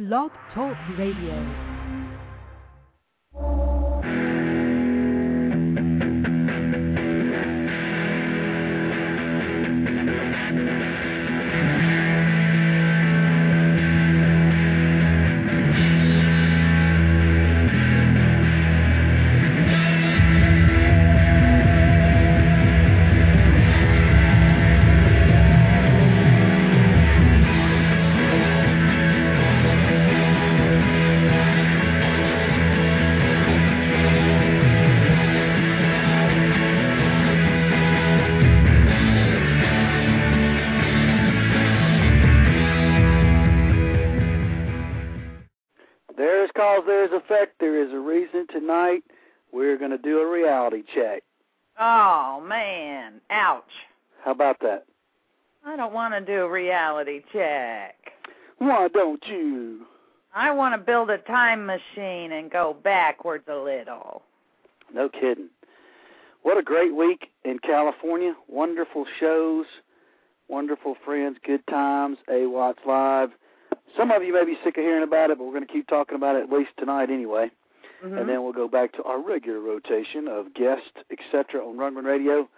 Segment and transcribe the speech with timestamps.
[0.00, 1.69] Blog Talk Radio.
[53.50, 53.64] Ouch.
[54.24, 54.84] How about that?
[55.66, 57.96] I don't want to do a reality check.
[58.58, 59.86] Why don't you?
[60.32, 64.22] I want to build a time machine and go backwards a little.
[64.94, 65.48] No kidding.
[66.42, 68.34] What a great week in California.
[68.48, 69.66] Wonderful shows,
[70.46, 73.30] wonderful friends, good times, AWATS Live.
[73.96, 75.88] Some of you may be sick of hearing about it, but we're going to keep
[75.88, 77.50] talking about it at least tonight anyway
[78.04, 78.16] mm-hmm.
[78.16, 82.48] and then we'll go back to our regular rotation of guests, etc., on Rundgren Radio.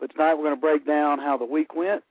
[0.00, 2.02] But tonight we're going to break down how the week went.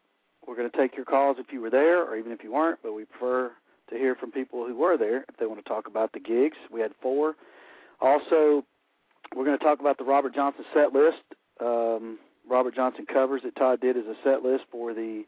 [0.48, 2.80] We're going to take your calls if you were there, or even if you weren't,
[2.84, 3.52] but we prefer
[3.90, 6.58] to hear from people who were there if they want to talk about the gigs.
[6.72, 7.36] We had four.
[8.00, 8.64] Also,
[9.36, 11.24] we're going to talk about the Robert Johnson set list.
[11.60, 15.24] Um, Robert Johnson covers that Todd did as a set list for the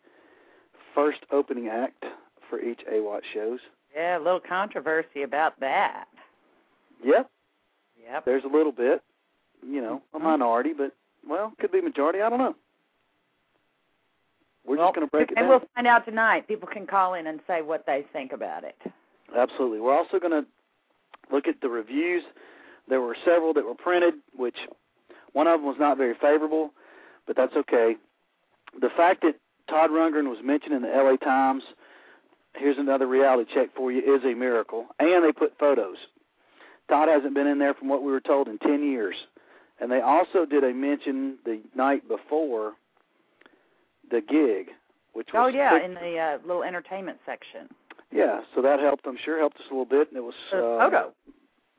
[0.95, 2.05] first opening act
[2.49, 3.59] for each AWAT shows.
[3.95, 6.05] Yeah, a little controversy about that.
[7.03, 7.29] Yep.
[8.03, 8.25] Yep.
[8.25, 9.01] There's a little bit,
[9.65, 10.25] you know, a mm-hmm.
[10.25, 10.93] minority, but
[11.27, 12.21] well, could be majority.
[12.21, 12.55] I don't know.
[14.65, 15.43] We're well, just going to break it down.
[15.45, 16.47] and we'll find out tonight.
[16.47, 18.75] People can call in and say what they think about it.
[19.35, 19.79] Absolutely.
[19.79, 20.45] We're also going to
[21.31, 22.23] look at the reviews.
[22.87, 24.57] There were several that were printed, which
[25.33, 26.71] one of them was not very favorable,
[27.25, 27.95] but that's okay.
[28.79, 29.35] The fact that
[29.69, 31.63] Todd Rundgren was mentioned in the LA Times,
[32.55, 34.87] here's another reality check for you, is a miracle.
[34.99, 35.97] And they put photos.
[36.89, 39.15] Todd hasn't been in there from what we were told in 10 years.
[39.81, 42.73] And they also did a mention the night before
[44.11, 44.67] the gig,
[45.13, 45.83] which oh, was oh yeah, quick.
[45.83, 47.67] in the uh, little entertainment section.
[48.11, 49.07] Yeah, so that helped.
[49.07, 50.09] I'm sure helped us a little bit.
[50.09, 51.11] And it was uh, photo,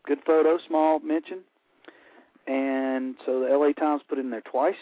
[0.05, 1.41] good photo, small mention.
[2.49, 4.75] And so the LA Times put it in there twice.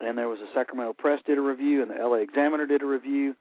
[0.00, 2.86] And there was a Sacramento Press did a review, and the LA Examiner did a
[2.86, 3.34] review.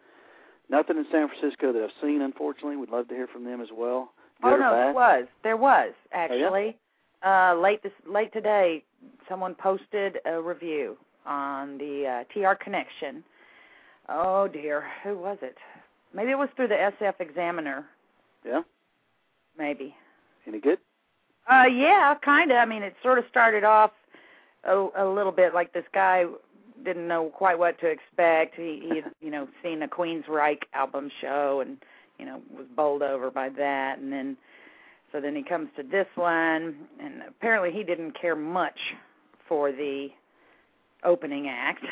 [0.70, 2.78] Nothing in San Francisco that I've seen, unfortunately.
[2.78, 4.12] We'd love to hear from them as well.
[4.42, 5.26] Good oh no, there was.
[5.44, 6.46] There was actually.
[6.46, 6.72] Oh, yeah?
[7.26, 8.84] Uh late this late today
[9.30, 13.24] someone posted a review on the uh, TR Connection.
[14.10, 15.58] Oh dear, who was it?
[16.14, 17.86] Maybe it was through the SF Examiner.
[18.46, 18.62] Yeah.
[19.58, 19.96] Maybe.
[20.48, 20.80] Any good?
[21.50, 22.58] Uh yeah, kind of.
[22.58, 23.92] I mean, it sort of started off
[24.64, 26.26] a, a little bit like this guy
[26.84, 28.56] didn't know quite what to expect.
[28.56, 31.78] He he you know seen a Queensryche album show and
[32.18, 34.38] you know was bowled over by that and then
[35.12, 38.78] so then he comes to this one and apparently he didn't care much
[39.48, 40.10] for the
[41.04, 41.84] opening act.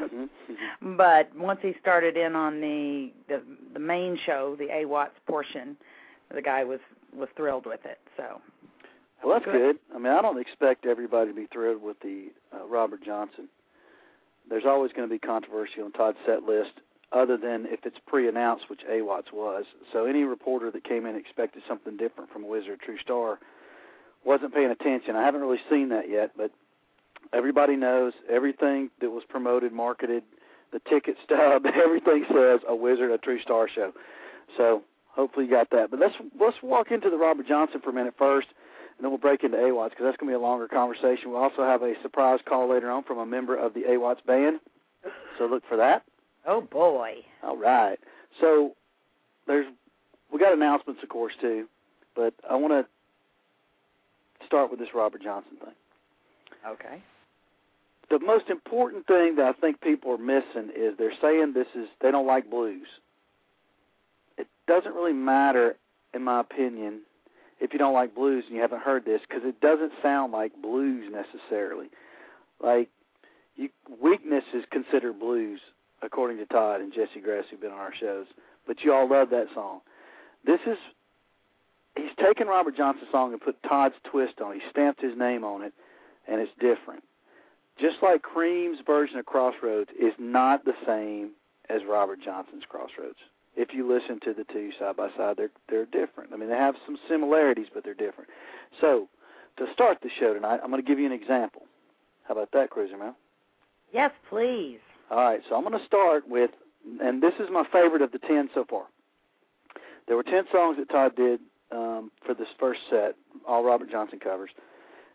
[0.00, 0.96] Mm-hmm.
[0.96, 3.42] but once he started in on the the
[3.72, 5.76] the main show the AWATS portion
[6.34, 6.80] the guy was
[7.16, 8.40] was thrilled with it so.
[9.22, 9.52] Well that's good.
[9.52, 9.76] good.
[9.94, 13.48] I mean i don't expect everybody to be thrilled with the uh, robert johnson.
[14.48, 16.72] There's always going to be controversy on todd's set list
[17.14, 19.64] other than if it's pre-announced, which AWATS was.
[19.92, 23.38] So any reporter that came in expected something different from a Wizard True Star
[24.24, 25.16] wasn't paying attention.
[25.16, 26.50] I haven't really seen that yet, but
[27.32, 30.24] everybody knows everything that was promoted, marketed,
[30.72, 33.92] the ticket stub, everything says a Wizard, a True Star show.
[34.56, 35.90] So hopefully you got that.
[35.90, 38.48] But let's let's walk into the Robert Johnson for a minute first,
[38.96, 41.30] and then we'll break into AWATS because that's going to be a longer conversation.
[41.30, 44.58] We'll also have a surprise call later on from a member of the AWATS band.
[45.38, 46.04] So look for that.
[46.46, 47.16] Oh boy.
[47.42, 47.98] All right.
[48.40, 48.72] So
[49.46, 49.66] there's
[50.32, 51.66] we got announcements of course too,
[52.14, 55.74] but I want to start with this Robert Johnson thing.
[56.66, 57.02] Okay.
[58.10, 61.88] The most important thing that I think people are missing is they're saying this is
[62.02, 62.86] they don't like blues.
[64.36, 65.76] It doesn't really matter
[66.12, 67.00] in my opinion
[67.60, 70.52] if you don't like blues and you haven't heard this because it doesn't sound like
[70.60, 71.86] blues necessarily.
[72.62, 72.88] Like
[73.56, 73.70] you
[74.02, 75.60] weakness is considered blues
[76.04, 78.26] according to Todd and Jesse Gress, who've been on our shows.
[78.66, 79.80] But you all love that song.
[80.46, 80.78] This is
[81.96, 84.62] he's taken Robert Johnson's song and put Todd's twist on it.
[84.62, 85.72] He stamped his name on it,
[86.28, 87.02] and it's different.
[87.78, 91.30] Just like Cream's version of Crossroads is not the same
[91.68, 93.18] as Robert Johnson's Crossroads.
[93.56, 96.32] if you listen to the two side by side, they're they're different.
[96.32, 98.30] I mean, they have some similarities, but they're different.
[98.80, 99.08] So,
[99.58, 101.62] to start the show tonight, I'm going to give you an example.
[102.24, 103.14] How about that, Cruiser Man?
[103.92, 104.80] Yes, please.
[105.10, 106.50] All right, so I'm going to start with,
[107.00, 108.84] and this is my favorite of the ten so far.
[110.06, 111.40] There were ten songs that Todd did
[111.70, 113.14] um, for this first set,
[113.46, 114.50] all Robert Johnson covers,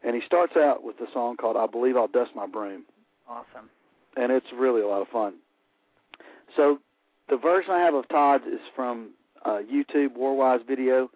[0.03, 2.83] and he starts out with a song called "I Believe I'll Dust My Broom."
[3.27, 3.69] Awesome.
[4.15, 5.35] And it's really a lot of fun.
[6.55, 6.79] So
[7.29, 9.11] the version I have of Todd's is from
[9.45, 11.09] uh, YouTube Warwise video,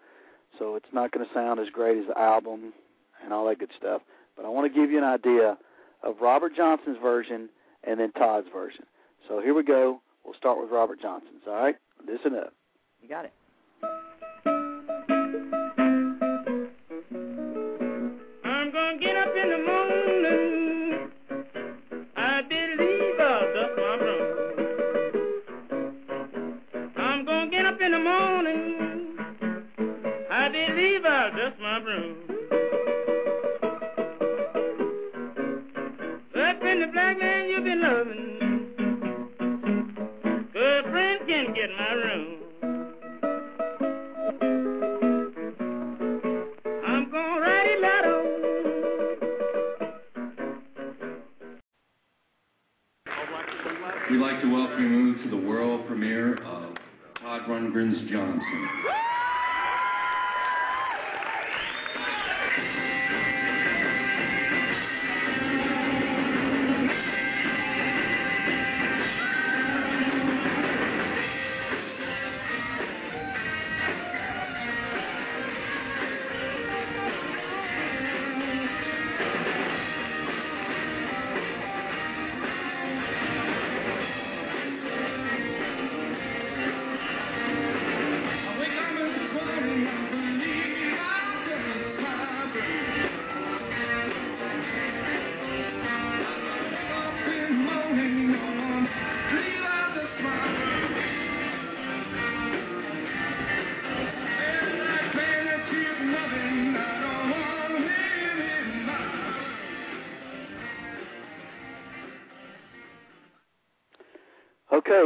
[0.58, 2.72] so it's not going to sound as great as the album
[3.22, 4.02] and all that good stuff.
[4.36, 5.58] But I want to give you an idea
[6.02, 7.48] of Robert Johnson's version
[7.86, 8.84] and then Todd's version.
[9.28, 10.00] So here we go.
[10.24, 11.42] We'll start with Robert Johnson's.
[11.46, 11.76] All right,
[12.06, 12.52] listen up.
[13.00, 13.32] You got it.
[57.48, 58.93] Rundgren's Johnson.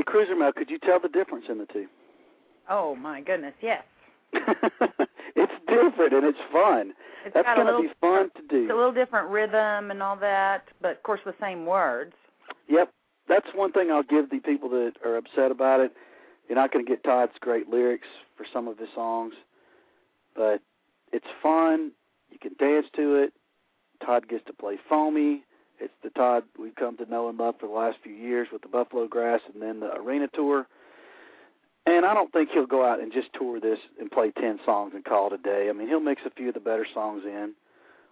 [0.08, 1.86] Cruiser Mel, could you tell the difference in the two?
[2.70, 3.82] Oh my goodness, yes.
[4.32, 6.94] it's different and it's fun.
[7.26, 8.62] It's That's going to be fun to do.
[8.62, 12.14] It's a little different rhythm and all that, but of course the same words.
[12.68, 12.90] Yep,
[13.28, 15.92] that's one thing I'll give the people that are upset about it.
[16.48, 19.34] You're not going to get Todd's great lyrics for some of his songs,
[20.34, 20.62] but
[21.12, 21.92] it's fun.
[22.30, 23.34] You can dance to it.
[24.04, 25.44] Todd gets to play foamy.
[25.80, 28.62] It's the Todd we've come to know and love for the last few years with
[28.62, 30.66] the Buffalo Grass and then the arena tour.
[31.86, 34.92] And I don't think he'll go out and just tour this and play ten songs
[34.94, 35.68] and call it a day.
[35.70, 37.54] I mean, he'll mix a few of the better songs in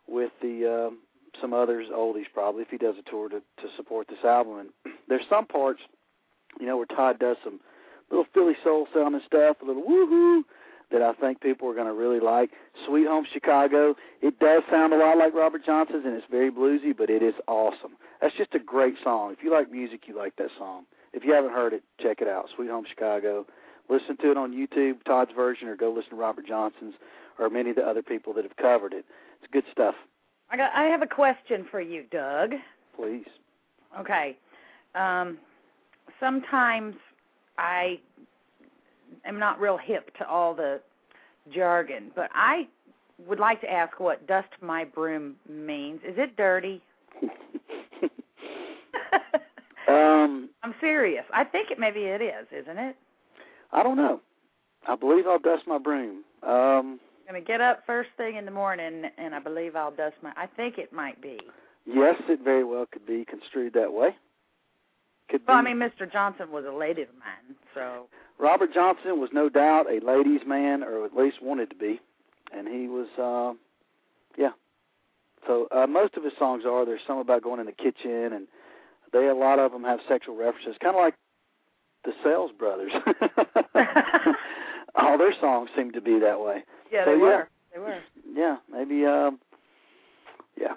[0.07, 0.99] with the um,
[1.41, 4.71] some others oldies probably if he does a tour to to support this album.
[4.87, 5.81] And there's some parts,
[6.59, 7.61] you know, where Todd does some
[8.11, 10.43] little Philly soul sounding stuff, a little woohoo
[10.91, 12.51] that I think people are going to really like.
[12.87, 16.97] Sweet Home Chicago, it does sound a lot like Robert Johnson's and it's very bluesy,
[16.97, 17.97] but it is awesome.
[18.21, 19.33] That's just a great song.
[19.33, 20.85] If you like music, you like that song.
[21.13, 22.47] If you haven't heard it, check it out.
[22.55, 23.47] Sweet Home Chicago.
[23.89, 26.95] Listen to it on YouTube, Todd's version, or go listen to Robert Johnson's
[27.39, 29.05] or many of the other people that have covered it.
[29.43, 29.95] It's good stuff.
[30.51, 32.53] I got I have a question for you, Doug.
[32.97, 33.27] Please.
[33.99, 34.37] Okay.
[34.95, 35.39] Um
[36.21, 36.95] sometimes
[37.59, 37.99] I
[39.25, 40.81] am not real hip to all the
[41.53, 42.67] jargon, but I
[43.27, 46.01] would like to ask what dust my broom means.
[46.07, 46.83] Is it dirty?
[49.89, 51.25] um, I'm serious.
[51.33, 52.97] I think it maybe it is, isn't it?
[53.73, 54.21] I don't know.
[54.87, 56.23] I believe I'll dust my broom.
[56.43, 60.17] Um, I'm gonna get up first thing in the morning, and I believe I'll dust
[60.23, 60.33] my.
[60.37, 61.41] I think it might be.
[61.87, 64.15] yes, it very well could be construed that way.
[65.29, 66.11] Could Well, I mean, Mr.
[66.11, 68.07] Johnson was a lady of mine, so
[68.39, 72.01] Robert Johnson was no doubt a ladies' man, or at least wanted to be,
[72.53, 73.55] and he was, uh,
[74.39, 74.51] yeah.
[75.47, 76.85] So uh, most of his songs are.
[76.85, 78.47] There's some about going in the kitchen, and
[79.13, 81.15] they a lot of them have sexual references, kind of like
[82.05, 82.93] the Sales Brothers.
[84.97, 86.65] All their songs seem to be that way.
[86.93, 87.23] yeah, So, they yeah.
[87.23, 87.49] were.
[87.73, 88.01] They were.
[88.35, 89.05] Yeah, maybe.
[89.05, 89.39] Um,
[90.59, 90.75] yeah.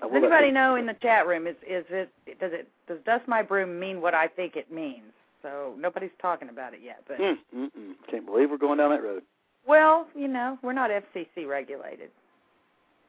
[0.00, 3.42] Does anybody know in the chat room is is it does it does dust my
[3.42, 5.12] broom mean what I think it means?
[5.46, 7.92] So nobody's talking about it yet, but Mm, mm, mm.
[8.10, 9.22] Can't believe we're going down that road.
[9.64, 12.10] well, you know, we're not FCC regulated,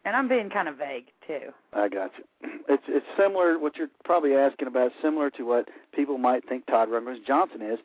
[0.06, 1.52] and I'm being kind of vague too.
[1.74, 2.50] I got you.
[2.70, 3.58] It's it's similar.
[3.58, 7.62] What you're probably asking about is similar to what people might think Todd Rundgren Johnson
[7.64, 7.80] is.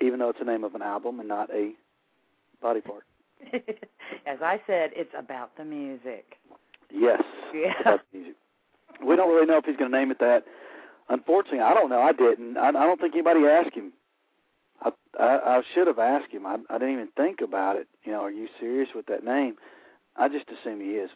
[0.00, 1.72] even though it's the name of an album and not a
[2.62, 3.04] body part.
[4.26, 6.36] As I said, it's about the music.
[6.90, 7.22] Yes.
[7.54, 7.72] Yeah.
[7.82, 8.36] about the music.
[9.04, 10.44] We don't really know if he's going to name it that.
[11.08, 12.00] Unfortunately, I don't know.
[12.00, 12.56] I didn't.
[12.56, 13.92] I, I don't think anybody asked him.
[14.82, 16.46] I I, I should have asked him.
[16.46, 17.86] I, I didn't even think about it.
[18.04, 19.56] You know, are you serious with that name?
[20.16, 21.10] I just assume he is.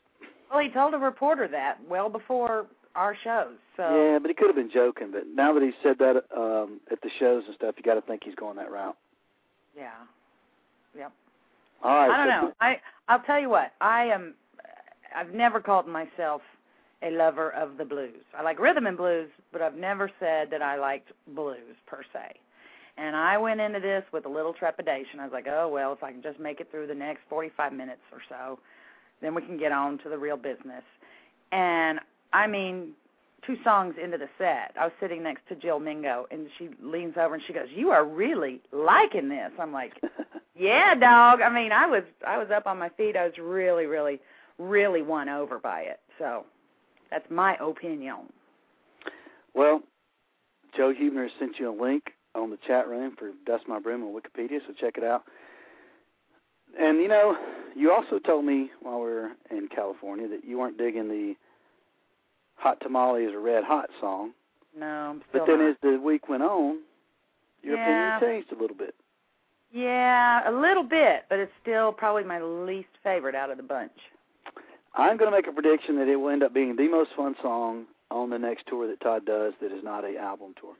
[0.50, 3.56] Well, he told a reporter that well before our shows.
[3.76, 5.10] So Yeah, but he could have been joking.
[5.12, 8.02] But now that he said that um at the shows and stuff, you got to
[8.02, 8.96] think he's going that route.
[9.76, 9.90] yeah.
[10.96, 11.12] Yep.
[11.82, 12.10] All right.
[12.10, 12.52] I don't so know.
[12.60, 13.72] I I'll tell you what.
[13.80, 14.34] I am.
[15.14, 16.42] I've never called myself
[17.02, 18.24] a lover of the blues.
[18.36, 22.34] I like rhythm and blues, but I've never said that I liked blues per se.
[22.96, 25.20] And I went into this with a little trepidation.
[25.20, 27.72] I was like, oh well, if I can just make it through the next 45
[27.72, 28.58] minutes or so,
[29.22, 30.82] then we can get on to the real business.
[31.52, 32.00] And
[32.32, 32.90] I mean,
[33.46, 37.14] two songs into the set, I was sitting next to Jill Mingo, and she leans
[37.16, 39.92] over and she goes, "You are really liking this." I'm like,
[40.56, 41.40] yeah, dog.
[41.40, 43.16] I mean, I was I was up on my feet.
[43.16, 44.20] I was really, really,
[44.58, 46.00] really won over by it.
[46.18, 46.44] So
[47.10, 48.16] that's my opinion.
[49.54, 49.82] Well,
[50.76, 54.02] Joe Huebner has sent you a link on the chat room for Dust My Broom
[54.04, 55.24] on Wikipedia, so check it out.
[56.78, 57.36] And you know,
[57.74, 61.34] you also told me while we were in California that you weren't digging the
[62.56, 64.32] Hot Tamale is a Red Hot song.
[64.78, 65.70] No, I'm still But then not.
[65.70, 66.80] as the week went on,
[67.62, 68.16] your Yeah.
[68.18, 68.94] opinion changed a little bit.
[69.72, 73.92] yeah, a little bit, but it's still probably my least favorite out of the bunch.
[74.94, 77.36] I'm going to make a prediction that it will end up being the most fun
[77.42, 80.74] song on the next tour that Todd does that is not a album tour.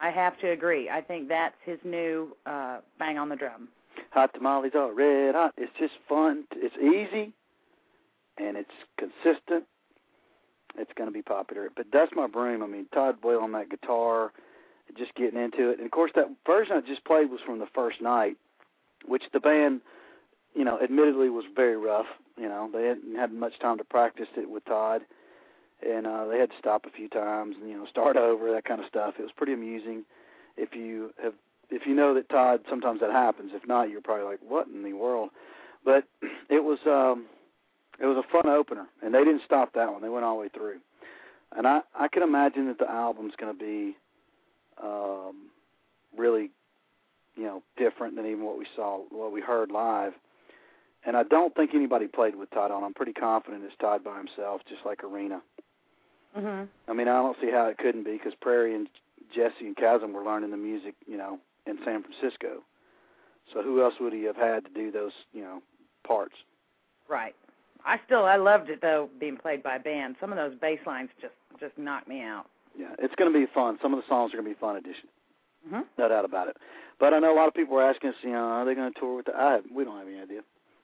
[0.00, 0.90] I have to agree.
[0.90, 3.68] I think that's his new uh bang on the drum.
[4.10, 5.54] Hot tamales are red hot.
[5.56, 6.44] It's just fun.
[6.56, 7.32] It's easy,
[8.38, 9.64] and it's consistent.
[10.76, 11.68] It's going to be popular.
[11.74, 14.32] But Dust My Broom, I mean, Todd Boyle on that guitar,
[14.96, 15.78] just getting into it.
[15.78, 18.36] And, of course, that version I just played was from the first night,
[19.06, 19.82] which the band,
[20.54, 22.06] you know, admittedly was very rough.
[22.36, 25.02] You know, they hadn't had much time to practice it with Todd,
[25.86, 28.64] and uh, they had to stop a few times and, you know, start over, that
[28.64, 29.14] kind of stuff.
[29.18, 30.04] It was pretty amusing.
[30.56, 31.34] If you have
[31.70, 33.52] if you know that Todd, sometimes that happens.
[33.54, 35.30] If not, you're probably like, "What in the world?"
[35.84, 36.04] But
[36.50, 37.26] it was um,
[37.98, 40.02] it was a fun opener, and they didn't stop that one.
[40.02, 40.78] They went all the way through,
[41.56, 43.96] and I I can imagine that the album's going to be
[44.82, 45.48] um,
[46.16, 46.50] really,
[47.36, 50.12] you know, different than even what we saw, what we heard live.
[51.04, 52.84] And I don't think anybody played with Todd on.
[52.84, 55.42] I'm pretty confident it's Todd by himself, just like Arena.
[56.36, 56.68] Mhm.
[56.88, 58.88] I mean, I don't see how it couldn't be because Prairie and
[59.34, 62.62] Jesse and Kasim were learning the music, you know, in San Francisco.
[63.52, 65.60] So who else would he have had to do those, you know,
[66.04, 66.36] parts?
[67.08, 67.34] Right.
[67.84, 70.16] I still I loved it though being played by a band.
[70.20, 72.46] Some of those bass lines just just knocked me out.
[72.78, 73.78] Yeah, it's going to be fun.
[73.82, 75.08] Some of the songs are going to be fun addition,
[75.68, 75.84] Mhm.
[75.98, 76.56] no doubt about it.
[76.98, 78.92] But I know a lot of people were asking us, you know, are they going
[78.92, 79.36] to tour with the?
[79.38, 80.42] I have, we don't have any idea.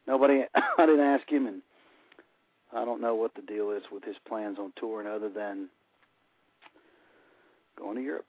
[0.09, 1.63] Nobody, I didn't ask him, and
[2.73, 5.69] I don't know what the deal is with his plans on touring other than
[7.79, 8.25] going to Europe.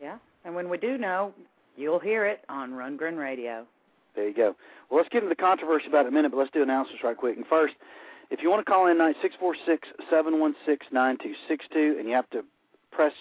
[0.00, 0.18] Yeah.
[0.44, 1.34] And when we do know,
[1.76, 3.66] you'll hear it on Rundgren Radio.
[4.14, 4.54] There you go.
[4.88, 7.36] Well, let's get into the controversy about a minute, but let's do announcements right quick.
[7.36, 7.74] And first,
[8.30, 11.34] if you want to call in tonight, six four six seven one six nine two
[11.48, 12.44] six two, and you have to
[12.92, 13.12] press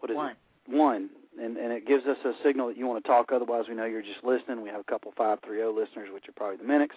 [0.00, 0.32] what is One.
[0.32, 0.36] it?
[0.76, 3.30] One, and and it gives us a signal that you want to talk.
[3.32, 4.62] Otherwise, we know you're just listening.
[4.62, 6.90] We have a couple five three zero listeners, which are probably the Minix,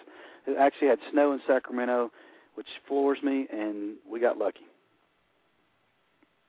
[0.44, 2.10] who actually had snow in Sacramento,
[2.54, 4.66] which floors me, and we got lucky.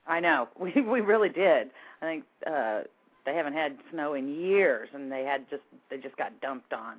[0.06, 0.48] I know.
[0.58, 1.70] We we really did.
[2.02, 2.80] I think uh
[3.26, 6.96] they haven't had snow in years and they had just they just got dumped on.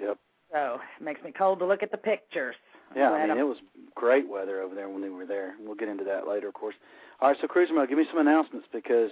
[0.00, 0.18] Yep.
[0.52, 2.54] So it makes me cold to look at the pictures.
[2.94, 3.58] Yeah, I mean I'm- it was
[3.94, 5.54] great weather over there when we were there.
[5.60, 6.74] We'll get into that later, of course.
[7.20, 9.10] All right, so Cruiser Mode, give me some announcements because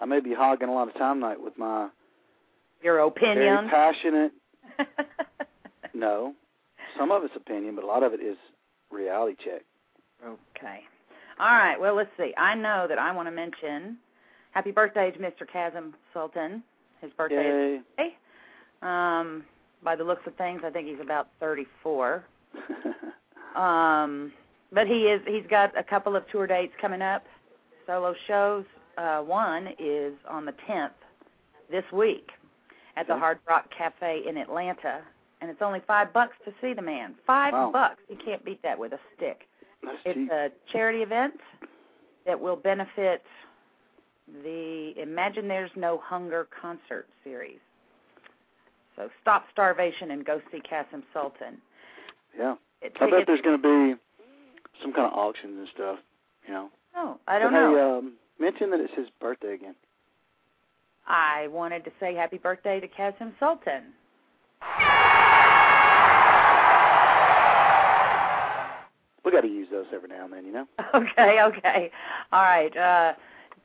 [0.00, 1.88] I may be hogging a lot of time tonight with my
[2.82, 3.36] your opinion.
[3.36, 4.32] very passionate.
[5.94, 6.34] No,
[6.98, 8.36] some of it's opinion, but a lot of it is
[8.90, 9.62] reality check.
[10.22, 10.80] okay.
[11.40, 11.80] All right.
[11.80, 12.34] Well, let's see.
[12.36, 13.96] I know that I want to mention
[14.50, 15.50] happy birthday to Mr.
[15.50, 16.62] Kasim Sultan.
[17.00, 18.14] His birthday is today.
[18.82, 19.44] Um,
[19.82, 22.24] by the looks of things, I think he's about 34.
[23.56, 24.32] Um,
[24.70, 27.24] but he is he's got a couple of tour dates coming up,
[27.86, 28.66] solo shows.
[28.96, 30.90] Uh, one is on the 10th
[31.70, 32.30] this week
[32.96, 33.20] at the Okay.
[33.20, 35.02] Hard Rock Cafe in Atlanta,
[35.40, 37.14] and it's only five bucks to see the man.
[37.26, 37.70] Five Wow.
[37.70, 38.00] bucks.
[38.08, 39.46] You can't beat that with a stick.
[39.82, 40.30] That's It's cheap.
[40.30, 41.38] a charity event
[42.24, 43.22] that will benefit
[44.42, 47.60] the Imagine There's No Hunger concert series.
[48.96, 51.60] So stop starvation and go see Kasim Sultan.
[52.36, 54.00] Yeah, It, I bet there's going to be
[54.82, 55.98] some kind of auctions and stuff.
[56.46, 56.70] You know.
[56.96, 57.74] Oh, I don't but know.
[57.74, 59.74] Hey, um, mention that it's his birthday again.
[61.06, 63.92] I wanted to say happy birthday to Kasim Sultan.
[69.24, 70.66] We got to use those every now and then, you know.
[70.94, 71.90] Okay, okay.
[72.32, 72.76] All right.
[72.76, 73.12] Uh,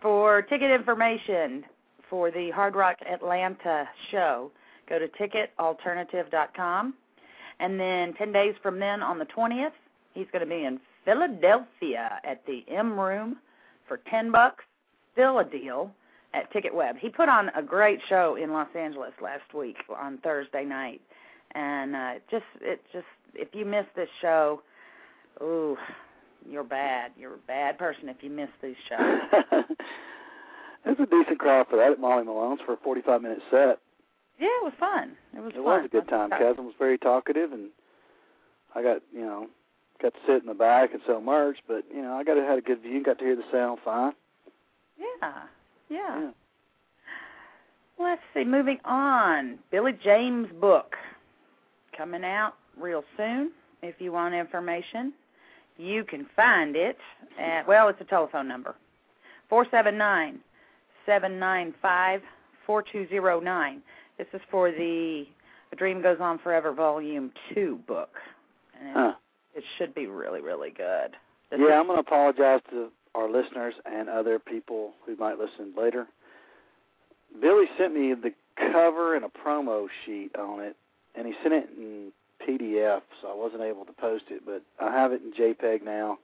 [0.01, 1.63] for ticket information
[2.09, 4.51] for the Hard Rock Atlanta show,
[4.89, 6.93] go to ticketalternative.com.
[7.59, 9.71] And then 10 days from then, on the 20th,
[10.13, 13.37] he's going to be in Philadelphia at the M Room
[13.91, 14.63] for 10 bucks.
[15.11, 15.91] Still a deal
[16.33, 16.97] at TicketWeb.
[16.97, 21.01] He put on a great show in Los Angeles last week on Thursday night,
[21.55, 23.03] and uh, just it just
[23.35, 24.61] if you miss this show,
[25.41, 25.75] ooh,
[26.49, 27.11] you're bad.
[27.19, 29.63] You're a bad person if you miss these shows.
[30.83, 33.77] It's a decent crowd for that at Molly Malone's for a 45 minute set.
[34.39, 35.11] Yeah, it was fun.
[35.37, 35.63] It was It fun.
[35.63, 36.31] was a good time.
[36.31, 37.69] Kevin was very talkative, and
[38.73, 39.45] I got you know
[40.01, 42.41] got to sit in the back and sell merch, but you know I got to
[42.41, 44.13] had a good view, got to hear the sound fine.
[44.97, 45.31] Yeah,
[45.89, 46.21] yeah.
[46.21, 46.31] Yeah.
[47.99, 48.43] Let's see.
[48.43, 50.95] Moving on, Billy James book
[51.95, 53.51] coming out real soon.
[53.83, 55.13] If you want information,
[55.77, 56.97] you can find it
[57.39, 58.75] at well, it's a telephone number
[59.49, 60.39] four seven nine
[61.05, 62.21] seven nine five
[62.65, 63.81] four two zero nine.
[64.17, 65.25] This is for the
[65.71, 68.15] A Dream Goes On Forever Volume Two book,
[68.79, 69.13] and Huh.
[69.55, 71.15] It should be really, really good.
[71.49, 75.37] This Yeah, is- I'm going to apologize to our listeners and other people who might
[75.37, 76.07] listen later.
[77.39, 80.75] Billy sent me the cover and a promo sheet on it,
[81.15, 84.91] and he sent it in PDF, so I wasn't able to post it, but I
[84.91, 86.17] have it in JPEG now.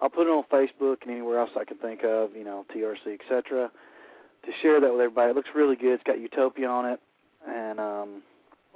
[0.00, 3.14] I'll put it on Facebook and anywhere else I can think of, you know, TRC,
[3.20, 3.70] etc.,
[4.44, 5.30] to share that with everybody.
[5.30, 5.94] It looks really good.
[5.94, 7.00] It's got Utopia on it,
[7.48, 8.22] and um,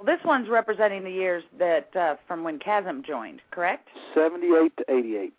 [0.05, 3.87] this one's representing the years that uh, from when Kasim joined, correct?
[4.13, 5.33] 78 to 88.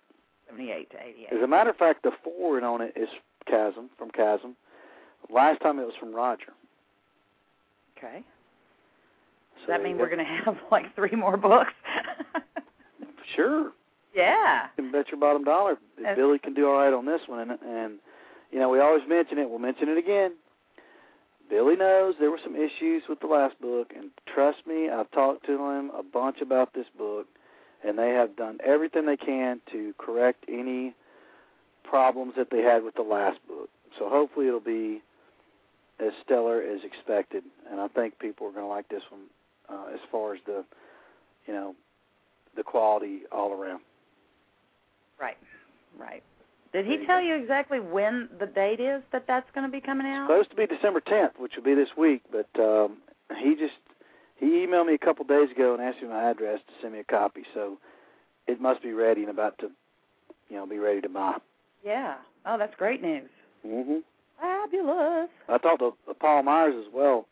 [0.49, 1.28] 78 to 88.
[1.37, 3.09] As a matter of fact, the forward on it is
[3.49, 4.56] Kasim from Kasim.
[5.30, 6.52] Last time it was from Roger.
[7.97, 8.16] Okay.
[8.16, 11.73] Does So that mean we're going to have like three more books?
[13.35, 13.72] Sure.
[14.14, 14.66] yeah.
[14.77, 15.77] You can bet your bottom dollar
[16.14, 17.40] Billy can do all right on this one.
[17.50, 17.98] And, and
[18.53, 19.48] you know, we always mention it.
[19.50, 20.33] We'll mention it again.
[21.50, 25.46] Billy knows there were some issues with the last book, and trust me, I've talked
[25.46, 27.26] to him a bunch about this book,
[27.87, 30.94] and they have done everything they can to correct any
[31.85, 33.68] problems that they had with the last book.
[33.98, 35.02] So hopefully it'll be
[36.00, 39.22] as stellar as expected, and I think people are going to like this one
[39.68, 40.64] uh, as far as the,
[41.46, 41.74] you know,
[42.57, 43.80] the quality all around.
[45.20, 45.37] Right.
[45.98, 46.22] Right.
[46.74, 50.08] Did he tell you exactly when the date is that that's going to be coming
[50.08, 50.26] out?
[50.28, 52.96] supposed to be December 10th, which will be this week, but um,
[53.40, 53.74] he just
[54.37, 56.98] he emailed me a couple days ago and asked me my address to send me
[56.98, 57.44] a copy.
[57.54, 57.78] So
[58.48, 59.70] it must be ready and about to,
[60.50, 61.37] you know, be ready to buy.
[61.84, 62.16] Yeah.
[62.44, 63.30] Oh, that's great news.
[63.64, 63.98] hmm
[64.40, 65.28] Fabulous.
[65.48, 67.28] I talked to uh, Paul Myers as well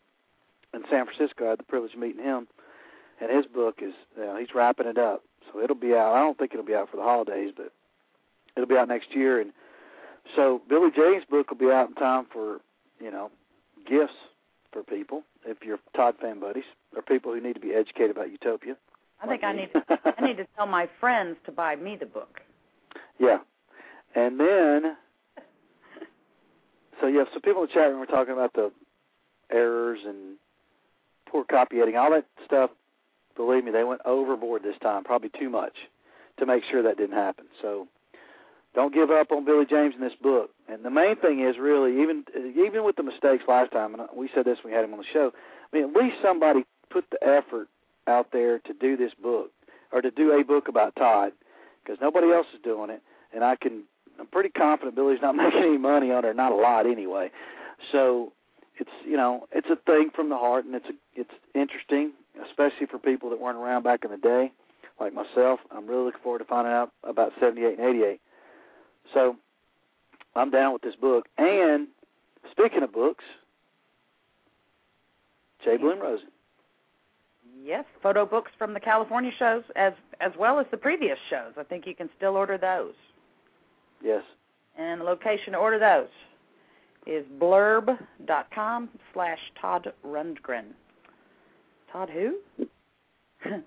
[0.73, 1.47] in San Francisco.
[1.47, 2.47] I had the privilege of meeting him,
[3.21, 6.15] and his book is you know, he's wrapping it up, so it'll be out.
[6.15, 7.73] I don't think it'll be out for the holidays, but
[8.57, 9.41] it'll be out next year.
[9.41, 9.53] And
[10.37, 12.61] so Billy James' book will be out in time for
[13.01, 13.31] you know
[13.89, 14.15] gifts
[14.73, 18.31] for people if you're Todd fan buddies or people who need to be educated about
[18.31, 18.77] Utopia.
[19.23, 19.63] I think like I me.
[19.63, 22.41] need to, I need to tell my friends to buy me the book.
[23.19, 23.39] Yeah.
[24.15, 24.97] And then,
[27.01, 28.73] so yeah, so people in the chat room were talking about the
[29.51, 30.37] errors and
[31.29, 32.71] poor copy editing, all that stuff.
[33.37, 35.73] Believe me, they went overboard this time, probably too much,
[36.39, 37.47] to make sure that didn't happen.
[37.63, 37.89] So,
[38.75, 40.51] don't give up on Billy James in this book.
[40.69, 42.25] And the main thing is really, even
[42.57, 44.99] even with the mistakes last time, and we said this when we had him on
[44.99, 45.33] the show.
[45.73, 47.69] I mean, at least somebody put the effort
[48.07, 49.51] out there to do this book
[49.93, 51.33] or to do a book about Todd,
[51.83, 53.85] because nobody else is doing it and I can
[54.19, 57.31] I'm pretty confident Billy's not making any money on it, not a lot anyway.
[57.91, 58.33] So
[58.79, 62.13] it's you know it's a thing from the heart, and it's a, it's interesting,
[62.49, 64.53] especially for people that weren't around back in the day,
[65.01, 65.61] like myself.
[65.71, 68.21] I'm really looking forward to finding out about 78 and 88.
[69.13, 69.37] So
[70.35, 71.29] I'm down with this book.
[71.39, 71.89] And
[72.51, 73.25] speaking of books,
[75.65, 76.29] Jay Bloom Rosen.
[77.65, 81.53] Yes, photo books from the California shows as as well as the previous shows.
[81.57, 82.95] I think you can still order those.
[84.03, 84.25] Yes.
[84.77, 86.09] And the location to order those
[87.07, 90.67] is blurb.com slash Todd Rundgren.
[91.93, 92.39] Todd who?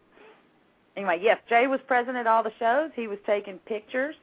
[0.97, 2.91] anyway, yes, Jay was present at all the shows.
[2.95, 4.15] He was taking pictures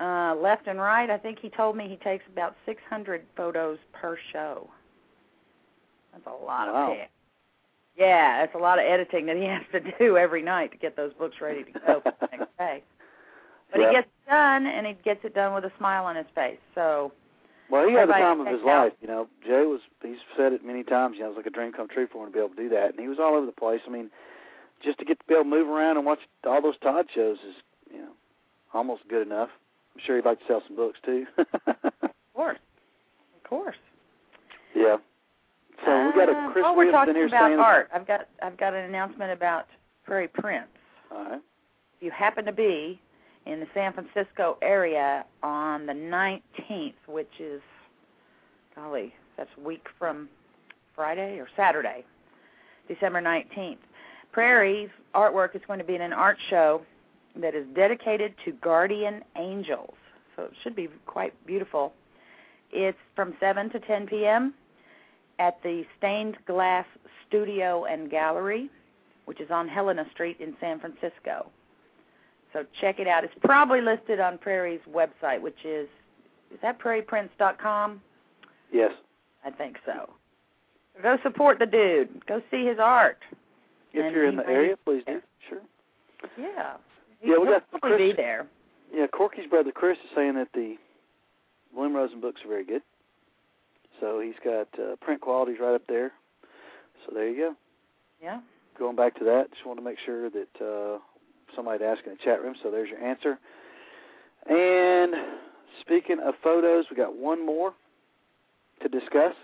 [0.00, 1.10] uh, left and right.
[1.10, 4.68] I think he told me he takes about 600 photos per show.
[6.12, 6.92] That's a lot Wow.
[6.92, 7.10] of pics.
[7.96, 10.96] Yeah, that's a lot of editing that he has to do every night to get
[10.96, 12.82] those books ready to go for the next day.
[13.70, 13.88] But Yep.
[13.90, 16.58] he gets it done, and he gets it done with a smile on his face.
[16.74, 17.12] So
[17.68, 18.66] Well, he had the time of his out.
[18.66, 18.92] life.
[19.00, 19.80] You know, Jay was.
[20.02, 21.16] He's said it many times.
[21.16, 22.62] You know, it was like a dream come true for him to be able to
[22.62, 23.80] do that, and he was all over the place.
[23.86, 24.10] I mean,
[24.82, 27.36] just to get to be able to move around and watch all those Todd shows
[27.46, 27.54] is,
[27.92, 28.10] you know,
[28.74, 29.50] almost good enough.
[29.94, 31.26] I'm sure he'd like to sell some books too.
[32.02, 32.58] Of course.
[33.44, 33.76] Of course.
[34.74, 34.96] yeah.
[35.84, 37.58] So we got Uh, a Chris while we're talking in here about saying.
[37.58, 39.66] art, I've got I've got an announcement about
[40.04, 40.68] Prairie Prince.
[41.12, 41.34] All right.
[41.34, 42.98] If you happen to be
[43.46, 47.60] in the San Francisco area on the 19th, which is
[48.74, 50.28] golly, that's a week from
[50.94, 52.04] Friday or Saturday,
[52.88, 53.78] December 19th.
[54.32, 56.80] Prairie's artwork is going to be in an art show
[57.36, 59.94] that is dedicated to guardian angels.
[60.36, 61.92] So it should be quite beautiful.
[62.72, 64.54] It's from 7 to 10 p.m.
[65.38, 66.86] at the Stained Glass
[67.26, 68.70] Studio and Gallery,
[69.24, 71.50] which is on Helena Street in San Francisco.
[72.52, 73.24] So check it out.
[73.24, 75.88] It's probably listed on Prairie's website, which is
[76.52, 78.00] is that prairieprince.com?
[78.72, 78.92] Yes.
[79.44, 80.10] I think so.
[81.02, 82.26] Go support the dude.
[82.26, 83.18] Go see his art.
[83.92, 85.20] If And you're in the area, please do.
[85.48, 85.60] Sure.
[86.36, 86.74] Yeah.
[87.22, 88.46] Yeah, we got probably be Chris- there.
[88.92, 90.76] Yeah, Corky's brother Chris is saying that the
[91.74, 92.82] William Rosen books are very good.
[94.00, 96.12] So he's got uh, print qualities right up there.
[97.06, 97.54] So there you go.
[98.22, 98.40] Yeah.
[98.78, 100.98] Going back to that, just want to make sure that uh,
[101.54, 102.54] somebody asked in the chat room.
[102.62, 103.38] So there's your answer.
[104.48, 105.14] And
[105.80, 107.74] speaking of photos, we got one more
[108.82, 109.34] to discuss,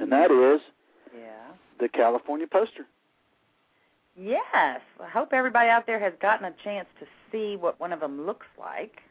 [0.00, 0.60] and that is
[1.14, 1.52] Yeah.
[1.78, 2.86] the California poster.
[4.16, 4.80] Yes.
[5.00, 8.24] I hope everybody out there has gotten a chance to see what one of them
[8.26, 9.02] looks like.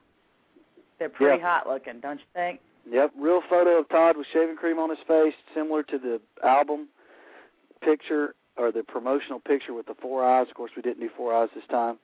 [0.99, 1.47] They're pretty Yeah.
[1.47, 2.61] hot looking, don't you think?
[2.85, 6.89] Yep, real photo of Todd with shaving cream on his face, similar to the album
[7.81, 10.47] picture or the promotional picture with the four eyes.
[10.49, 11.97] Of course, we didn't do four eyes this time.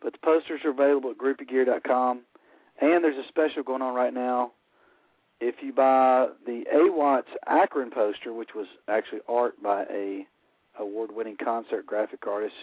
[0.00, 2.24] But the posters are available at groupiegear.com.
[2.80, 4.52] And there's a special going on right now.
[5.40, 10.26] If you buy the AWATS Akron poster, which was actually art by a
[10.78, 12.54] award-winning concert graphic artist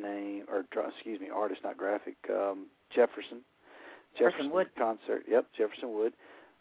[0.00, 3.40] name, or excuse me, artist, not graphic, um, Jefferson.
[4.18, 4.68] Jefferson Wood.
[4.78, 5.22] concert.
[5.28, 6.12] Yep, Jefferson Wood.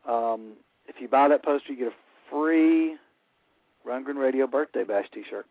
[0.08, 0.54] Um,
[0.88, 1.96] if you buy that poster, you get a
[2.32, 2.96] free
[3.88, 5.46] Rundgren Radio Birthday Bash T-shirt.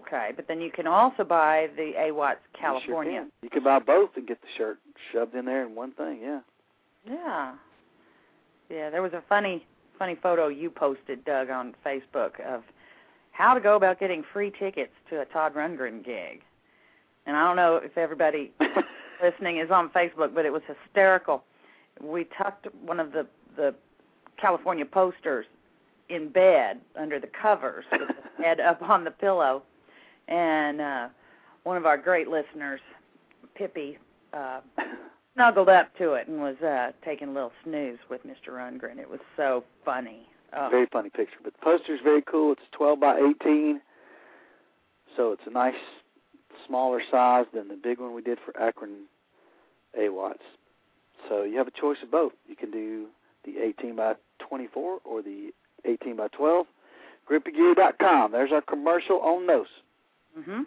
[0.00, 3.20] Okay, but then you can also buy the AWATS You sure California.
[3.20, 3.30] can.
[3.42, 4.78] You can buy both and get the shirt
[5.12, 6.18] shoved in there in one thing.
[6.20, 6.40] Yeah.
[7.08, 7.54] Yeah.
[8.70, 9.64] Yeah, there was a funny
[9.98, 12.64] funny photo you posted, Doug, on Facebook of
[13.34, 16.40] how to go about getting free tickets to a Todd Rundgren gig.
[17.26, 18.52] And I don't know if everybody
[19.22, 21.42] listening is on Facebook, but it was hysterical.
[22.00, 23.74] We tucked one of the the
[24.40, 25.46] California posters
[26.08, 29.62] in bed under the covers with the head up on the pillow,
[30.28, 31.08] and uh,
[31.64, 32.80] one of our great listeners,
[33.56, 33.98] Pippi,
[34.32, 34.60] uh,
[35.34, 38.50] snuggled up to it and was uh, taking a little snooze with Mr.
[38.50, 38.98] Rundgren.
[38.98, 40.28] It was so funny.
[40.56, 41.38] Oh, very funny picture.
[41.42, 42.52] But the poster's very cool.
[42.52, 43.80] It's 12 by 18,
[45.16, 45.74] so it's a nice
[46.66, 49.06] smaller size than the big one we did for Akron
[49.98, 50.42] AWATS.
[51.28, 52.32] So you have a choice of both.
[52.48, 53.06] You can do
[53.44, 55.50] the 18 by 24 or the
[55.84, 56.66] 18 by 12.
[57.28, 58.32] GroupieGear.com.
[58.32, 59.66] There's our commercial on those.
[60.38, 60.66] Mhm.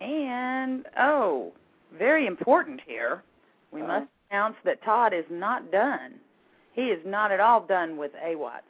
[0.00, 1.52] And oh,
[1.92, 3.22] very important here.
[3.72, 4.00] We Uh-huh.
[4.00, 6.18] must announce that Todd is not done.
[6.72, 8.62] He is not at all done with AWATS.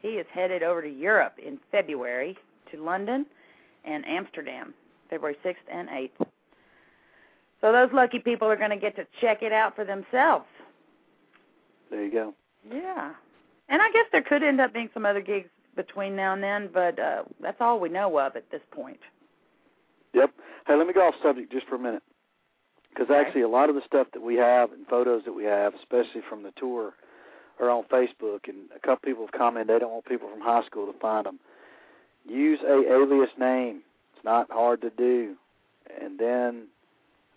[0.00, 2.36] He is headed over to Europe in February
[2.70, 3.26] to London
[3.84, 4.74] and Amsterdam,
[5.10, 6.26] February 6th and 8th.
[7.60, 10.44] So those lucky people are going to get to check it out for themselves.
[11.90, 12.34] There you go.
[12.70, 13.12] Yeah.
[13.68, 16.70] And I guess there could end up being some other gigs between now and then,
[16.72, 18.98] but uh that's all we know of at this point.
[20.14, 20.30] Yep.
[20.66, 22.02] Hey, let me go off subject just for a minute.
[22.90, 23.20] Because Okay.
[23.20, 26.22] actually, a lot of the stuff that we have and photos that we have, especially
[26.30, 26.94] from the tour,
[27.60, 28.48] are on Facebook.
[28.48, 31.26] And a couple people have commented they don't want people from high school to find
[31.26, 31.38] them.
[32.28, 33.82] Use a alias name.
[34.14, 35.36] It's not hard to do.
[36.00, 36.66] And then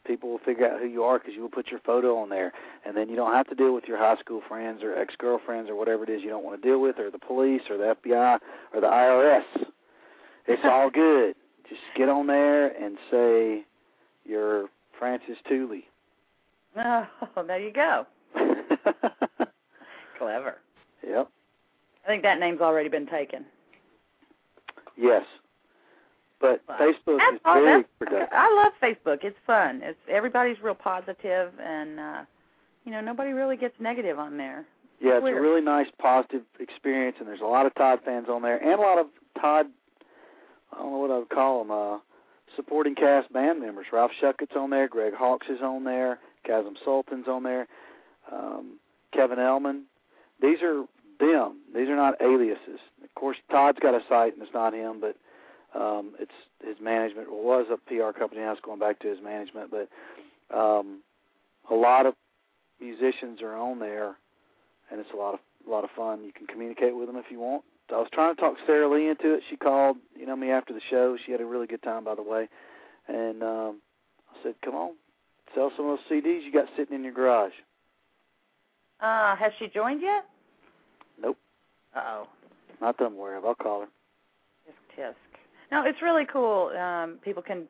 [0.05, 2.51] people will figure out who you are because you will put your photo on there.
[2.85, 5.75] And then you don't have to deal with your high school friends or ex-girlfriends or
[5.75, 8.39] whatever it is you don't want to deal with, or the police or the FBI
[8.73, 9.65] or the IRS.
[10.47, 11.35] It's all good.
[11.69, 13.63] Just get on there and say
[14.25, 14.65] you're
[14.97, 15.85] Francis Tooley.
[17.35, 18.05] Oh, there you go.
[20.19, 20.57] Clever.
[21.07, 21.29] yep.
[22.03, 23.45] I think that name's already been taken.
[24.97, 25.23] Yes.
[26.39, 26.77] But Wow.
[26.79, 28.29] Facebook That's is very productive.
[28.31, 29.23] I love Facebook.
[29.23, 29.81] It's fun.
[29.83, 32.21] It's everybody's real positive, and uh,
[32.85, 34.65] you know nobody really gets negative on there.
[35.01, 38.41] Yeah, it's a really nice, positive experience, and there's a lot of Todd fans on
[38.41, 39.07] there, and a lot of
[39.39, 39.67] Todd.
[40.73, 41.71] I don't know what I would call them.
[41.71, 41.97] Uh,
[42.55, 43.87] supporting cast band members.
[43.91, 44.87] Ralph Shuckett's on there.
[44.87, 46.19] Greg Hawkes is on there.
[46.45, 47.67] Kasim Sultan's on there.
[48.31, 48.79] Um,
[49.13, 49.83] Kevin Ellman.
[50.41, 50.85] These are
[51.19, 51.59] them.
[51.75, 52.79] These are not aliases.
[53.03, 55.15] Of course, Todd's got a site, and it's not him, but
[55.79, 56.31] um, it's
[56.65, 57.27] his management.
[57.27, 58.41] It was a PR company.
[58.41, 59.89] Now it's going back to his management, but
[60.55, 61.01] um,
[61.69, 62.15] a lot of
[62.79, 64.15] musicians are on there,
[64.91, 66.23] and it's a lot of a lot of fun.
[66.23, 67.63] You can communicate with them if you want.
[67.91, 69.41] I was trying to talk Sarah Lee into it.
[69.49, 71.17] She called, you know, me after the show.
[71.25, 72.47] She had a really good time, by the way.
[73.07, 73.81] And um,
[74.31, 74.91] I said, "Come on,
[75.53, 77.53] sell some of those CDs you got sitting in your garage."
[79.01, 80.25] Uh, has she joined yet?
[81.21, 81.37] Nope.
[81.95, 82.27] Uh oh.
[82.81, 83.45] Not that I'm aware of.
[83.45, 83.87] I'll call her.
[84.67, 85.15] Tisk tisk.
[85.71, 86.67] No, it's really cool.
[86.77, 87.67] Um, people can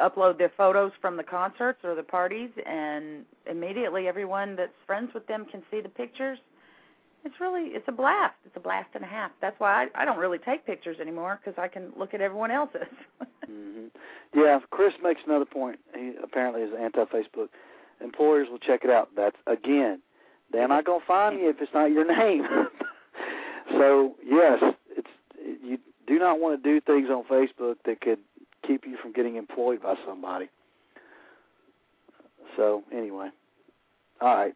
[0.00, 5.26] upload their photos from the concerts or the parties, and immediately everyone that's friends with
[5.26, 6.38] them can see the pictures.
[7.24, 8.34] It's really it's a blast.
[8.44, 9.30] It's a blast and a half.
[9.40, 12.50] That's why I, I don't really take pictures anymore because I can look at everyone
[12.50, 12.82] else's.
[13.48, 13.86] mm-hmm.
[14.34, 15.78] Yeah, Chris makes another point.
[15.94, 17.48] He apparently is anti-Facebook.
[18.02, 19.10] Employers will check it out.
[19.14, 20.00] That's again,
[20.52, 22.46] they're not going to find you if it's not your name.
[23.70, 25.08] so yes, it's
[25.62, 28.18] you do not want to do things on Facebook that could
[28.66, 30.48] keep you from getting employed by somebody.
[32.56, 33.30] So anyway,
[34.20, 34.54] all right.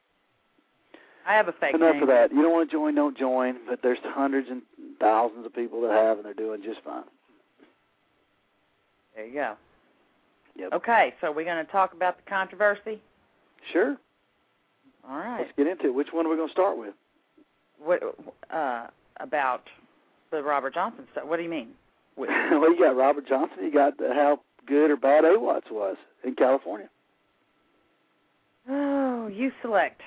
[1.26, 2.02] I have a fake Enough name.
[2.02, 2.30] of that.
[2.30, 3.56] You don't want to join, don't join.
[3.68, 4.62] But there's hundreds and
[5.00, 7.02] thousands of people that have, and they're doing just fine.
[9.16, 9.54] There you go.
[10.56, 10.72] Yep.
[10.74, 13.00] Okay, so we're going to talk about the controversy.
[13.72, 13.96] Sure.
[15.08, 15.40] All right.
[15.40, 15.94] Let's get into it.
[15.94, 16.94] Which one are we going to start with?
[17.78, 18.02] What
[18.52, 18.86] uh,
[19.20, 19.62] about
[20.30, 21.26] the Robert Johnson stuff?
[21.26, 21.68] What do you mean?
[22.18, 23.58] Well, you got Robert Johnson.
[23.62, 26.88] You got the, how good or bad AWATS was in California.
[28.68, 30.00] Oh, you select.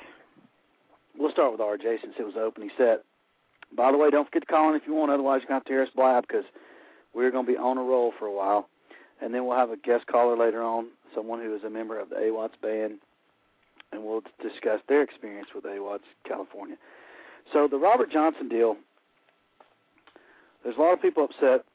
[1.17, 3.03] We'll start with RJ since it was the opening set.
[3.75, 5.12] By the way, don't forget to call in if you want.
[5.12, 6.45] Otherwise, you're going to have to hear us blab because
[7.13, 8.67] we're going to be on a roll for a while.
[9.21, 12.09] And then we'll have a guest caller later on, someone who is a member of
[12.09, 12.99] the AWATS band,
[13.91, 16.75] and we'll discuss their experience with AWATS California.
[17.54, 18.75] So the Robert Johnson deal,
[20.63, 21.65] there's a lot of people upset.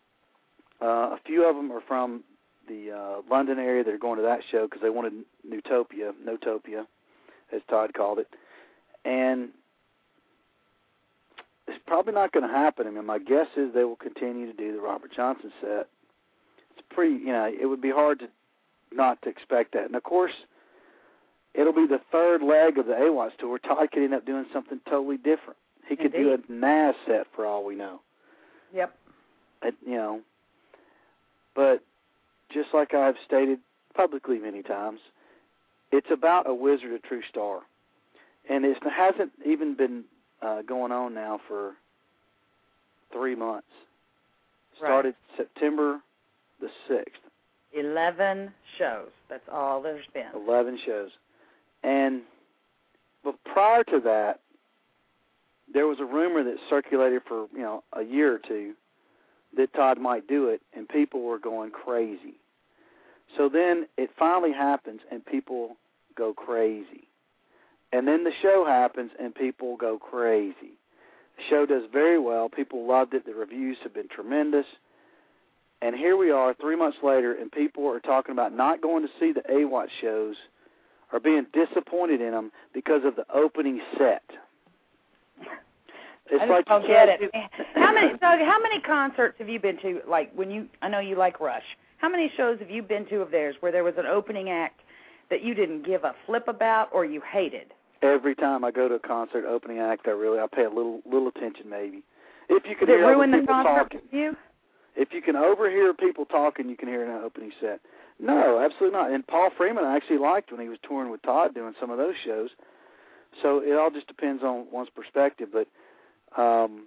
[0.81, 2.23] Uh, a few of them are from
[2.69, 5.13] the uh, London area that are going to that show because they wanted
[5.49, 6.87] Newtopia, Notopia,
[7.53, 8.29] as Todd called it.
[9.05, 9.51] And
[11.67, 12.87] it's probably not going to happen.
[12.87, 15.89] I mean, my guess is they will continue to do the Robert Johnson set.
[16.77, 18.29] It's pretty, you know, it would be hard to
[18.93, 19.87] not to expect that.
[19.87, 20.33] And of course,
[21.55, 23.59] it'll be the third leg of the AWATS tour.
[23.59, 25.57] Todd could end up doing something totally different.
[25.89, 28.01] He could do a Nazz set for all we know.
[28.73, 28.95] Yep.
[29.63, 30.21] It, you know,
[31.55, 31.83] but
[32.53, 33.59] just like I've stated
[33.95, 35.01] publicly many times,
[35.93, 37.61] it's about a wizard, a true star,
[38.49, 40.05] and it hasn't even been
[40.43, 41.75] uh, going on now for
[43.13, 43.69] three months.
[44.83, 44.89] Right.
[44.89, 46.01] Started September
[46.61, 47.21] the sixth,
[47.73, 49.11] Eleven shows.
[49.31, 50.27] That's all there's been.
[50.35, 51.11] eleven shows,
[51.85, 52.23] and
[53.23, 54.41] but prior to that,
[55.73, 58.75] there was a rumor that circulated for you know a year or two
[59.57, 62.35] that Todd might do it, and people were going crazy.
[63.37, 65.77] So then it finally happens, and people
[66.17, 67.09] go crazy.
[67.93, 70.75] And then the show happens, and people go crazy.
[71.37, 72.49] The show does very well.
[72.49, 73.25] People loved it.
[73.25, 74.67] The reviews have been tremendous.
[75.81, 79.13] And here we are, three months later, and people are talking about not going to
[79.21, 80.37] see the AWAT shows
[81.15, 84.25] or being disappointed in them because of the opening set.
[86.27, 87.21] It's I like don't get it.
[87.77, 88.11] How many?
[88.15, 90.01] So how many concerts have you been to?
[90.09, 91.63] Like when you, I know you like Rush.
[91.99, 94.81] How many shows have you been to of theirs where there was an opening act
[95.31, 97.73] that you didn't give a flip about or you hated?
[98.03, 101.01] Every time I go to a concert opening act, I really I pay a little
[101.07, 102.03] little attention maybe.
[102.49, 104.37] If you can Did hear other ruin the concert talking, you?
[104.97, 107.81] if you can overhear people talking, you can hear an opening set.
[108.21, 109.11] No, absolutely not.
[109.11, 111.99] And Paul Freeman I actually liked when he was touring with Todd doing some of
[111.99, 112.51] those shows.
[113.43, 115.67] So it all just depends on one's perspective, but
[116.41, 116.87] um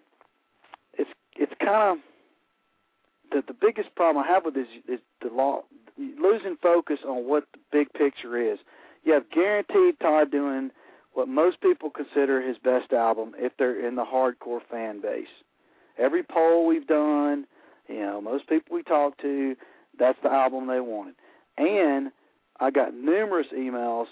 [0.94, 1.98] it's it's kind of
[3.32, 5.63] the the biggest problem I have with this is the law
[5.98, 8.60] losing focus on what the big picture is.
[9.04, 10.72] You have guaranteed Todd doing
[11.13, 15.28] what most people consider his best album if they're in the hardcore fan base.
[15.98, 17.48] Every poll we've done,
[17.88, 19.56] you know, most people we talk to,
[20.00, 21.16] that's the album they wanted.
[21.58, 22.12] And
[22.60, 24.06] I got numerous emails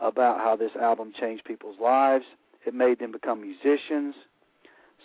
[0.00, 2.24] about how this album changed people's lives.
[2.66, 4.14] It made them become musicians.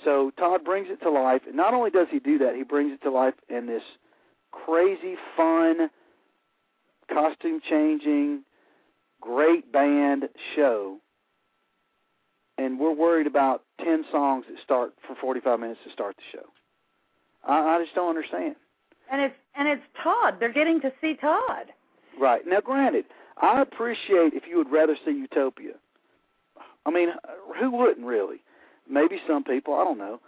[0.04, 1.42] So Todd brings it to life.
[1.48, 3.84] And not only does he do that, he brings it to life in this
[4.52, 5.90] crazy, fun,
[7.12, 8.44] costume changing,
[9.22, 10.98] great band show.
[12.58, 16.46] And we're worried about 10 songs that start for 45 minutes to start the show.
[17.48, 18.56] I, I just don't understand.
[19.12, 20.38] And it's and it's Todd.
[20.40, 21.68] They're getting to see Todd.
[22.20, 22.42] Right.
[22.48, 23.06] Now, granted,
[23.42, 25.74] I appreciate if you would rather see Utopia.
[26.86, 27.10] I mean,
[27.60, 28.38] who wouldn't really?
[28.90, 30.20] Maybe some people, I don't know.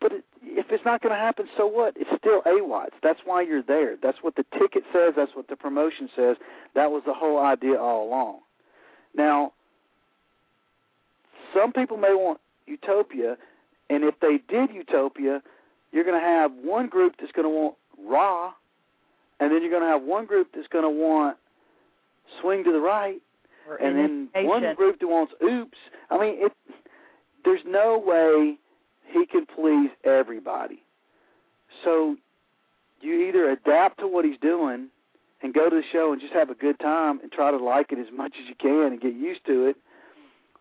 [0.00, 0.12] But
[0.42, 1.94] if it's not going to happen, so what?
[1.96, 2.92] It's still AWATS.
[3.02, 3.96] That's why you're there.
[4.00, 5.14] That's what the ticket says.
[5.16, 6.36] That's what the promotion says.
[6.74, 8.38] That was the whole idea all along.
[9.16, 9.52] Now,
[11.52, 13.36] some people may want Utopia,
[13.90, 15.42] and if they did Utopia,
[15.90, 17.74] you're going to have one group that's going to want
[18.06, 18.52] Raw,
[19.40, 21.36] and then you're going to have one group that's going to want
[22.40, 23.20] Swing to the Right,
[23.68, 25.78] Or and then one group that wants Oops.
[26.10, 26.52] I mean, it.
[27.44, 28.58] There's no way
[29.12, 30.82] he can please everybody.
[31.84, 32.16] So
[33.00, 34.88] you either adapt to what he's doing
[35.42, 37.92] and go to the show and just have a good time and try to like
[37.92, 39.76] it as much as you can and get used to it,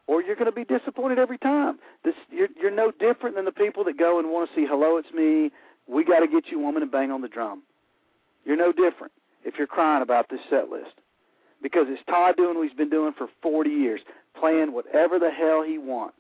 [0.06, 1.80] or you're going to be disappointed every time.
[2.06, 4.98] This you're you're no different than the people that go and want to see Hello,
[4.98, 5.52] it's me.
[5.88, 7.64] We got to get you woman and bang on the drum.
[8.46, 10.94] You're no different if you're crying about this set list
[11.62, 14.02] because it's Todd doing what he's been doing for 40 years,
[14.40, 16.18] playing whatever the hell he wants.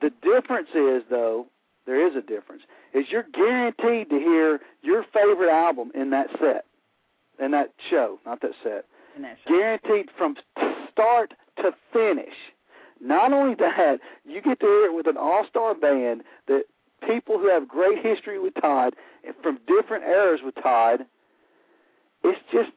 [0.00, 1.46] The difference is, though,
[1.86, 2.62] there is a difference,
[2.94, 6.64] is you're guaranteed to hear your favorite album in that set,
[7.42, 8.84] in that show, not that set.
[9.16, 9.54] in that show.
[9.54, 10.36] Guaranteed from
[10.92, 12.34] start to finish.
[13.00, 16.64] Not only that, you get to hear it with an all-star band that
[17.06, 21.00] people who have great history with Todd and from different eras with Todd.
[22.24, 22.70] It's just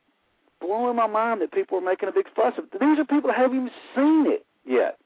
[0.60, 2.65] blowing my mind that people are making a big fuss of.
[2.79, 4.97] These are people that haven't even seen it yet,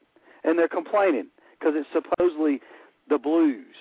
[0.44, 2.60] and they're complaining because it's supposedly
[3.08, 3.74] the blues.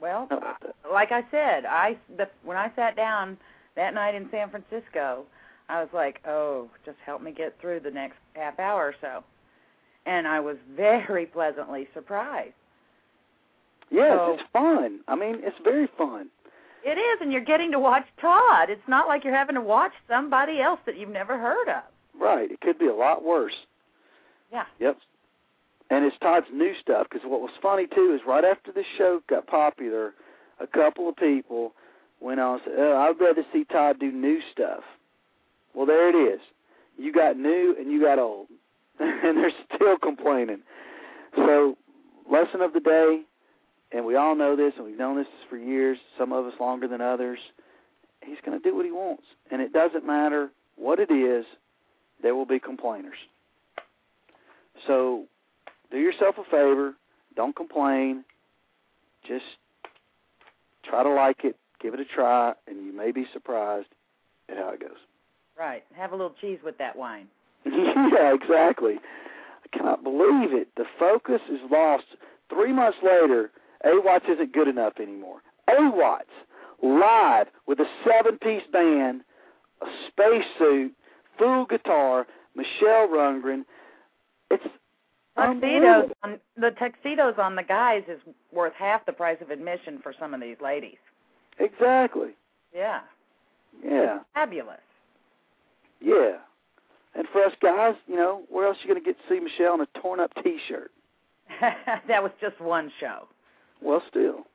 [0.00, 0.28] Well,
[0.90, 3.36] like I said, I the, when I sat down
[3.76, 5.24] that night in San Francisco,
[5.68, 9.24] I was like, "Oh, just help me get through the next half hour or so,"
[10.08, 12.54] and I was very pleasantly surprised.
[13.90, 15.00] Yes, So- it's fun.
[15.06, 16.30] I mean, it's very fun.
[16.84, 18.70] It is, and you're getting to watch Todd.
[18.70, 21.82] It's not like you're having to watch somebody else that you've never heard of.
[22.14, 22.50] Right.
[22.50, 23.66] It could be a lot worse.
[24.50, 24.64] Yeah.
[24.78, 24.96] Yep.
[25.90, 29.20] And it's Todd's new stuff because what was funny too is right after the show
[29.28, 30.14] got popular,
[30.60, 31.74] a couple of people
[32.20, 34.84] went on and said, "Oh, I'd rather see Todd do new stuff."
[35.74, 36.40] Well, there it is.
[36.96, 38.48] You got new and you got old,
[39.24, 40.60] and they're still complaining.
[41.36, 41.76] So,
[42.30, 43.22] lesson of the day,
[43.92, 45.98] and we all know this, and we've known this for years.
[46.18, 47.38] Some of us longer than others.
[48.22, 51.46] He's going to do what he wants, and it doesn't matter what it is.
[52.22, 53.16] There will be complainers.
[54.86, 55.24] So
[55.90, 56.94] do yourself a favor.
[57.36, 58.24] Don't complain.
[59.26, 59.44] Just
[60.84, 61.56] try to like it.
[61.80, 63.88] Give it a try, and you may be surprised
[64.48, 64.98] at how it goes.
[65.56, 65.84] Right.
[65.94, 67.28] Have a little cheese with that wine.
[68.12, 68.96] yeah, exactly.
[69.64, 70.68] I cannot believe it.
[70.76, 72.04] The focus is lost.
[72.48, 73.50] Three months later,
[73.84, 75.40] AWATS isn't good enough anymore.
[75.68, 76.30] AWATS,
[76.82, 79.22] live with a seven-piece band,
[79.82, 80.92] a spacesuit,
[81.38, 83.64] full guitar, Michelle Rundgren.
[84.50, 84.64] It's
[85.36, 88.18] Tuxedos on the tuxedos on the guys is
[88.52, 90.96] worth half the price of admission for some of these ladies.
[91.60, 92.30] Exactly.
[92.74, 93.00] Yeah.
[93.84, 94.20] Yeah.
[94.34, 94.80] Fabulous.
[96.00, 96.38] Yeah.
[97.18, 99.40] And for us guys, you know, where else are you going to get to see
[99.40, 100.92] Michelle in a torn up T-shirt?
[101.60, 103.26] that was just one show.
[103.82, 104.46] Well, still,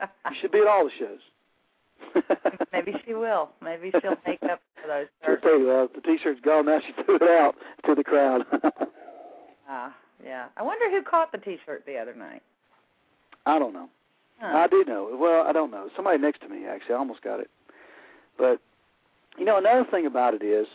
[0.00, 2.24] you should be at all the shows.
[2.72, 3.50] Maybe she will.
[3.62, 5.42] Maybe she'll make up for those Shirts.
[5.44, 6.80] She'll you, uh, the T-shirt's gone now.
[6.86, 7.54] She threw it out
[7.86, 8.42] to the crowd.
[9.68, 10.46] Ah, yeah.
[10.56, 12.42] I wonder who caught the T-shirt the other night.
[13.46, 13.88] I don't know.
[14.40, 14.56] Huh.
[14.56, 15.16] I do know.
[15.20, 15.88] Well, I don't know.
[15.94, 16.94] Somebody next to me actually.
[16.94, 17.50] I almost got it.
[18.36, 18.60] But
[19.36, 20.66] you know, another thing about it is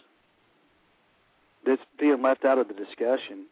[1.66, 3.46] that's being left out of the discussion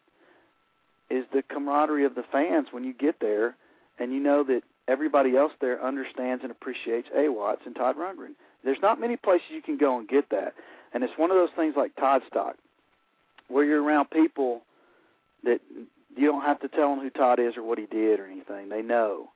[1.10, 3.56] is the camaraderie of the fans when you get there
[3.98, 8.34] and you know that everybody else there understands and appreciates AWATS and Todd Rundgren.
[8.64, 10.54] There's not many places you can go and get that.
[10.94, 12.54] And it's one of those things like Toddstock
[13.48, 14.62] where you're around people
[15.44, 15.60] that
[16.16, 18.68] you don't have to tell them who Todd is or what he did or anything.
[18.68, 19.30] They know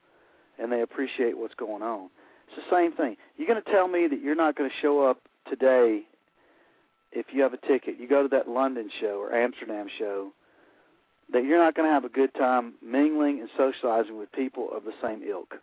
[0.58, 2.08] and they appreciate what's going on.
[2.48, 3.16] It's the same thing.
[3.36, 6.02] You're going to tell me that you're not going to show up today
[7.16, 7.98] if you have a ticket.
[7.98, 10.30] You go to that London show or Amsterdam show
[11.32, 14.84] that you're not going to have a good time mingling and socializing with people of
[14.84, 15.54] the same ilk.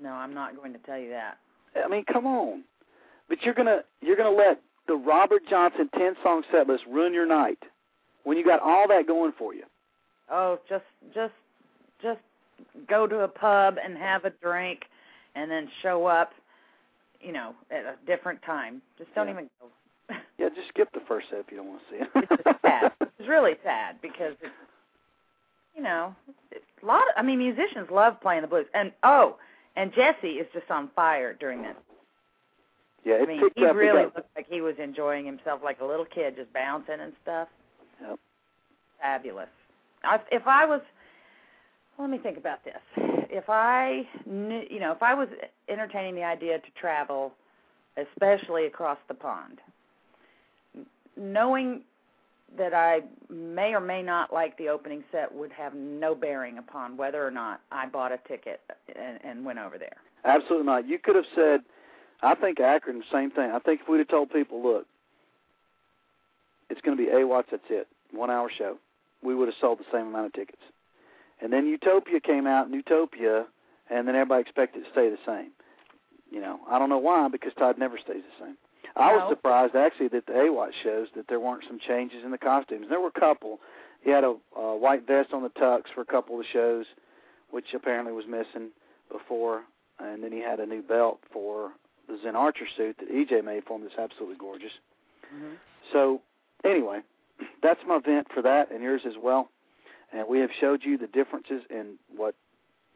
[0.00, 1.38] No, I'm not going to tell you that.
[1.76, 2.64] I mean, come on.
[3.28, 7.24] But you're gonna you're gonna let the Robert Johnson ten song set list ruin your
[7.24, 7.58] night
[8.24, 9.62] when you got all that going for you.
[10.30, 10.84] Oh, just
[11.14, 11.32] just
[12.02, 12.20] just
[12.88, 14.80] go to a pub and have a drink
[15.34, 16.32] and then show up,
[17.22, 18.82] you know, at a different time.
[18.98, 19.32] Just don't Yeah.
[19.34, 19.66] even go.
[20.38, 22.08] Yeah, just skip the first set if you don't want to see it.
[22.16, 22.92] It's just sad.
[23.00, 24.52] It's really sad because it's
[25.76, 26.14] you know,
[26.50, 28.66] it's a lot of, I mean musicians love playing the blues.
[28.74, 29.36] And oh,
[29.76, 31.76] and Jesse is just on fire during this.
[33.04, 33.74] Yeah, it I mean, picked he up.
[33.76, 37.48] really looked like he was enjoying himself like a little kid, just bouncing and stuff.
[38.00, 38.18] Yep.
[39.00, 39.48] Fabulous.
[40.04, 40.80] I, if I was,
[41.98, 43.21] let me think about this.
[43.34, 45.26] If I knew, you know, if I was
[45.66, 47.32] entertaining the idea to travel,
[47.96, 49.58] especially across the pond,
[51.16, 51.80] knowing
[52.58, 56.98] that I may or may not like the opening set would have no bearing upon
[56.98, 58.60] whether or not I bought a ticket
[58.94, 59.96] and, and went over there.
[60.26, 60.86] Absolutely not.
[60.86, 61.60] You could have said,
[62.22, 63.50] I think Akron, same thing.
[63.50, 64.86] I think if we'd have told people, look,
[66.68, 68.76] it's going to be AWATS, that's it, one hour show,
[69.22, 70.60] we would have sold the same amount of tickets.
[71.42, 73.46] And then Utopia came out, Utopia,
[73.90, 75.50] and then everybody expected it to stay the same.
[76.30, 78.56] You know, I don't know why, because Todd never stays the same.
[78.96, 82.38] I was surprised actually that the AWAT shows that there weren't some changes in the
[82.38, 82.86] costumes.
[82.88, 83.58] There were a couple.
[84.02, 86.86] He had a, a white vest on the tux for a couple of the shows,
[87.50, 88.70] which apparently was missing
[89.10, 89.62] before,
[89.98, 91.72] and then he had a new belt for
[92.08, 93.82] the Zen Archer suit that EJ made for him.
[93.82, 94.72] That's absolutely gorgeous.
[95.34, 95.54] Mm-hmm.
[95.92, 96.20] So
[96.64, 97.00] anyway,
[97.62, 99.48] that's my vent for that, and yours as well.
[100.12, 102.34] And we have showed you the differences in what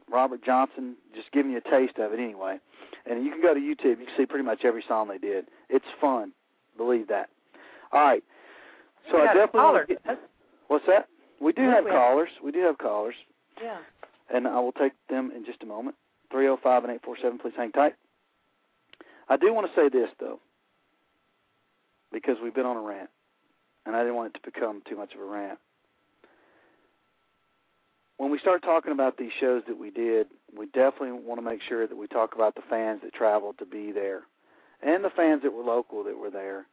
[0.09, 2.59] Robert Johnson, just giving you a taste of it anyway.
[3.05, 5.47] And you can go to YouTube, you can see pretty much every song they did.
[5.69, 6.31] It's fun,
[6.77, 7.29] believe that.
[7.91, 8.23] All right.
[9.11, 10.19] So We I definitely get-
[10.67, 11.07] what's that?
[11.39, 11.97] We do have we have.
[11.99, 12.29] callers.
[12.41, 13.15] We do have callers,
[13.61, 13.77] Yeah.
[14.29, 15.95] and I will take them in just a moment.
[16.29, 17.37] Three zero five and eight four seven.
[17.39, 17.95] Please hang tight.
[19.29, 20.39] I do want to say this though,
[22.11, 23.09] because we've been on a rant,
[23.85, 25.59] and I didn't want it to become too much of a rant.
[28.17, 31.61] When we start talking about these shows that we did, we definitely want to make
[31.61, 34.21] sure that we talk about the fans that traveled to be there,
[34.81, 36.65] and the fans that were local that were there,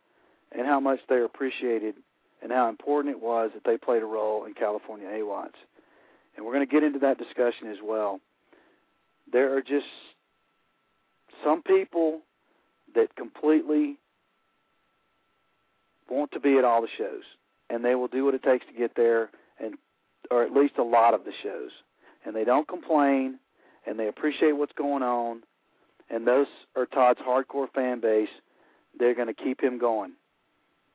[0.52, 1.96] and how much they appreciated
[2.42, 5.54] and how important it was that they played a role in California AWATS.
[6.36, 8.20] And we're going to get into that discussion as well.
[9.32, 9.86] There are just
[11.42, 12.20] some people
[12.94, 13.96] that completely
[16.10, 17.22] want to be at all the shows,
[17.70, 19.30] and they will do what it takes to get there,
[20.30, 21.70] or at least a lot of the shows,
[22.24, 23.38] and they don't complain,
[23.86, 25.42] and they appreciate what's going on,
[26.10, 26.46] and those
[26.76, 28.28] are Todd's hardcore fan base.
[28.98, 30.12] They're going to keep him going.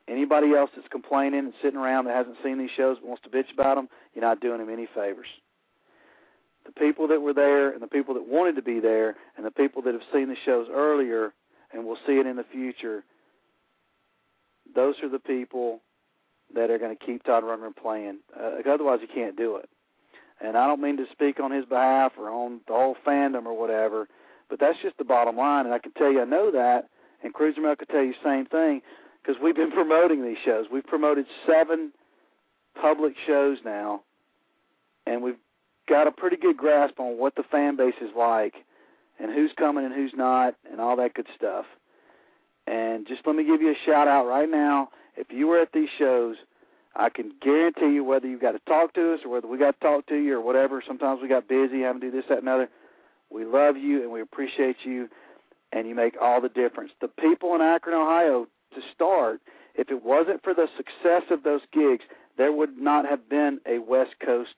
[0.08, 3.28] Anybody else that's complaining and sitting around that hasn't seen these shows but wants to
[3.28, 5.26] bitch about them, you're not doing them any favors.
[6.66, 9.50] The people that were there and the people that wanted to be there and the
[9.50, 11.32] people that have seen the shows earlier
[11.72, 13.04] and will see it in the future,
[14.74, 15.80] those are the people
[16.54, 18.18] that are going to keep Todd Rundgren playing.
[18.38, 19.68] Uh, otherwise, he can't do it.
[20.40, 23.58] And I don't mean to speak on his behalf or on the whole fandom or
[23.58, 24.08] whatever,
[24.48, 25.66] but that's just the bottom line.
[25.66, 26.88] And I can tell you I know that,
[27.22, 28.80] and Cruiser Mel could tell you the same thing
[29.22, 30.66] because we've been promoting these shows.
[30.72, 31.92] We've promoted seven
[32.80, 34.02] public shows now,
[35.06, 35.36] and we've
[35.88, 38.54] got a pretty good grasp on what the fan base is like
[39.18, 41.66] and who's coming and who's not and all that good stuff.
[42.66, 44.88] And just let me give you a shout out right now.
[45.20, 46.36] If you were at these shows,
[46.96, 49.78] I can guarantee you whether you've got to talk to us or whether we got
[49.78, 52.38] to talk to you or whatever, sometimes we got busy having to do this, that,
[52.38, 52.68] and other.
[53.28, 55.08] We love you and we appreciate you,
[55.72, 56.92] and you make all the difference.
[57.00, 59.40] The people in Akron, Ohio, to start,
[59.74, 62.04] if it wasn't for the success of those gigs,
[62.38, 64.54] there would not have been a West Coast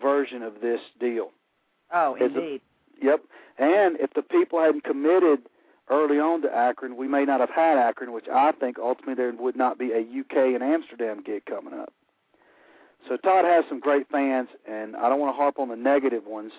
[0.00, 1.30] version of this deal.
[1.92, 2.60] Oh, indeed.
[3.02, 3.22] Yep.
[3.58, 5.40] And if the people hadn't committed
[5.90, 9.32] early on to Akron, we may not have had Akron, which I think ultimately there
[9.32, 11.92] would not be a UK and Amsterdam gig coming up.
[13.08, 16.26] So Todd has some great fans, and I don't want to harp on the negative
[16.26, 16.52] ones.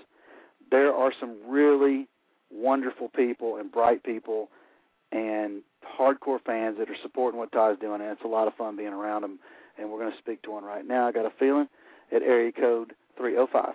[0.71, 2.07] There are some really
[2.51, 4.49] wonderful people and bright people
[5.11, 5.61] and
[5.99, 8.93] hardcore fans that are supporting what Todd's doing, and it's a lot of fun being
[8.93, 9.39] around them.
[9.77, 11.07] And we're going to speak to one right now.
[11.07, 11.67] I got a feeling
[12.11, 13.73] at area code 305.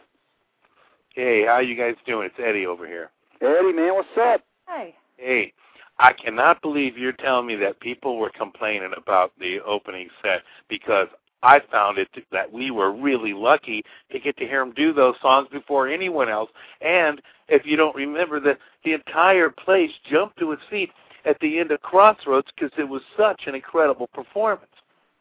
[1.14, 2.26] Hey, how you guys doing?
[2.26, 3.10] It's Eddie over here.
[3.40, 4.42] Eddie, man, what's up?
[4.68, 4.94] Hey.
[5.16, 5.52] Hey,
[5.98, 11.08] I cannot believe you're telling me that people were complaining about the opening set because
[11.42, 15.14] I found it that we were really lucky to get to hear him do those
[15.20, 16.50] songs before anyone else.
[16.80, 20.90] And if you don't remember, the the entire place jumped to its feet
[21.26, 24.70] at the end of Crossroads because it was such an incredible performance.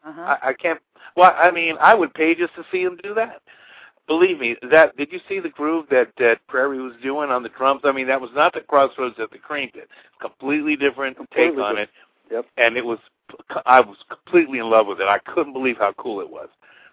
[0.04, 0.36] Uh-huh.
[0.42, 0.80] I, I can't.
[1.16, 3.42] Well, I mean, I would pay just to see him do that.
[4.06, 7.48] Believe me, that did you see the groove that that Prairie was doing on the
[7.48, 7.82] drums?
[7.84, 9.84] I mean, that was not the Crossroads that the Cream did.
[10.20, 11.88] Completely different Completely take on it.
[12.30, 12.46] Yep.
[12.56, 12.98] And it was,
[13.64, 15.08] I was completely in love with it.
[15.08, 16.48] I couldn't believe how cool it was.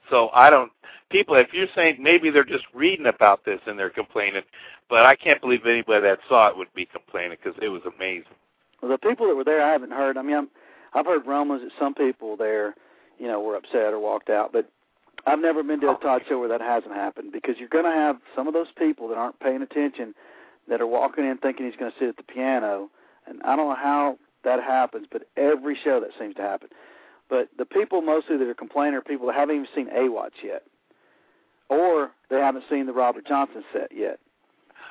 [0.09, 0.72] So I don't.
[1.09, 4.43] People, if you're saying maybe they're just reading about this and they're complaining,
[4.89, 8.32] but I can't believe anybody that saw it would be complaining because it was amazing.
[8.82, 10.18] Well, the people that were there, I haven't heard.
[10.18, 10.49] I mean, I'm,
[10.93, 12.76] I've heard rumors that some people there,
[13.20, 14.70] you know, were upset or walked out, but
[15.26, 15.98] I've never been to a oh.
[15.98, 19.08] Todd show where that hasn't happened because you're going to have some of those people
[19.10, 20.14] that aren't paying attention
[20.68, 22.90] that are walking in thinking he's going to sit at the piano,
[23.28, 26.70] and I don't know how that happens, but every show that seems to happen.
[27.30, 30.64] But the people mostly that are complaining are people that haven't even seen AWATS yet,
[31.70, 34.20] or they haven't seen the Robert Johnson set yet.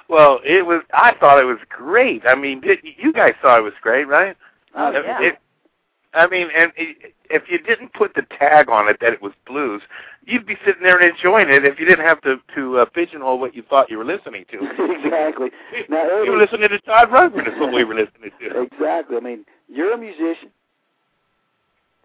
[0.08, 0.82] Well, it was.
[0.92, 2.22] I thought it was great.
[2.26, 4.36] I mean, it, you guys thought it was great, right?
[4.74, 5.22] Oh, It- yeah.
[5.22, 5.38] it-
[6.12, 9.82] I mean, and if you didn't put the tag on it that it was blues,
[10.26, 13.38] you'd be sitting there and enjoying it if you didn't have to to uh, pigeonhole
[13.38, 14.58] what you thought you were listening to.
[15.04, 15.50] exactly.
[15.88, 18.62] Now, Eddie, you were listening to Todd Rundgren is what we were listening to.
[18.62, 19.16] Exactly.
[19.16, 20.50] I mean, you're a musician,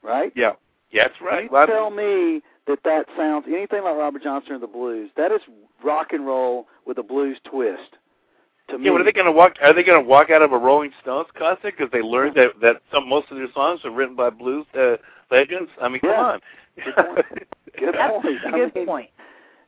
[0.03, 0.32] right?
[0.36, 0.53] Yeah,
[0.91, 1.45] yeah, that's right.
[1.45, 5.10] You Well, tell me that that sounds anything like Robert Johnson or the blues.
[5.18, 5.41] That is
[5.84, 7.97] rock and roll with a blues twist.
[8.70, 9.53] To me, yeah, what are they going to walk?
[9.61, 12.51] Are they going to walk out of a Rolling Stones concert because they learned that
[12.61, 14.95] that some most of their songs are written by blues uh,
[15.30, 15.70] legends?
[15.82, 16.22] I mean, come Yeah.
[16.22, 16.39] on.
[16.84, 17.26] Good point.
[17.78, 18.38] Good That's point.
[18.43, 19.09] a I good mean, point.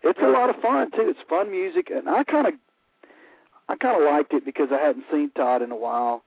[0.04, 1.10] It's a lot of fun too.
[1.10, 2.54] It's fun music, and I kind of,
[3.70, 6.24] I kind of liked it because I hadn't seen Todd in a while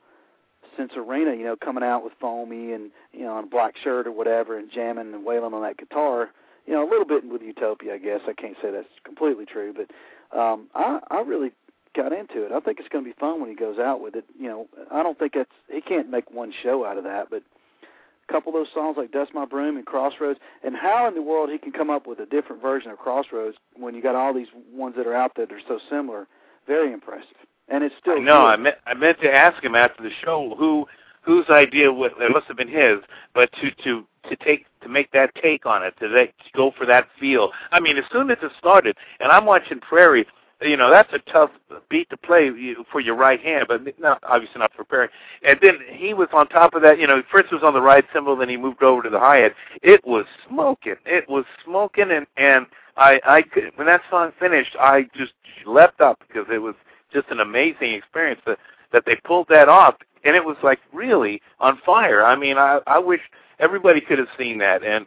[0.76, 1.34] since Arena.
[1.34, 4.58] You know, coming out with Foamy and you know on a black shirt or whatever,
[4.58, 6.30] and jamming and wailing on that guitar.
[6.66, 8.20] You know, a little bit with Utopia, I guess.
[8.28, 11.50] I can't say that's completely true, but um, I, I really
[11.95, 12.53] got into it.
[12.53, 14.24] I think it's going to be fun when he goes out with it.
[14.38, 17.43] You know, I don't think that's he can't make one show out of that, but
[17.82, 21.22] a couple of those songs like Dust My Broom and Crossroads, and how in the
[21.22, 24.32] world he can come up with a different version of Crossroads when you got all
[24.32, 26.26] these ones that are out there that are so similar.
[26.66, 27.36] Very impressive,
[27.68, 30.86] and it's still no, I meant I meant to ask him after the show who
[31.22, 32.99] whose idea was it must have been his,
[33.34, 36.72] but to to to take to make that take on it, to, that, to go
[36.76, 37.51] for that feel.
[37.72, 40.26] I mean, as soon as it started, and I'm watching Prairie,
[40.62, 41.50] you know that's a tough
[41.88, 42.50] beat to play
[42.90, 45.08] for your right hand, but not obviously not for Prairie.
[45.42, 46.98] And then he was on top of that.
[46.98, 49.38] You know, first was on the right cymbal, then he moved over to the hi
[49.38, 49.54] hat.
[49.82, 50.96] It was smoking.
[51.06, 55.32] It was smoking, and and I I could when that song finished, I just
[55.66, 56.74] leapt up because it was
[57.12, 58.58] just an amazing experience that
[58.92, 62.24] that they pulled that off, and it was like really on fire.
[62.24, 63.20] I mean, I I wish
[63.58, 65.06] everybody could have seen that, and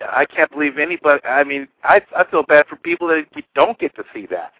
[0.00, 1.24] I can't believe anybody.
[1.24, 4.52] I mean, I I feel bad for people that don't get to see that.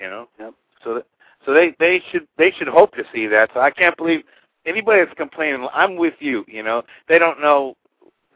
[0.00, 0.28] You know.
[0.38, 0.54] Yep.
[0.82, 1.06] So that,
[1.44, 3.50] so they they should they should hope to see that.
[3.54, 4.22] So I can't believe
[4.66, 5.66] anybody that's complaining.
[5.72, 6.44] I'm with you.
[6.48, 7.76] You know, they don't know.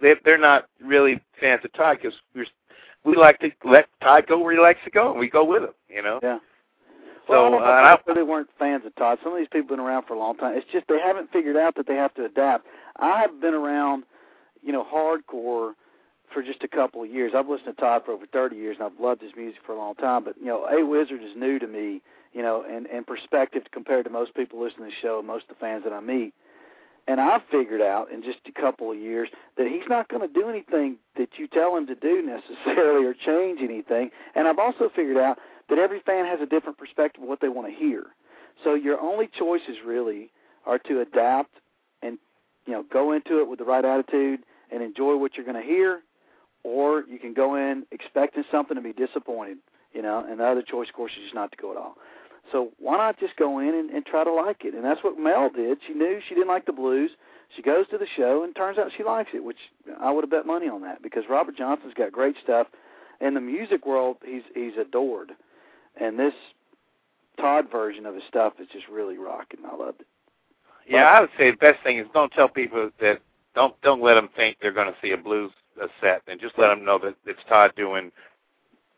[0.00, 2.46] They they're not really fans of Todd because we're
[3.04, 5.62] we like to let Todd go where he likes to go, and we go with
[5.62, 5.74] him.
[5.88, 6.20] You know.
[6.22, 6.38] Yeah.
[7.26, 9.18] So well, I don't know uh, they weren't fans of Todd.
[9.22, 10.56] Some of these people have been around for a long time.
[10.56, 12.66] It's just they haven't figured out that they have to adapt.
[12.96, 14.04] I have been around,
[14.62, 15.72] you know, hardcore
[16.32, 17.32] for just a couple of years.
[17.36, 19.78] I've listened to Todd for over 30 years, and I've loved his music for a
[19.78, 20.24] long time.
[20.24, 22.02] But you know, A Wizard is new to me,
[22.32, 25.48] you know, and and perspective compared to most people listening to the show, most of
[25.50, 26.34] the fans that I meet.
[27.06, 30.32] And I've figured out in just a couple of years that he's not going to
[30.32, 34.10] do anything that you tell him to do necessarily or change anything.
[34.34, 35.38] And I've also figured out
[35.70, 38.04] that every fan has a different perspective of what they want to hear.
[38.62, 40.30] So your only choices really
[40.66, 41.54] are to adapt
[42.02, 42.18] and
[42.66, 45.66] you know go into it with the right attitude and enjoy what you're going to
[45.66, 46.02] hear,
[46.64, 49.58] or you can go in expecting something and be disappointed.
[49.92, 51.96] You know, and the other choice, of course, is just not to go at all.
[52.52, 54.74] So why not just go in and, and try to like it?
[54.74, 55.78] And that's what Mel did.
[55.86, 57.10] She knew she didn't like the blues.
[57.56, 59.56] She goes to the show and turns out she likes it, which
[60.00, 62.66] I would have bet money on that because Robert Johnson's got great stuff.
[63.20, 65.32] In the music world, he's he's adored,
[66.00, 66.34] and this
[67.40, 69.60] Todd version of his stuff is just really rocking.
[69.64, 70.06] I loved it.
[70.86, 73.18] yeah, I would say the best thing is don't tell people that
[73.54, 75.50] don't don't let them think they're going to see a blues
[75.80, 78.10] uh set, and just let them know that it's Todd doing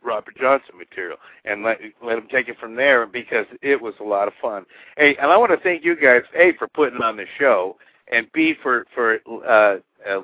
[0.02, 4.04] Robert Johnson material, and let let them take it from there because it was a
[4.04, 4.64] lot of fun.
[4.96, 7.76] Hey, and I want to thank you guys, a for putting on the show,
[8.10, 9.76] and b for for uh,
[10.08, 10.22] uh, uh,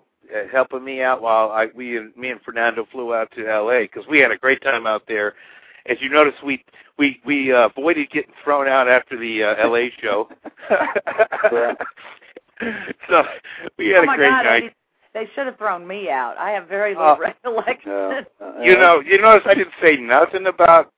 [0.50, 3.82] helping me out while I we and me and Fernando flew out to L.A.
[3.82, 5.34] because we had a great time out there.
[5.86, 6.64] As you notice, we
[6.98, 9.92] we we uh, avoided getting thrown out after the uh, L.A.
[10.00, 10.28] show.
[13.08, 13.22] So
[13.78, 14.74] we had oh a great God, night.
[15.16, 16.36] Eddie, they should have thrown me out.
[16.38, 17.90] I have very Uh, little recollection.
[17.90, 20.92] No, uh, You know, you notice I didn't say nothing about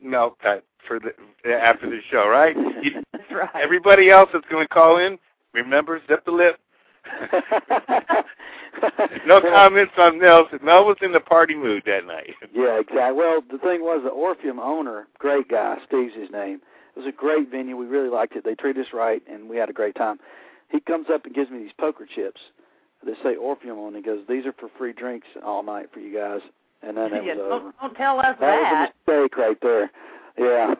[0.00, 1.12] milk that for the
[1.52, 2.56] after the show, right?
[2.82, 3.48] You, That's right.
[3.54, 5.18] everybody else that's going to call in,
[5.54, 6.58] remember, zip the lip.
[9.26, 10.48] no comments on Nels.
[10.62, 12.30] Mel was in the party mood that night.
[12.54, 13.12] Yeah, exactly.
[13.16, 16.60] Well, the thing was, the Orpheum owner, great guy, Steve's his name.
[16.96, 17.76] It was a great venue.
[17.76, 18.44] We really liked it.
[18.44, 20.18] They treated us right, and we had a great time.
[20.68, 22.40] He comes up and gives me these poker chips
[23.04, 23.94] that say Orpheum on.
[23.94, 23.98] it.
[23.98, 26.40] He goes, "These are for free drinks all night for you guys."
[26.82, 27.48] And then it Yeah, was over.
[27.64, 28.72] don't, don't tell us That that.
[28.72, 29.90] was a mistake right there.
[30.38, 30.74] Yeah.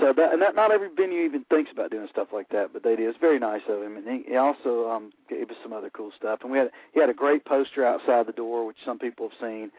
[0.00, 2.82] So that and that not every venue even thinks about doing stuff like that, but
[2.82, 3.08] they did.
[3.08, 6.10] It's very nice of him, and he, he also um gave us some other cool
[6.16, 6.40] stuff.
[6.42, 9.38] And we had he had a great poster outside the door, which some people have
[9.40, 9.70] seen,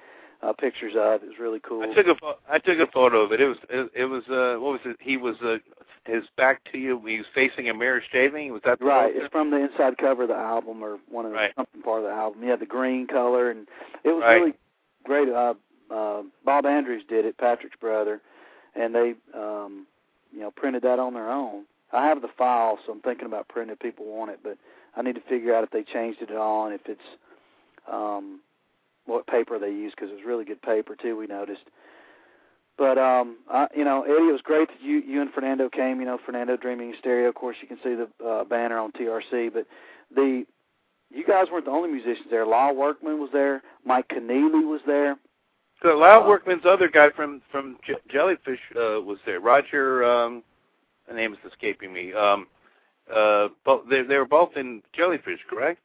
[0.41, 1.23] uh, pictures of.
[1.23, 1.83] It was really cool.
[1.83, 2.15] I took a
[2.49, 3.41] I took a photo of it.
[3.41, 4.97] It was it, it was uh what was it?
[4.99, 5.57] He was uh
[6.05, 7.01] his back to you.
[7.05, 8.53] He was facing a mirror shaving.
[8.53, 11.31] Was that the Right, it's from the inside cover of the album or one of
[11.31, 11.51] the Right.
[11.55, 12.43] something part of the album.
[12.43, 13.67] Yeah, the green color and
[14.03, 14.35] it was Right.
[14.35, 14.53] really
[15.03, 15.29] great.
[15.29, 15.53] Uh,
[15.89, 18.21] uh, Bob Andrews did it, Patrick's brother,
[18.75, 19.85] and they um,
[20.31, 21.65] you know printed that on their own.
[21.93, 24.57] I have the file, so I'm thinking about printing if people want it, but
[24.97, 26.99] I need to figure out if they changed it at all and if it's
[27.89, 28.41] um,
[29.07, 31.17] what paper they use because it was really good paper too.
[31.17, 31.63] We noticed.
[32.77, 35.99] But um, I, you know, Eddie, it was great that you you and Fernando came.
[35.99, 37.29] You know, Fernando Dreaming Stereo.
[37.29, 39.51] Of course, you can see the uh, banner on TRC.
[39.51, 39.65] But
[40.15, 40.45] the
[41.09, 42.45] you guys weren't the only musicians there.
[42.45, 43.63] Lyle Workman was there.
[43.85, 45.17] Mike Keneally was there.
[45.81, 49.39] So Loud Uh, Workman's other guy from from J- Jellyfish uh, was there.
[49.39, 50.43] Roger, um,
[51.07, 52.13] the name is escaping me.
[52.13, 52.47] Um,
[53.13, 55.79] uh, both they they were both in Jellyfish, correct?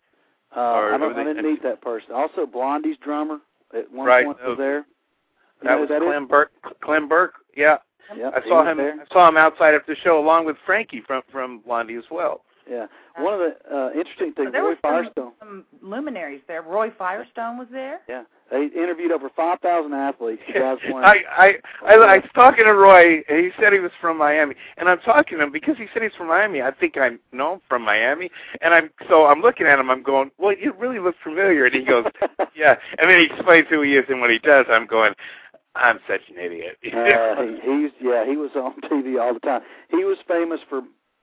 [0.57, 0.61] Uh,
[0.95, 2.11] I, don't, I didn't meet that person.
[2.15, 3.39] Also, Blondie's drummer
[3.77, 4.79] at one Right, point was there.
[4.79, 6.09] You That was that is?
[6.09, 6.53] Clem Burke.
[6.83, 7.35] Clem Burke.
[7.57, 7.77] Yeah,
[8.17, 8.77] Yep, I saw him.
[8.77, 8.95] There.
[9.01, 12.43] I saw him outside of the show along with Frankie from from Blondie as well.
[12.71, 12.87] Yeah.
[13.19, 15.33] One of the uh, interesting things, there Roy were some, Firestone.
[15.39, 16.63] some luminaries there.
[16.63, 18.01] Roy Firestone was there.
[18.09, 20.41] Yeah, they interviewed over five thousand athletes.
[20.49, 21.05] You guys won.
[21.05, 21.53] I, I
[21.85, 25.01] I I was talking to Roy, and he said he was from Miami, and I'm
[25.01, 26.63] talking to him because he said he's from Miami.
[26.63, 28.31] I think I know him from Miami,
[28.63, 29.91] and I'm so I'm looking at him.
[29.91, 32.07] I'm going, well, you really look familiar, and he goes,
[32.57, 34.67] yeah, and then he explains who he is and what he does.
[34.71, 35.13] I'm going,
[35.75, 36.79] I'm such an idiot.
[36.85, 39.63] uh, he, he's yeah, he was on TV all the time.
[39.91, 40.83] He was famous for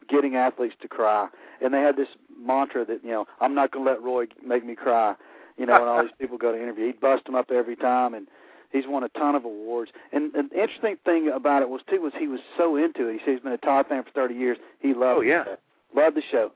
[0.10, 1.28] getting athletes to cry,
[1.62, 2.08] and they had this
[2.42, 5.16] mantra that you know I'm not going to let Roy make me cry.
[5.58, 8.14] You know, when all these people go to interview, he'd bust them up every time,
[8.14, 8.28] and
[8.72, 9.92] he's won a ton of awards.
[10.14, 13.14] And, and the interesting thing about it was too was he was so into it.
[13.14, 14.58] He said he's been a Todd fan for 30 years.
[14.80, 15.44] He loved Oh, yeah.
[15.44, 16.02] the show.
[16.02, 16.52] loved the show.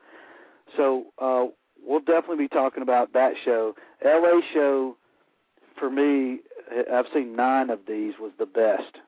[0.78, 1.46] So uh,
[1.86, 3.76] we'll definitely be talking about that show.
[4.06, 4.40] L.A.
[4.54, 4.96] show
[5.78, 6.40] for me,
[6.92, 9.00] I've seen nine of these was the best.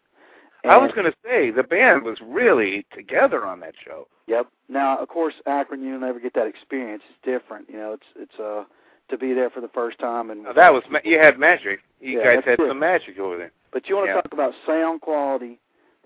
[0.69, 4.07] I was going to say the band was really together on that show.
[4.27, 4.47] Yep.
[4.69, 7.03] Now, of course, Akron, you'll never get that experience.
[7.09, 7.69] It's different.
[7.69, 8.63] You know, it's it's uh
[9.09, 11.81] to be there for the first time and Now, that was ma- you had magic.
[12.01, 12.67] You Yeah, guys had it.
[12.67, 13.51] some magic over there.
[13.71, 14.21] But you want to Yeah.
[14.21, 15.59] talk about sound quality,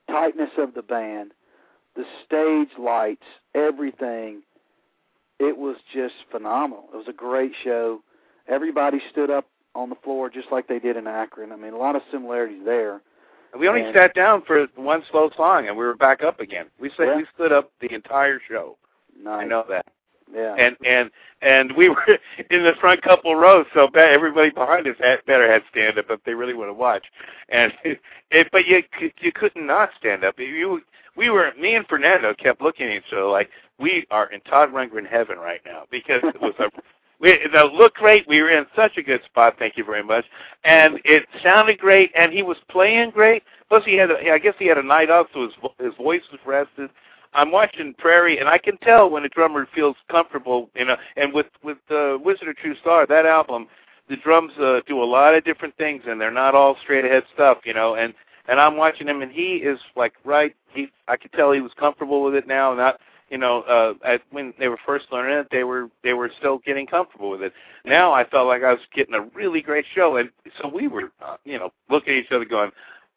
[0.09, 1.31] tightness of the band,
[1.95, 3.23] the stage lights,
[3.55, 4.41] everything.
[5.39, 6.89] It was just phenomenal.
[6.93, 8.01] It was a great show.
[8.49, 9.45] Everybody stood up
[9.75, 11.53] on the floor just like they did in Akron.
[11.53, 12.99] I mean, a lot of similarities there.
[13.57, 16.67] We only And- sat down for one slow song, and we were back up again.
[16.79, 17.15] We said Yeah.
[17.17, 18.77] we stood up the entire show.
[19.21, 19.41] Nice.
[19.41, 19.85] I know that.
[20.31, 20.53] Yeah.
[20.59, 21.09] and and
[21.41, 22.19] and we were
[22.51, 26.23] in the front couple rows, so everybody behind us had better had stand up if
[26.23, 27.07] they really want to watch.
[27.49, 27.73] And
[28.31, 30.37] it, but you c- you couldn't not stand up.
[30.39, 30.83] You
[31.15, 34.71] we were me and Fernando kept looking at each other like we are in Todd
[34.71, 36.69] Rundgren heaven right now because it was a.
[37.19, 38.27] We, the look great.
[38.27, 39.55] We were in such a good spot.
[39.59, 40.25] Thank you very much.
[40.63, 43.43] And it sounded great, and he was playing great.
[43.67, 44.09] Plus, he had.
[44.09, 46.89] A, I guess he had a night off, so his his voice was rested.
[47.33, 50.95] I'm watching Prairie, and I can tell when a drummer feels comfortable, you know.
[51.17, 53.67] And with with uh, Wizard of True Star, that album,
[54.07, 57.23] the drums uh, do a lot of different things, and they're not all straight ahead
[57.33, 57.95] stuff, you know.
[57.95, 58.13] And
[58.47, 60.55] and I'm watching him, and he is like right.
[60.73, 62.73] He I could tell he was comfortable with it now.
[62.73, 62.99] Not
[63.29, 66.59] you know, uh, at, when they were first learning it, they were they were still
[66.59, 67.53] getting comfortable with it.
[67.85, 70.29] Now I felt like I was getting a really great show, and
[70.61, 72.71] so we were, uh, you know, looking at each other, going,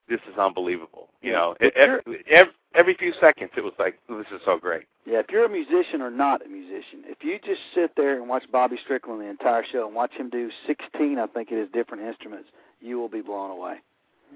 [0.08, 2.00] "This is unbelievable." You know, But every,
[2.30, 5.48] every, every few seconds it was like, "This is so great." Yeah, if you're a
[5.48, 9.26] musician or not a musician, if you just sit there and watch Bobby Strickland the
[9.26, 12.48] entire show and watch him do 16, I think it is, different instruments,
[12.80, 13.76] you will be blown away.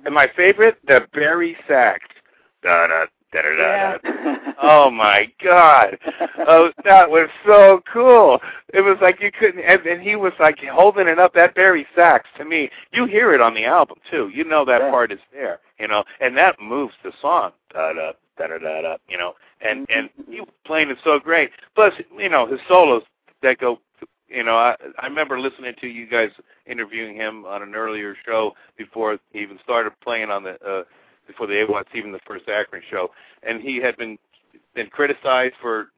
[0.05, 2.01] And my favorite, the bari sax.
[2.63, 3.07] Da da
[3.43, 3.99] da da da.
[4.13, 4.37] Yeah.
[4.63, 5.99] Oh my God!
[6.49, 8.41] Oh, that was so cool.
[8.73, 11.35] It was like you couldn't, and, and he was like holding it up.
[11.35, 14.31] That bari sax to me, you hear it on the album too.
[14.35, 14.91] You know that Yeah.
[14.91, 17.53] part is there, you know, and that moves the song.
[17.75, 18.97] Da da da da da da.
[19.09, 21.51] You know, and and he was playing it so great.
[21.75, 23.03] Plus, you know, his solos
[23.43, 23.79] that go.
[24.29, 26.31] You know, I I remember listening to you guys
[26.67, 30.83] interviewing him on an earlier show before he even started playing on the uh
[31.27, 33.11] before the AWATS, even the first Akron show,
[33.43, 34.19] and he had been
[34.75, 35.89] been criticized for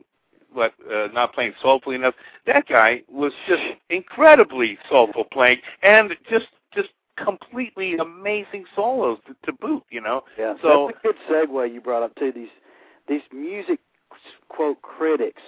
[0.53, 2.15] what uh, not playing soulfully enough.
[2.47, 9.53] That guy was just incredibly soulful playing, and just just completely amazing solos to, to
[9.53, 9.83] boot.
[9.91, 12.33] You know, Yeah, So- that's a good segue you brought up too.
[12.33, 12.49] These
[13.09, 13.81] these music
[14.49, 15.43] quote critics,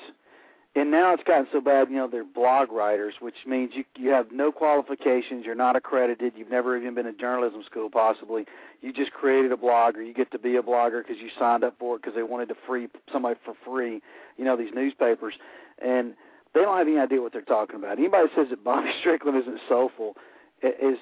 [0.76, 1.88] and now it's gotten so bad.
[1.90, 5.44] You know, they're blog writers, which means you you have no qualifications.
[5.44, 6.34] You're not accredited.
[6.36, 8.46] You've never even been to journalism school, possibly.
[8.80, 11.64] You just created a blog, or you get to be a blogger because you signed
[11.64, 14.00] up for it because they wanted to free somebody for free.
[14.36, 15.34] You know, these newspapers,
[15.82, 16.14] and
[16.54, 17.98] they don't have any idea what they're talking about.
[17.98, 20.16] Anybody that says that Bobby Strickland isn't soulful
[20.62, 20.98] is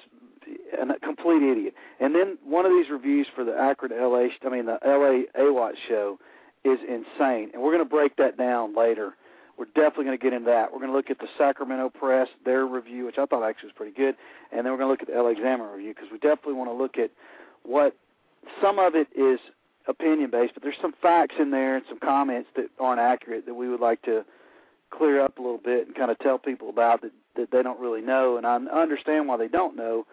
[0.81, 1.73] a complete idiot.
[1.99, 5.73] And then one of these reviews for the Akron LA, I mean the LA AWAT
[5.87, 6.19] show,
[6.63, 7.51] is insane.
[7.53, 9.13] And we're going to break that down later.
[9.59, 10.71] We're definitely going to get into that.
[10.71, 13.75] We're going to look at the Sacramento Press, their review, which I thought actually was
[13.75, 14.15] pretty good,
[14.51, 16.69] and then we're going to look at the LA Examiner review because we definitely want
[16.69, 17.11] to look at
[17.63, 17.93] what
[18.61, 19.37] some of it is
[19.85, 23.53] opinion based, but there's some facts in there and some comments that aren't accurate that
[23.53, 24.23] we would like to
[24.91, 27.79] clear up a little bit and kind of tell people about that that they don't
[27.79, 28.37] really know.
[28.37, 30.05] And I understand why they don't know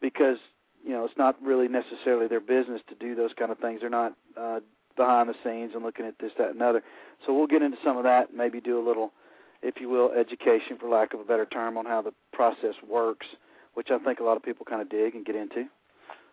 [0.00, 0.38] because
[0.84, 3.80] you know it's not really necessarily their business to do those kind of things.
[3.80, 4.60] They're not uh,
[4.98, 6.82] behind the scenes and looking at this, that, and other.
[7.24, 9.12] So we'll get into some of that, and maybe do a little,
[9.62, 13.26] if you will, education, for lack of a better term, on how the process works,
[13.72, 15.64] which I think a lot of people kind of dig and get into.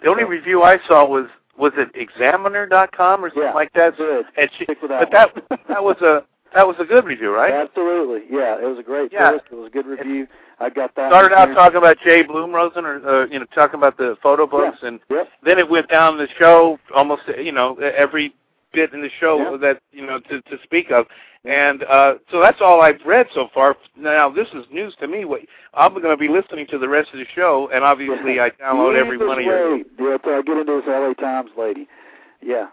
[0.03, 3.95] The only review I saw was was it Examiner.com or something yeah, like that.
[3.95, 4.25] Good.
[4.37, 7.33] And she, Stick with that but that that was a that was a good review,
[7.35, 7.51] right?
[7.53, 8.21] Absolutely.
[8.29, 9.31] Yeah, it was a great Yeah.
[9.31, 9.43] post.
[9.51, 10.25] It was a good review.
[10.59, 11.11] I got that.
[11.11, 14.77] Started out talking about Jay Bloomrosen, or uh, you know, talking about the photo books,
[14.81, 15.27] and Yep.
[15.43, 18.33] then it went down the show almost you know every
[18.75, 19.57] bit in the show Yeah.
[19.57, 21.05] that you know to to speak of
[21.45, 25.25] and uh so that's all I've read so far now this is news to me
[25.25, 25.41] what
[25.73, 28.95] I'm going to be listening to the rest of the show and obviously I download
[28.95, 29.77] every one of your.
[29.77, 29.83] Yeah,
[30.25, 31.87] I get into this LA Times lady.
[32.41, 32.67] Yeah.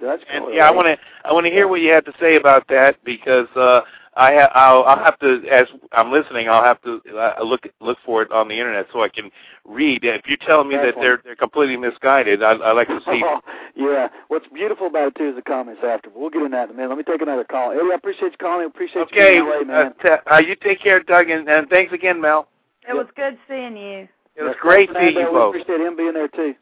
[0.00, 0.54] That's and cool.
[0.54, 0.96] yeah I want to
[1.28, 3.80] I want to hear what you have to say about that because uh
[4.16, 7.98] I ha- I'll, I'll have to as I'm listening I'll have to uh, look look
[8.04, 9.30] for it on the internet so I can
[9.64, 13.00] read and if you're telling me that they're they're completely misguided I I like to
[13.04, 13.22] see
[13.76, 14.08] yeah.
[14.28, 16.08] What's beautiful about it too is the comments after.
[16.10, 16.88] But we'll get into that in a minute.
[16.88, 17.72] Let me take another call.
[17.72, 18.62] Eddie, I appreciate you calling.
[18.62, 19.92] I appreciate Okay, you being in LA, man.
[20.00, 22.48] uh, t- uh, you take care, Doug, and, and thanks again, Mel.
[22.88, 24.08] It was good seeing you.
[24.36, 25.54] It was Yeah, great seeing you we both.
[25.54, 26.54] appreciate him being there too.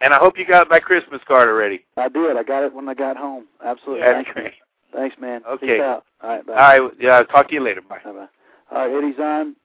[0.00, 1.84] And I hope you got my Christmas card already.
[1.96, 2.36] I did.
[2.36, 3.46] I got it when I got home.
[3.64, 4.02] Absolutely.
[4.02, 4.34] That's Thank you.
[4.34, 4.54] great.
[4.92, 5.42] Thanks, man.
[5.48, 5.98] Okay.
[6.20, 6.30] Peace out.
[6.30, 6.46] All right.
[6.46, 6.52] Bye.
[6.78, 7.80] All right, yeah, talk to you later.
[7.82, 7.98] Bye.
[8.04, 8.26] Bye bye.
[8.70, 9.56] All right, Eddie Zahn,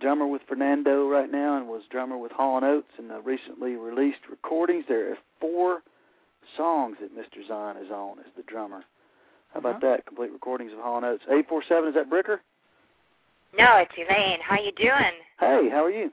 [0.00, 3.76] drummer with Fernando right now, and was drummer with Hall and Oates in the recently
[3.76, 4.84] released recordings.
[4.88, 5.80] There are four
[6.56, 7.46] songs that Mr.
[7.46, 8.84] Zahn is on as the drummer.
[9.52, 9.86] How about Uh-huh.
[9.96, 10.06] that?
[10.06, 11.24] Complete recordings of Hall and Oates.
[11.30, 11.88] Eight four seven.
[11.88, 12.40] Is that Bricker?
[13.56, 14.40] No, it's Elaine.
[14.40, 15.12] How you doing?
[15.40, 16.12] Hey, how are you?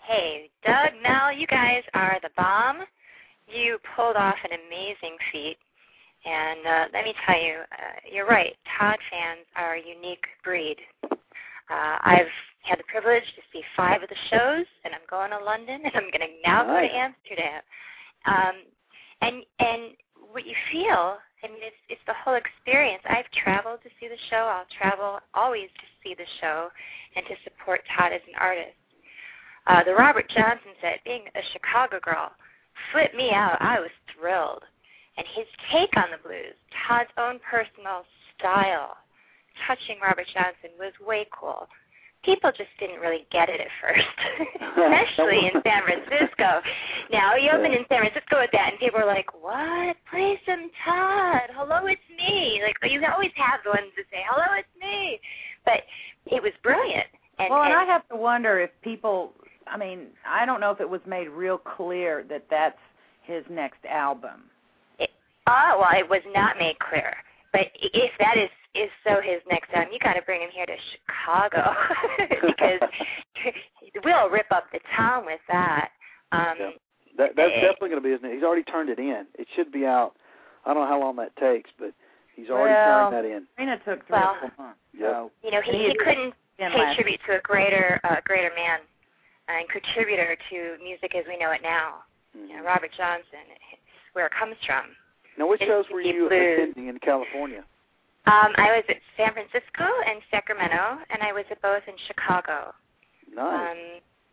[0.00, 2.82] Hey, Doug, Mel, you guys are the bomb.
[3.48, 5.58] You pulled off an amazing feat.
[6.24, 8.54] And uh, let me tell you, uh, you're right.
[8.78, 10.76] Todd fans are a unique breed.
[11.70, 15.44] Uh, I've had the privilege to see five of the shows, and I'm going to
[15.44, 17.62] London, and I'm going to now go to Amsterdam.
[18.26, 18.54] Um,
[19.20, 19.82] and and
[20.30, 23.02] what you feel, I mean, it's it's the whole experience.
[23.08, 24.50] I've traveled to see the show.
[24.50, 26.68] I'll travel always to see the show
[27.16, 28.76] and to support Todd as an artist.
[29.66, 32.30] Uh, the Robert Johnson set, being a Chicago girl,
[32.92, 33.58] flipped me out.
[33.60, 34.62] I was thrilled.
[35.18, 36.54] And his take on the blues,
[36.86, 38.06] Todd's own personal
[38.38, 38.96] style,
[39.66, 41.66] touching Robert Johnson was way cool.
[42.22, 44.06] People just didn't really get it at first,
[44.78, 46.62] especially in San Francisco.
[47.10, 49.96] Now, you open in San Francisco with that, and people are like, what?
[50.10, 51.50] Play some Todd.
[51.54, 52.62] Hello, it's me.
[52.62, 55.18] Like, you always have the ones that say, hello, it's me.
[55.64, 55.82] But
[56.26, 57.06] it was brilliant.
[57.38, 59.32] And, well, and and I have to wonder if people.
[59.66, 62.78] I mean, I don't know if it was made real clear that that's
[63.22, 64.44] his next album.
[65.48, 67.14] Oh, well, it was not made clear.
[67.52, 70.66] But if that is is so his next album, you got to bring him here
[70.66, 71.72] to Chicago
[72.46, 72.80] because
[74.04, 75.90] we'll rip up the town with that.
[76.32, 76.70] Um, Yeah.
[77.16, 77.60] That that's Eh.
[77.62, 78.20] definitely going to be his.
[78.32, 79.26] He's already turned it in.
[79.38, 80.12] It should be out.
[80.64, 81.90] I don't know how long that takes, but
[82.36, 83.46] he's already Well, turned that in.
[83.56, 84.78] Trina took three Well, or four months.
[84.94, 85.10] Yep.
[85.10, 88.52] So You know, he, He he couldn't pay last- tribute to a greater uh, greater
[88.54, 88.78] man
[89.48, 92.04] and contributor to music as we know it now.
[92.34, 92.62] You know.
[92.62, 93.42] Robert Johnson,
[93.72, 93.82] it's
[94.12, 94.84] where it comes from.
[95.38, 96.58] Now, which shows were you blues.
[96.58, 97.64] attending in California?
[98.26, 102.74] Um, I was at San Francisco and Sacramento, and I was at both in Chicago.
[103.32, 103.70] Nice.
[103.70, 103.78] Um,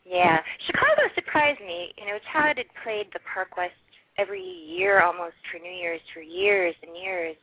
[0.04, 1.94] yeah, Chicago surprised me.
[1.98, 3.74] You know, Todd had played the Park West
[4.18, 7.36] every year almost for New Year's for years and years.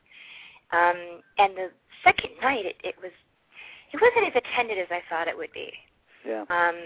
[0.73, 1.71] Um, and the
[2.05, 3.13] second night, it, it was
[3.93, 5.71] it wasn't as attended as I thought it would be,
[6.27, 6.45] yeah.
[6.49, 6.77] um,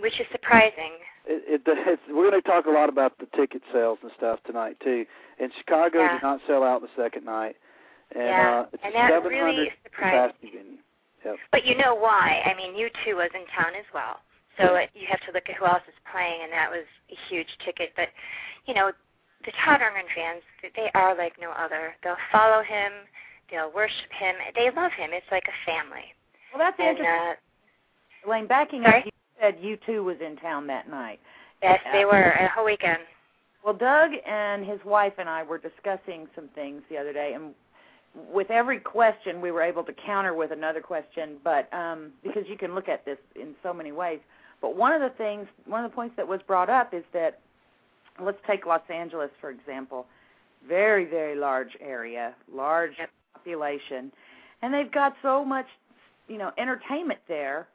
[0.00, 0.92] which is surprising.
[1.26, 4.38] It, it, it's, we're going to talk a lot about the ticket sales and stuff
[4.46, 5.04] tonight too.
[5.40, 6.12] And Chicago Yeah.
[6.14, 7.56] did not sell out the second night,
[8.14, 10.78] and Yeah, uh, it's and that really surprised capacity venue.
[11.24, 11.36] Yep.
[11.50, 12.42] But you know why?
[12.46, 14.20] I mean, you two was in town as well,
[14.58, 17.16] so it, you have to look at who else is playing, and that was a
[17.28, 17.90] huge ticket.
[17.96, 18.08] But
[18.66, 18.92] you know,
[19.44, 20.42] the Todd Rundgren fans,
[20.76, 21.94] they are like no other.
[22.04, 22.92] They'll follow him,
[23.50, 25.10] they'll worship him, they love him.
[25.12, 26.06] It's like a family.
[26.54, 27.34] Well, that's And interesting.
[27.34, 27.34] uh,
[28.26, 29.00] Elaine, backing Sorry?
[29.00, 29.10] up, you
[29.40, 31.18] said you too was in town that night.
[31.62, 32.98] yes, they were a whole weekend.
[33.64, 37.54] Well, Doug and his wife and I were discussing some things the other day, and
[38.32, 41.36] with every question, we were able to counter with another question.
[41.42, 44.20] But um, because you can look at this in so many ways,
[44.60, 47.40] But one of the things, one of the points that was brought up is that
[48.22, 50.06] let's take Los Angeles for example.
[50.66, 53.10] Very, very large area, large Yep.
[53.34, 54.10] population,
[54.62, 55.66] and they've got so much,
[56.28, 57.68] you know, entertainment there.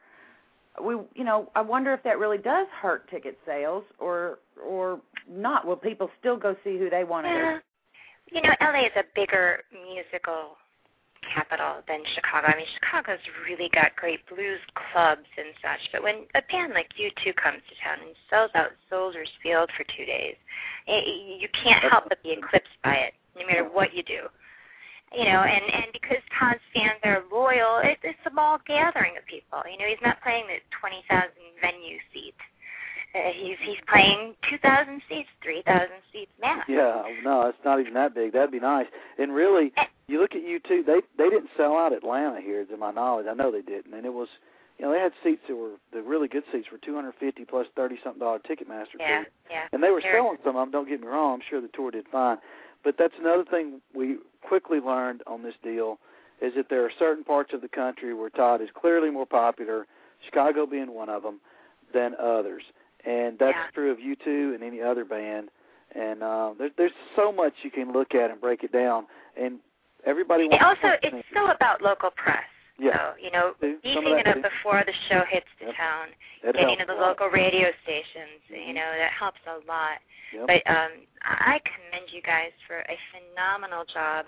[0.82, 5.67] We, you know, I wonder if that really does hurt ticket sales, or or not.
[5.67, 7.32] Will people still go see who they want to?
[7.32, 7.59] Yeah.
[8.32, 10.55] You know, LA is a bigger musical
[11.34, 12.47] capital than Chicago.
[12.47, 16.89] I mean, Chicago's really got great blues clubs and such, but when a band like
[16.97, 20.36] U2 comes to town and sells out Soldiers Field for two days,
[20.88, 24.28] it, you can't help but be eclipsed by it, no matter what you do.
[25.12, 29.26] You know, and and because Todd's fans are loyal, it, it's a small gathering of
[29.26, 29.59] people.
[29.70, 32.38] You know, he's not playing the twenty thousand venue seats.
[33.14, 36.64] Uh, he's he's playing two thousand seats, three thousand seats max.
[36.70, 38.32] Yeah, no, it's not even that big.
[38.32, 38.88] That'd be nice.
[39.20, 39.74] And really,
[40.07, 40.86] you look at U2.
[40.86, 43.26] They they didn't sell out Atlanta here, to my knowledge.
[43.30, 44.30] I know they didn't, and it was,
[44.80, 47.43] you know, they had seats that were the really good seats were two hundred fifty
[47.43, 49.68] plus thirty something dollar Ticketmaster Yeah, yeah.
[49.74, 50.72] and they were They're- selling some of them.
[50.72, 51.34] Don't get me wrong.
[51.34, 52.38] I'm sure the tour did fine,
[52.84, 55.99] but that's another thing we quickly learned on this deal
[56.41, 59.86] is that there are certain parts of the country where Todd is clearly more popular,
[60.25, 61.39] Chicago being one of them,
[61.93, 62.63] than others,
[63.05, 63.67] and that's Yeah.
[63.73, 65.49] true of U2 and any other band.
[65.93, 69.59] And uh, there's there's so much you can look at and break it down, and
[70.05, 70.79] everybody It wants.
[70.82, 72.39] also, to it's still about local press.
[72.82, 72.97] Yeah.
[72.97, 73.53] So, you know.
[73.61, 74.41] Beefing it up too.
[74.41, 75.75] before the show hits the Yep.
[75.77, 76.07] town,
[76.43, 78.82] That getting to the local radio stations, you Mhm.
[78.82, 80.01] know, that helps a lot.
[80.34, 80.47] Yep.
[80.47, 84.25] But um, I commend you guys for a phenomenal job,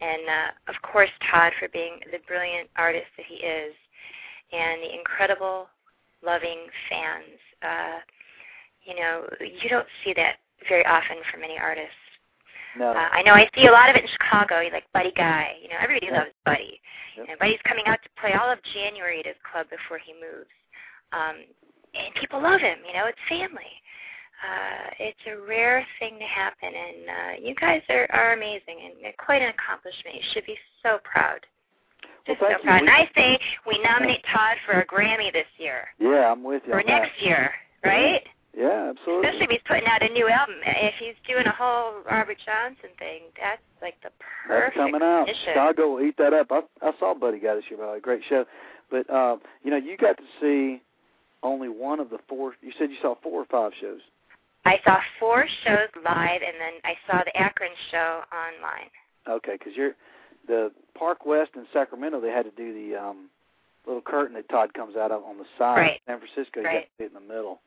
[0.00, 3.74] and uh, of course Todd for being the brilliant artist that he is,
[4.52, 5.68] and the incredible,
[6.22, 7.38] loving fans.
[7.62, 8.00] Uh,
[8.84, 10.36] you know, you don't see that
[10.68, 11.94] very often from many artists.
[12.78, 12.90] No.
[12.90, 14.60] Uh, I know I see a lot of it in Chicago.
[14.60, 15.52] You like Buddy Guy.
[15.62, 16.18] You know, everybody Yeah.
[16.18, 16.80] loves Buddy.
[17.16, 17.26] Yep.
[17.28, 20.48] And Buddy's coming out to play all of January at his club before he moves.
[21.12, 21.36] Um,
[21.94, 22.78] and people love him.
[22.86, 23.68] You know, it's family.
[24.42, 29.14] Uh, it's a rare thing to happen, and uh, you guys are, are amazing and
[29.18, 30.16] quite an accomplishment.
[30.16, 31.38] You should be so proud.
[32.26, 32.82] Well, Just thank so proud.
[32.82, 36.62] We- And I say we nominate Todd for a Grammy this year yeah, I'm with
[36.66, 36.72] you.
[36.72, 37.52] or next year,
[37.84, 38.22] right?
[38.56, 39.28] Yeah, absolutely.
[39.28, 40.56] Especially if he's putting out a new album.
[40.66, 44.10] If he's doing a whole Robert Johnson thing, that's like the
[44.46, 44.76] perfect.
[44.76, 45.26] That's coming out.
[45.44, 46.48] Chicago will eat that up.
[46.50, 48.00] I I saw Buddy Guy this year, by the way.
[48.00, 48.44] Great show.
[48.90, 50.82] But um, you know, you got to see
[51.42, 52.52] only one of the four.
[52.60, 54.00] You said you saw four or five shows.
[54.64, 58.90] I saw four shows live, and then I saw the Akron show online.
[59.28, 59.94] Okay, because you're
[60.46, 62.20] the Park West in Sacramento.
[62.20, 63.30] They had to do the um
[63.86, 65.76] little curtain that Todd comes out of on the side.
[65.78, 66.00] Right.
[66.06, 66.74] San Francisco, you Right.
[66.74, 67.60] got to sit in the middle.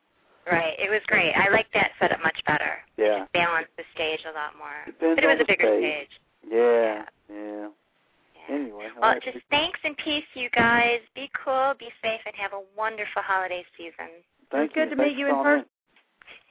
[0.50, 1.32] Right, it was great.
[1.34, 2.78] I liked that setup much better.
[2.96, 3.24] Yeah.
[3.24, 4.78] It balanced the stage a lot more.
[4.86, 6.08] Depends but it on was a the bigger stage.
[6.08, 6.52] stage.
[6.52, 7.02] Yeah.
[7.28, 7.68] Yeah.
[8.48, 8.54] Yeah.
[8.54, 8.86] Anyway.
[9.00, 9.22] Well, right.
[9.22, 11.00] just thanks and peace, you guys.
[11.16, 14.22] Be cool, be safe, and have a wonderful holiday season.
[14.52, 14.96] Thank It's good you.
[14.96, 15.66] to meet you in person.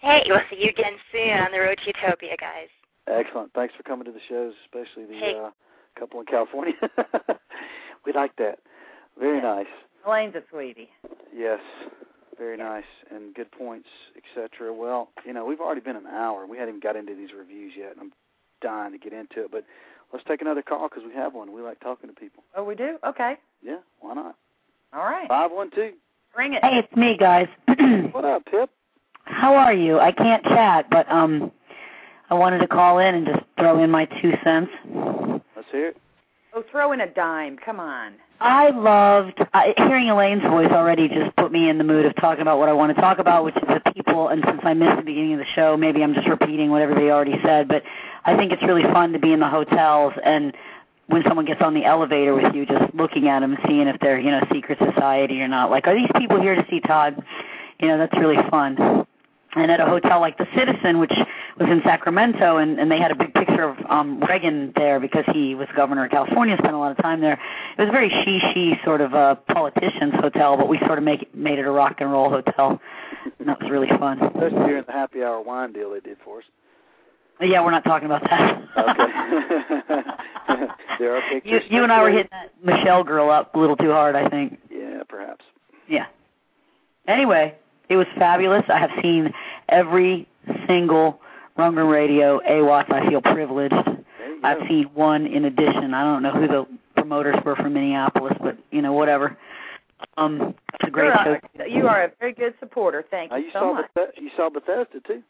[0.01, 2.67] Hey, we'll see you again soon on the road to Utopia, guys.
[3.07, 3.53] Excellent.
[3.53, 5.39] Thanks for coming to the shows, especially the Hey.
[5.41, 5.51] uh,
[5.97, 6.73] couple in California.
[8.05, 8.59] we like that.
[9.17, 9.67] Very nice.
[10.05, 10.89] Elaine's a sweetie.
[11.33, 11.59] Yes.
[12.37, 14.73] Very nice and good points, etc.
[14.73, 16.45] Well, you know, we've already been an hour.
[16.45, 18.11] We hadn't even got into these reviews yet, and I'm
[18.61, 19.51] dying to get into it.
[19.51, 19.63] But
[20.11, 21.53] let's take another call because we have one.
[21.53, 22.43] We like talking to people.
[22.55, 22.97] Oh, we do?
[23.07, 23.35] Okay.
[23.63, 24.35] Yeah, why not?
[24.93, 25.27] All right.
[25.27, 25.93] Five one two.
[26.37, 26.63] Ring it.
[26.63, 27.47] Hey, it's me, guys.
[28.11, 28.69] What up, Pip?
[29.25, 29.99] How are you?
[29.99, 31.51] I can't chat, but um,
[32.29, 34.71] I wanted to call in and just throw in my two cents.
[35.55, 35.97] Let's hear it.
[36.57, 37.57] Oh, throw in a dime.
[37.57, 38.13] Come on.
[38.39, 41.09] I loved uh, hearing Elaine's voice already.
[41.09, 43.43] Just put me in the mood of talking about what I want to talk about,
[43.43, 44.29] which is the people.
[44.29, 47.09] And since I missed the beginning of the show, maybe I'm just repeating what everybody
[47.09, 47.67] already said.
[47.67, 47.83] But
[48.23, 50.53] I think it's really fun to be in the hotels and
[51.07, 54.19] when someone gets on the elevator with you, just looking at them seeing if they're
[54.19, 55.69] you know secret society or not.
[55.69, 57.23] Like, are these people here to see Todd?
[57.79, 59.05] You know, that's really fun.
[59.55, 61.13] And at a hotel like the Citizen, which
[61.57, 65.23] was in Sacramento, and, and they had a big picture of um, Reagan there because
[65.33, 67.39] he was governor of California, spent a lot of time there.
[67.77, 71.21] It was a very she-she sort of a politician's hotel, but we sort of make
[71.21, 72.81] it, made it a rock and roll hotel,
[73.39, 74.21] and that was really fun.
[74.21, 76.45] Especially during the happy hour wine deal they did for us.
[77.41, 78.61] Yeah, we're not talking about that.
[78.77, 80.65] Okay.
[80.99, 81.63] there are you, pictures.
[81.69, 84.57] you and I were hitting that Michelle girl up a little too hard, I think.
[84.71, 85.43] Yeah, perhaps.
[85.87, 86.05] Yeah.
[87.07, 87.55] Anyway,
[87.89, 88.63] it was fabulous.
[88.69, 89.33] I have seen
[89.69, 90.27] every
[90.67, 91.19] single
[91.57, 92.91] Rundgren Radio AWATS.
[92.91, 93.73] I feel privileged.
[93.73, 94.47] There you go.
[94.47, 95.93] I've seen one in addition.
[95.93, 96.65] I don't know who the
[96.95, 99.37] promoters were from Minneapolis, but you know, whatever.
[100.17, 101.63] Um, it's a great You're show.
[101.63, 103.03] a, you are a very good supporter.
[103.09, 103.85] Thank Now you you so saw much.
[103.95, 105.23] Beth- you saw Bethesda too,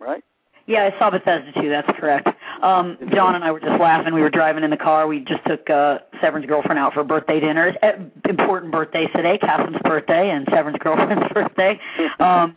[0.00, 0.24] right?
[0.68, 1.70] Yeah, I saw Bethesda too.
[1.70, 2.28] That's correct.
[2.62, 4.12] Um, John and I were just laughing.
[4.12, 5.06] We were driving in the car.
[5.06, 7.68] We just took uh, Severin's girlfriend out for a birthday dinner.
[7.68, 9.38] It's, uh, important birthdays today.
[9.38, 11.80] Catherine's birthday and Severn's girlfriend's birthday.
[12.20, 12.54] Um,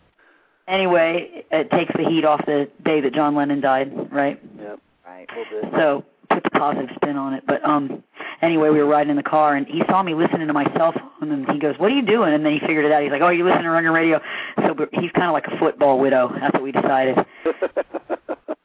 [0.68, 4.38] anyway, it takes the heat off the day that John Lennon died, right?
[4.60, 4.78] Yep.
[5.06, 5.26] Right.
[5.30, 5.80] A little bit.
[5.80, 6.04] So
[6.34, 7.44] put the positive spin on it.
[7.46, 8.02] But um,
[8.42, 10.92] anyway, we were riding in the car, and he saw me listening to my cell
[10.92, 13.02] phone, and he goes, "What are you doing?" And then he figured it out.
[13.02, 14.20] He's like, "Oh, you listening to Rundgren Radio?"
[14.66, 16.32] So we're- he's kind of like a football widow.
[16.40, 17.18] That's what we decided.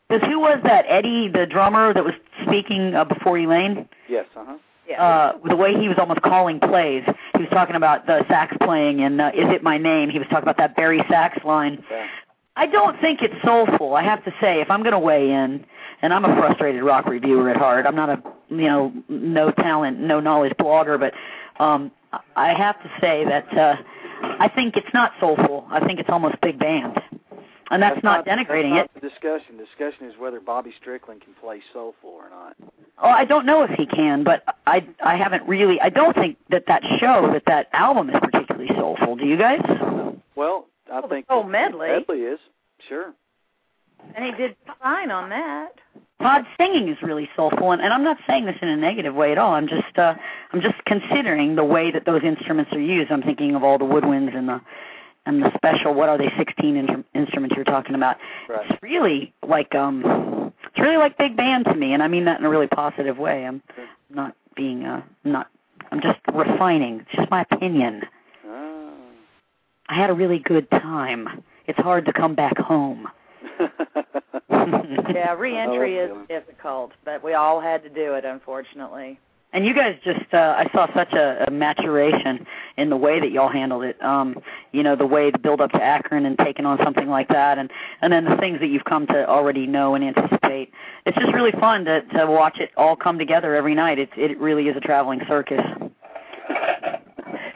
[0.09, 0.85] Because who was that?
[0.87, 2.13] Eddie, the drummer that was
[2.45, 3.89] speaking uh, before Elaine.
[4.07, 4.25] yes.
[4.37, 4.57] Uh huh.
[4.87, 5.03] Yeah.
[5.03, 7.03] Uh, the way he was almost calling plays,
[7.35, 10.27] he was talking about the sax playing and uh, "Is It My Name." He was
[10.29, 11.83] talking about that bari sax line.
[11.91, 12.07] Yeah.
[12.55, 13.95] I don't think it's soulful.
[13.95, 15.65] I have to say, if I'm going to weigh in,
[16.01, 17.85] and I'm a frustrated rock reviewer at heart.
[17.85, 21.13] I'm not a you know no talent, no knowledge blogger, but
[21.63, 21.91] um,
[22.35, 23.75] I have to say that uh,
[24.39, 25.67] I think it's not soulful.
[25.69, 26.99] I think it's almost big band,
[27.71, 29.01] and that's, not, denigrating that's it.
[29.01, 29.57] The discussion.
[29.57, 32.55] The discussion is whether Bobby Strickland can play soulful or not.
[33.01, 35.79] Oh, I don't know if he can, but I I haven't really.
[35.81, 39.15] I don't think that that show that that album is particularly soulful.
[39.15, 39.59] Do you guys?
[40.35, 41.89] Well, I Well, the think whole that- medley.
[41.89, 42.39] Medley is
[42.87, 43.13] sure.
[44.15, 45.73] And he did fine on that.
[46.19, 49.31] Todd's singing is really soulful, and, and I'm not saying this in a negative way
[49.31, 49.53] at all.
[49.53, 50.15] I'm just uh,
[50.51, 53.11] I'm just considering the way that those instruments are used.
[53.11, 54.61] I'm thinking of all the woodwinds and the
[55.27, 55.93] and the special.
[55.93, 56.31] What are they?
[56.37, 58.17] 16 in- instruments you're talking about.
[58.49, 58.65] Right.
[58.69, 62.39] It's really like um, it's really like big band to me, and I mean that
[62.39, 63.45] in a really positive way.
[63.45, 63.61] I'm
[64.09, 65.47] not being uh, not.
[65.91, 67.01] I'm just refining.
[67.01, 68.01] It's just my opinion.
[68.47, 68.89] Ah.
[69.87, 71.43] I had a really good time.
[71.67, 73.07] It's hard to come back home.
[75.13, 79.19] Yeah, reentry is difficult, but we all had to do it, unfortunately.
[79.53, 82.45] And you guys just uh I saw such a, a maturation
[82.75, 84.01] in the way that y'all handled it.
[84.03, 84.37] Um,
[84.73, 87.57] you know, the way to build up to Akron and taking on something like that
[87.57, 87.71] and
[88.01, 90.71] and then the things that you've come to already know and anticipate.
[91.05, 93.99] It's just really fun to to watch it all come together every night.
[93.99, 95.65] It it really is a traveling circus.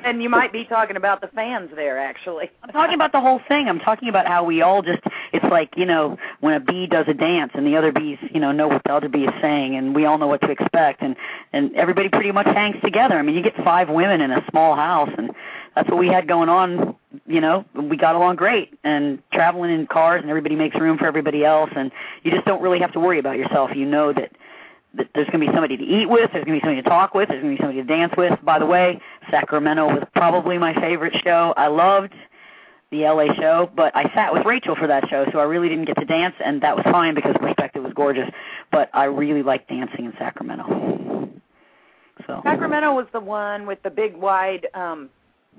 [0.03, 2.49] And you might be talking about the fans there, actually.
[2.63, 3.67] I'm talking about the whole thing.
[3.67, 5.01] I'm talking about how we all just
[5.33, 8.39] it's like, you know, when a bee does a dance and the other bees, you
[8.39, 11.01] know, know what the other bee is saying and we all know what to expect
[11.01, 11.15] and
[11.53, 13.17] and everybody pretty much hangs together.
[13.17, 15.31] I mean, you get five women in a small house and
[15.75, 16.95] that's what we had going on,
[17.27, 17.63] you know.
[17.73, 21.69] We got along great and traveling in cars and everybody makes room for everybody else
[21.75, 21.91] and
[22.23, 23.71] you just don't really have to worry about yourself.
[23.73, 24.31] You know that that
[24.93, 27.13] there's going to be somebody to eat with, there's going to be somebody to talk
[27.13, 28.37] with, there's going to be somebody to dance with.
[28.43, 31.53] By the way, Sacramento was probably my favorite show.
[31.55, 32.13] I loved
[32.91, 35.85] the LA show, but I sat with Rachel for that show, so I really didn't
[35.85, 38.29] get to dance, and that was fine because the Perspective was gorgeous.
[38.71, 41.29] But I really liked dancing in Sacramento.
[42.27, 45.09] So Sacramento was the one with the big wide um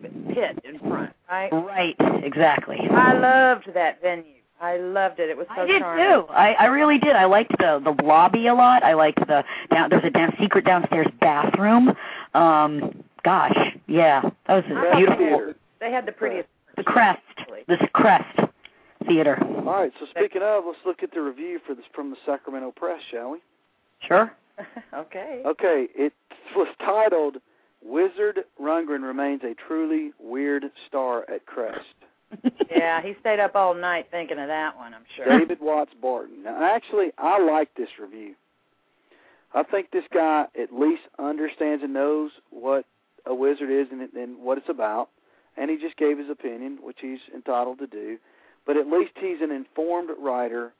[0.02, 1.50] pit in front, right?
[1.52, 2.78] right, exactly.
[2.90, 4.41] I loved that venue.
[4.62, 5.28] I loved it.
[5.28, 6.04] It was so I did charming.
[6.06, 6.32] too.
[6.32, 7.16] I, I really did.
[7.16, 8.84] I liked the the lobby a lot.
[8.84, 9.42] I liked the
[9.72, 9.90] down.
[9.90, 11.92] There's a down secret downstairs bathroom.
[12.34, 13.56] Um, gosh,
[13.88, 15.54] yeah, that was I a thought beautiful.
[15.80, 16.48] They had the prettiest.
[16.76, 17.20] The Crest,
[17.68, 18.38] this Crest
[19.06, 19.36] Theater.
[19.58, 19.92] All right.
[20.00, 23.32] So speaking of, let's look at the review for this from the Sacramento Press, shall
[23.32, 23.38] we?
[24.06, 24.32] Sure.
[24.94, 25.42] okay.
[25.44, 25.88] Okay.
[25.94, 26.12] It
[26.54, 27.38] was titled
[27.84, 31.80] "Wizard Rundgren remains a truly weird star at Crest."
[32.70, 34.94] Yeah, he stayed up all night thinking of that one.
[34.94, 35.38] I'm sure.
[35.38, 36.42] David Watts Barton.
[36.42, 38.34] Now, actually, I like this review.
[39.54, 42.84] I think this guy at least understands and knows what
[43.26, 45.10] a wizard is and, and what it's about,
[45.56, 48.18] and he just gave his opinion, which he's entitled to do.
[48.66, 50.72] But at least he's an informed writer,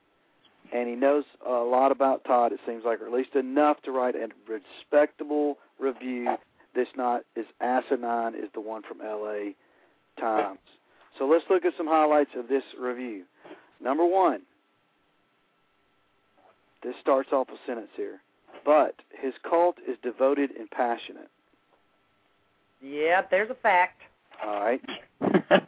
[0.73, 2.53] and he knows a lot about Todd.
[2.53, 6.37] It seems like, or at least enough to write a respectable review
[6.75, 9.55] that's not as asinine as the one from L.A.
[10.19, 10.59] Times.
[11.19, 13.25] So let's look at some highlights of this review.
[13.81, 14.43] Number one,
[16.83, 18.21] this starts off a sentence here.
[18.65, 21.31] But his cult is devoted and passionate.
[22.81, 24.01] Yep, there's a fact.
[24.45, 24.81] All right.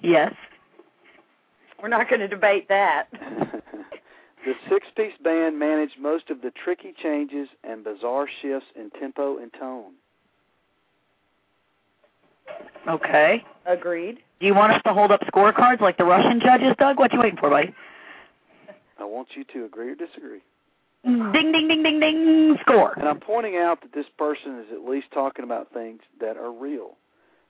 [0.00, 0.32] yes.
[1.80, 3.04] We're not going to debate that.
[3.12, 9.38] the six piece band managed most of the tricky changes and bizarre shifts in tempo
[9.38, 9.92] and tone.
[12.88, 13.44] Okay.
[13.66, 14.18] Agreed.
[14.40, 16.98] Do you want us to hold up scorecards like the Russian judges, Doug?
[16.98, 17.72] What you waiting for, buddy?
[18.98, 20.40] I want you to agree or disagree.
[21.04, 22.56] Ding, ding, ding, ding, ding.
[22.60, 22.94] Score.
[22.96, 26.52] And I'm pointing out that this person is at least talking about things that are
[26.52, 26.96] real.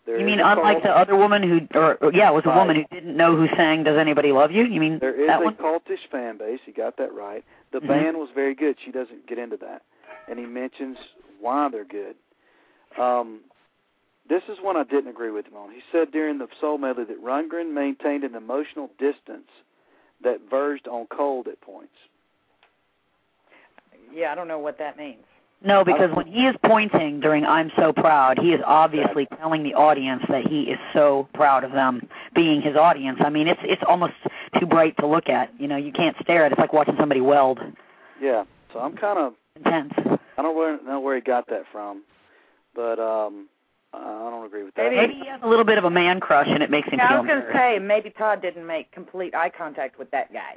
[0.05, 2.57] There You mean unlike the other woman who, or, or yeah, it was a Right.
[2.57, 4.65] woman who didn't know who sang "Does Anybody Love You"?
[4.65, 5.55] You mean There is that a one?
[5.55, 6.59] cultish fan base.
[6.65, 7.45] He got that right.
[7.71, 7.87] The Mhm.
[7.89, 8.81] band was very good.
[8.81, 9.83] She doesn't get into that,
[10.29, 10.99] and he mentions
[11.39, 12.17] why they're good.
[12.99, 13.41] Um,
[14.29, 15.71] this is one I didn't agree with him on.
[15.71, 19.49] He said during the Soul Medley that Rundgren maintained an emotional distance
[20.23, 21.95] that verged on cold at points.
[24.13, 25.25] Yeah, I don't know what that means.
[25.65, 29.75] No, because when he is pointing during I'm so proud, he is obviously telling the
[29.75, 33.19] audience that he is so proud of them being his audience.
[33.25, 34.15] I mean, it's it's almost
[34.59, 35.51] too bright to look at.
[35.61, 36.55] You know, you can't stare at it.
[36.55, 37.61] It's like watching somebody weld.
[38.21, 38.45] Yeah.
[38.73, 39.93] So I'm kind of intense.
[40.37, 42.03] I don't where, know where he got that from,
[42.75, 43.49] but um
[43.95, 44.85] I don't agree with that.
[44.91, 46.99] Maybe, Maybe he has a little bit of a man crush, and it makes him
[46.99, 50.33] yeah, I was going to say maybe Todd didn't make complete eye contact with that
[50.33, 50.57] guy.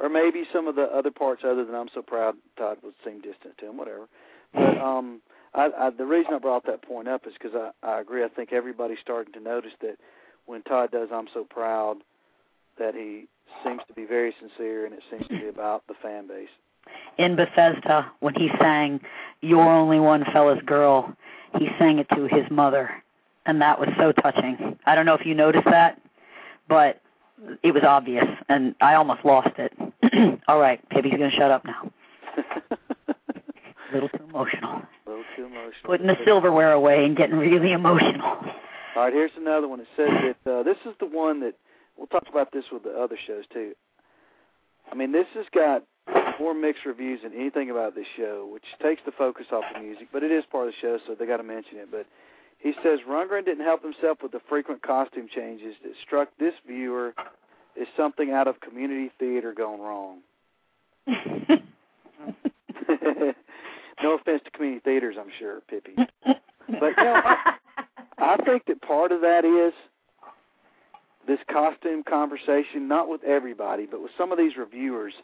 [0.00, 3.20] or maybe some of the other parts other than I'm so proud Todd would seem
[3.20, 4.06] distant to him, whatever.
[4.52, 5.20] But um,
[5.54, 8.22] I, I, the reason I brought that point up is because I, I agree.
[8.24, 9.96] I think everybody's starting to notice that
[10.46, 11.98] when Todd does I'm so proud,
[12.78, 13.26] that he
[13.64, 16.48] seems to be very sincere, and it seems to be about the fan base.
[17.18, 19.00] In Bethesda when he sang
[19.40, 21.14] "You're Only One Fella's Girl,"
[21.58, 22.90] he sang it to his mother,
[23.46, 24.78] and that was so touching.
[24.86, 26.00] I don't know if you noticed that,
[26.68, 27.00] but
[27.62, 29.72] it was obvious, and I almost lost it.
[30.48, 31.90] All right, Pippi's gonna shut up now.
[33.90, 34.82] A little too emotional.
[35.06, 35.84] A little too emotional.
[35.84, 38.38] Putting the silverware away and getting really emotional.
[38.96, 39.80] All right, here's another one.
[39.80, 41.54] It says that uh, this is the one that
[41.96, 43.72] we'll talk about this with the other shows too.
[44.90, 45.84] I mean, this has got
[46.38, 50.08] more mixed reviews than anything about this show, which takes the focus off the music,
[50.12, 51.88] but it is part of the show, so they got to mention it.
[51.90, 52.06] But
[52.58, 57.14] he says Rundgren didn't help himself with the frequent costume changes that struck this viewer
[57.80, 60.18] as something out of community theater gone wrong.
[64.02, 65.94] no offense to community theaters, I'm sure, Pippi.
[66.24, 67.54] But you know, I,
[68.18, 69.72] I think that part of that is
[71.26, 75.14] this costume conversation, not with everybody, but with some of these reviewers,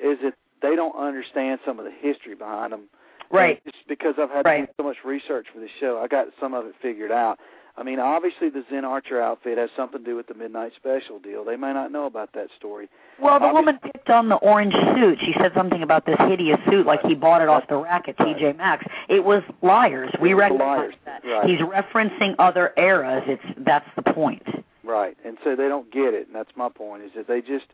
[0.00, 2.82] is that they don't understand some of the history behind them.
[3.30, 3.60] Right.
[3.64, 4.60] And Just because I've had Right.
[4.62, 7.38] to do so much research for this show, I got some of it figured out.
[7.76, 11.20] I mean, obviously the Zen Archer outfit has something to do with the Midnight Special
[11.20, 11.44] deal.
[11.44, 12.88] They may not know about that story.
[13.20, 15.20] Well, the Obvi- woman picked on the orange suit.
[15.20, 18.16] She said something about this hideous suit, like he bought it off the rack at
[18.16, 18.84] TJ Maxx.
[19.08, 20.10] It was liars.
[20.20, 20.94] We recognize liars.
[21.04, 21.24] that.
[21.24, 21.48] Right.
[21.48, 23.22] He's referencing other eras.
[23.28, 24.42] It's that's the point.
[24.82, 27.04] Right, and so they don't get it, and that's my point.
[27.04, 27.66] Is that they just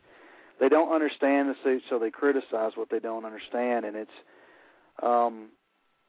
[0.59, 4.11] they don't understand the suit, so they criticize what they don't understand, and it's,
[5.03, 5.49] um,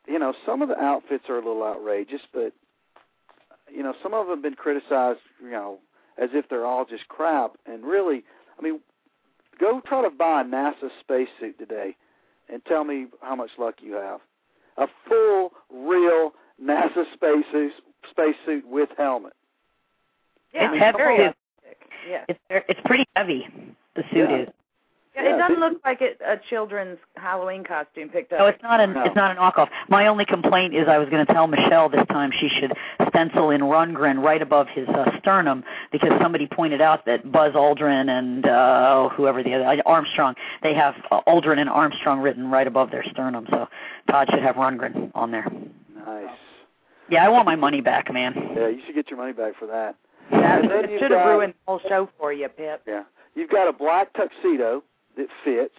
[0.06, 2.52] you know, some of the outfits are a little outrageous, but
[3.68, 5.78] you know, some of them have been criticized, you know,
[6.18, 8.22] as if they're all just crap, and really,
[8.58, 8.80] I mean,
[9.58, 11.96] go try to buy a NASA spacesuit today,
[12.48, 14.20] and tell me how much luck you have.
[14.78, 16.32] A full, real
[16.62, 17.72] NASA spacesuit,
[18.10, 19.32] spacesuit with helmet.
[20.54, 21.34] Yeah, It's heavy.
[22.06, 22.48] Very It's- authentic.
[22.48, 22.58] Yeah.
[22.58, 23.48] It's it's pretty heavy.
[23.94, 24.36] The suit Yeah.
[24.36, 24.48] is.
[25.14, 28.38] Yeah, Yeah, it doesn't look like it, a children's Halloween costume picked up.
[28.38, 29.02] No, it's not an No.
[29.04, 29.68] it's not a knockoff.
[29.88, 32.74] My only complaint is I was going to tell Michelle this time she should
[33.08, 38.10] stencil in Rundgren right above his uh, sternum because somebody pointed out that Buzz Aldrin
[38.10, 42.90] and uh, whoever the other Armstrong they have uh, Aldrin and Armstrong written right above
[42.90, 43.46] their sternum.
[43.48, 43.68] So
[44.10, 45.46] Todd should have Rundgren on there.
[46.06, 46.28] Nice.
[47.08, 48.34] Yeah, I want my money back, man.
[48.54, 49.94] Yeah, you should get your money back for that.
[50.30, 52.82] Yeah, And then it you've should have ruined the whole show for you, Pip.
[52.86, 53.04] Yeah.
[53.34, 54.82] You've got a black tuxedo
[55.16, 55.74] that fits.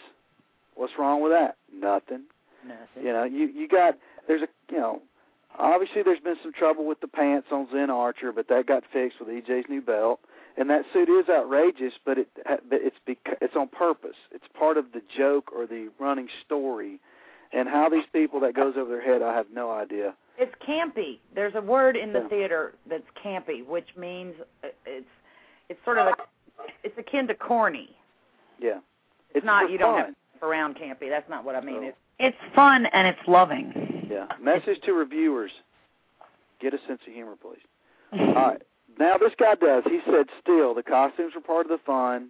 [0.76, 1.58] What's wrong with that?
[1.74, 2.24] Nothing.
[2.66, 3.04] Nothing.
[3.04, 5.02] You know, you you got there's a you know,
[5.58, 9.20] obviously there's been some trouble with the pants on Zen Archer, but that got fixed
[9.20, 10.20] with EJ's new belt.
[10.60, 14.16] And that suit is outrageous, but it but it's bec- it's on purpose.
[14.32, 17.00] It's part of the joke or the running story.
[17.54, 20.16] And how these people that goes over their head, I have no idea.
[20.38, 21.20] It's campy.
[21.34, 22.28] There's a word in the Yeah.
[22.28, 25.06] theater that's campy, which means uh, it's
[25.70, 26.14] it's sort of a
[26.84, 27.96] it's akin to corny.
[28.60, 28.80] Yeah.
[29.34, 30.16] It's not for you don't fun.
[30.40, 31.10] have around campy.
[31.10, 31.84] That's not what I mean.
[31.84, 34.08] It's It's fun and it's loving.
[34.10, 34.28] Yeah.
[34.42, 35.52] Message to reviewers:
[36.60, 37.62] Get a sense of humor, please.
[38.14, 38.62] All right.
[39.00, 39.84] Now this guy does.
[39.86, 42.30] He said, "Still, the costumes were part of the fun."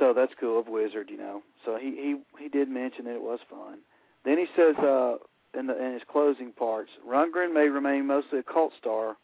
[0.00, 1.42] So that's cool of Wizard, you know.
[1.64, 3.78] So he he he did mention that it was fun.
[4.24, 5.18] Then he says, uh,
[5.56, 9.16] in the in his closing parts, Rundgren may remain mostly a cult star,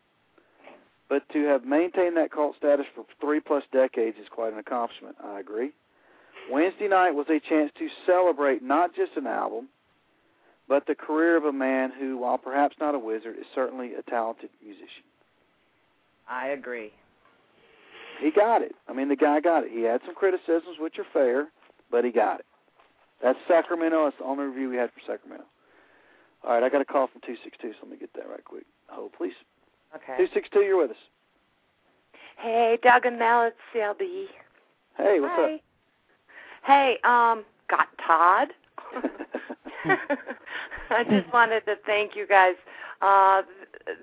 [1.09, 5.17] but to have maintained that cult status for three plus decades is quite an accomplishment.
[5.23, 5.73] I agree.
[6.51, 9.69] Wednesday night was a chance to celebrate not just an album,
[10.69, 14.03] but the career of a man who, while perhaps not a wizard, is certainly a
[14.03, 15.05] talented musician.
[16.29, 16.93] I agree.
[18.21, 18.75] He got it.
[18.89, 19.71] I mean, the guy got it.
[19.73, 21.49] He had some criticisms, which are fair,
[21.91, 22.47] but he got it.
[23.23, 24.05] That's Sacramento.
[24.05, 25.45] That's the only review we had for Sacramento.
[26.47, 28.67] All right, I got a call from 262, so let me get that right quick.
[28.89, 29.33] Hold, please.
[29.95, 30.17] Okay.
[30.19, 30.97] 262, you're with us.
[32.37, 34.27] Hey, Doug and Mel, it's CLB.
[34.99, 35.61] Hey, what's Hi.
[36.65, 38.49] Hey, um, got Todd.
[40.91, 42.55] I just wanted to thank you guys.
[43.01, 43.43] Uh,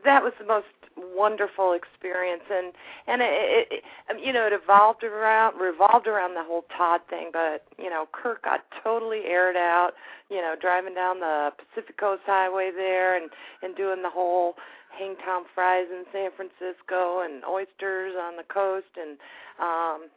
[0.03, 0.65] that was the most
[0.97, 2.73] wonderful experience, and
[3.07, 7.29] and it, it, it you know it evolved around revolved around the whole Todd thing.
[7.31, 9.91] But you know, Kurt got totally aired out.
[10.29, 13.29] You know, driving down the Pacific Coast Highway there, and
[13.61, 14.55] and doing the whole
[14.97, 19.17] Hangtown fries in San Francisco and oysters on the coast, and
[19.59, 20.09] um,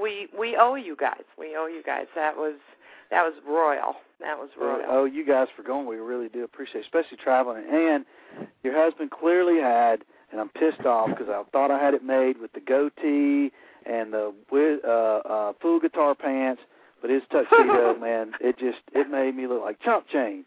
[0.00, 1.24] we we owe you guys.
[1.38, 2.06] We owe you guys.
[2.14, 2.56] That was
[3.10, 3.96] that was royal.
[4.20, 4.84] That was royal.
[4.88, 5.86] Oh, you guys for going.
[5.86, 7.64] We really do appreciate, it, especially traveling.
[7.70, 8.04] And
[8.62, 12.38] your husband clearly had, and I'm pissed off because I thought I had it made
[12.38, 13.52] with the goatee
[13.86, 16.62] and the uh, uh, full guitar pants,
[17.00, 20.44] but his tuxedo, man, it just it made me look like chump change.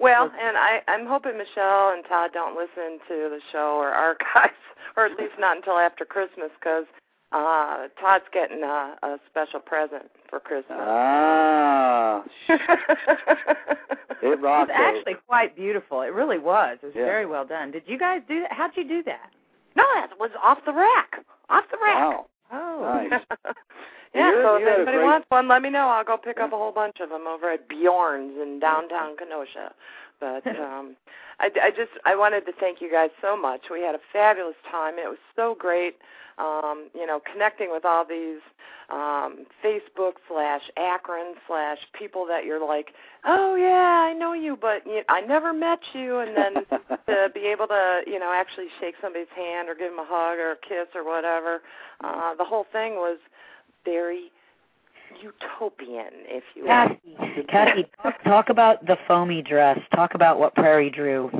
[0.00, 4.54] Well, and I, I'm hoping Michelle and Todd don't listen to the show or archives,
[4.96, 6.86] or at least not until after Christmas, because
[7.32, 10.78] uh, Todd's getting a, a special present for Christmas.
[10.80, 12.60] Ah, it
[14.40, 14.70] rocked.
[14.70, 16.02] It was actually quite beautiful.
[16.02, 16.78] It really was.
[16.82, 17.04] It was Yeah.
[17.04, 17.70] very well done.
[17.70, 18.52] Did you guys do that?
[18.52, 19.30] How'd you do that?
[19.74, 21.24] no, that was off the rack.
[21.48, 21.94] Off the rack.
[21.96, 22.26] Wow.
[22.52, 23.20] Oh, Nice.
[24.14, 25.88] yeah, You're- so if anybody great- wants one, let me know.
[25.88, 29.72] I'll go pick up a whole bunch of them over at Bjorn's in downtown Kenosha.
[30.20, 30.94] But um
[31.40, 33.62] I, I just I wanted to thank you guys so much.
[33.72, 34.94] We had a fabulous time.
[34.98, 35.96] It was so great,
[36.42, 38.40] um, you know, connecting with all these
[38.90, 42.88] um Facebook slash Akron slash people that you're like,
[43.24, 46.54] oh yeah, I know you, but you, I never met you, and then
[47.06, 50.38] to be able to you know actually shake somebody's hand or give them a hug
[50.38, 51.62] or a kiss or whatever.
[52.02, 53.18] Uh, the whole thing was
[53.84, 54.32] very
[55.20, 56.68] utopian, if you will.
[56.68, 59.78] Kathy, Kathy, talk, talk about the foamy dress.
[59.94, 61.30] Talk about what Prairie drew.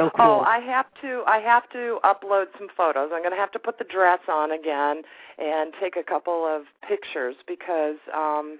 [0.00, 0.24] So cool.
[0.24, 1.22] Oh, I have to.
[1.26, 3.10] I have to upload some photos.
[3.12, 5.02] I'm going to have to put the dress on again
[5.38, 8.58] and take a couple of pictures because um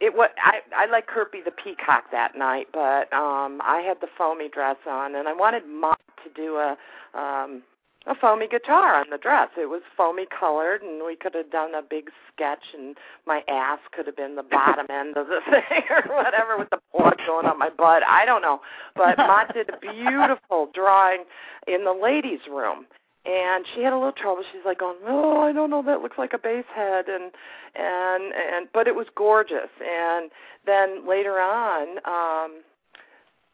[0.00, 0.30] it was.
[0.42, 4.76] I I like Kirby the peacock that night, but um I had the foamy dress
[4.88, 6.76] on, and I wanted Mott to do a
[7.18, 7.62] um
[8.06, 9.48] a foamy guitar on the dress.
[9.56, 12.96] It was foamy colored, and we could have done a big sketch, and
[13.26, 16.80] my ass could have been the bottom end of the thing or whatever with the
[16.96, 18.02] blood going up my butt.
[18.08, 18.60] I don't know.
[18.96, 21.24] But Mott did a beautiful drawing
[21.66, 22.86] in the ladies' room.
[23.24, 24.42] And she had a little trouble.
[24.50, 25.80] She's like going, "Oh, I don't know.
[25.80, 27.30] That looks like a bass head." And
[27.76, 29.70] and and but it was gorgeous.
[29.80, 30.28] And
[30.66, 32.62] then later on, um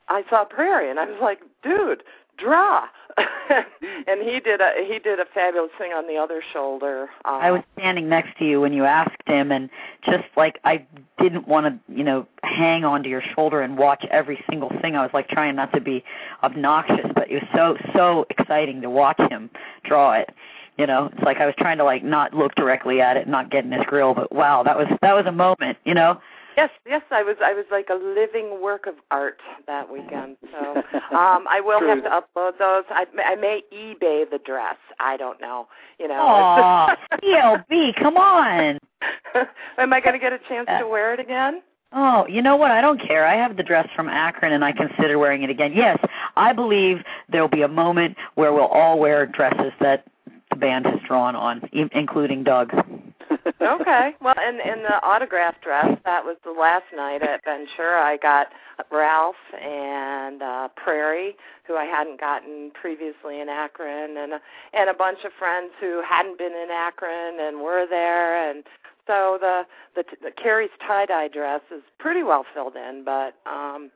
[0.08, 2.02] I saw Prairie, and I was like, "Dude,
[2.38, 2.86] draw."
[4.06, 7.08] and he did a he did a fabulous thing on the other shoulder.
[7.24, 9.70] Um, I was standing next to you when you asked him, and
[10.04, 10.86] just like I
[11.20, 14.96] didn't want to, you know, hang onto your shoulder and watch every single thing.
[14.96, 16.04] I was like trying not to be
[16.42, 19.50] obnoxious, but it was so so exciting to watch him
[19.84, 20.30] draw it.
[20.76, 23.32] You know, it's like I was trying to like not look directly at it, and
[23.32, 25.78] not get in his grill, but wow, that was that was a moment.
[25.84, 26.20] You know.
[26.58, 30.36] Yes, yes, I was I was like a living work of art that weekend.
[30.50, 30.74] So
[31.16, 32.82] um I will have to upload those.
[32.90, 34.74] I I may eBay the dress.
[34.98, 35.68] I don't know.
[36.00, 36.14] You know.
[36.14, 38.80] Aw, CLB, come on.
[39.78, 41.62] Am I going to get a chance to wear it again?
[41.92, 42.72] Oh, you know what?
[42.72, 43.24] I don't care.
[43.24, 45.72] I have the dress from Akron, and I consider wearing it again.
[45.72, 45.96] Yes,
[46.36, 46.98] I believe
[47.30, 50.04] there will be a moment where we'll all wear dresses that
[50.50, 51.62] the band has drawn on,
[51.92, 52.72] including Doug.
[53.60, 54.14] Okay.
[54.20, 58.02] Well, and in the autograph dress that was the last night at Ventura.
[58.02, 58.48] I got
[58.90, 61.36] Ralph and uh Prairie,
[61.66, 64.32] who I hadn't gotten previously in Akron, and
[64.72, 68.64] and a bunch of friends who hadn't been in Akron and were there, and
[69.06, 69.62] so the
[69.94, 73.90] the, the Carrie's tie dye dress is pretty well filled in, but um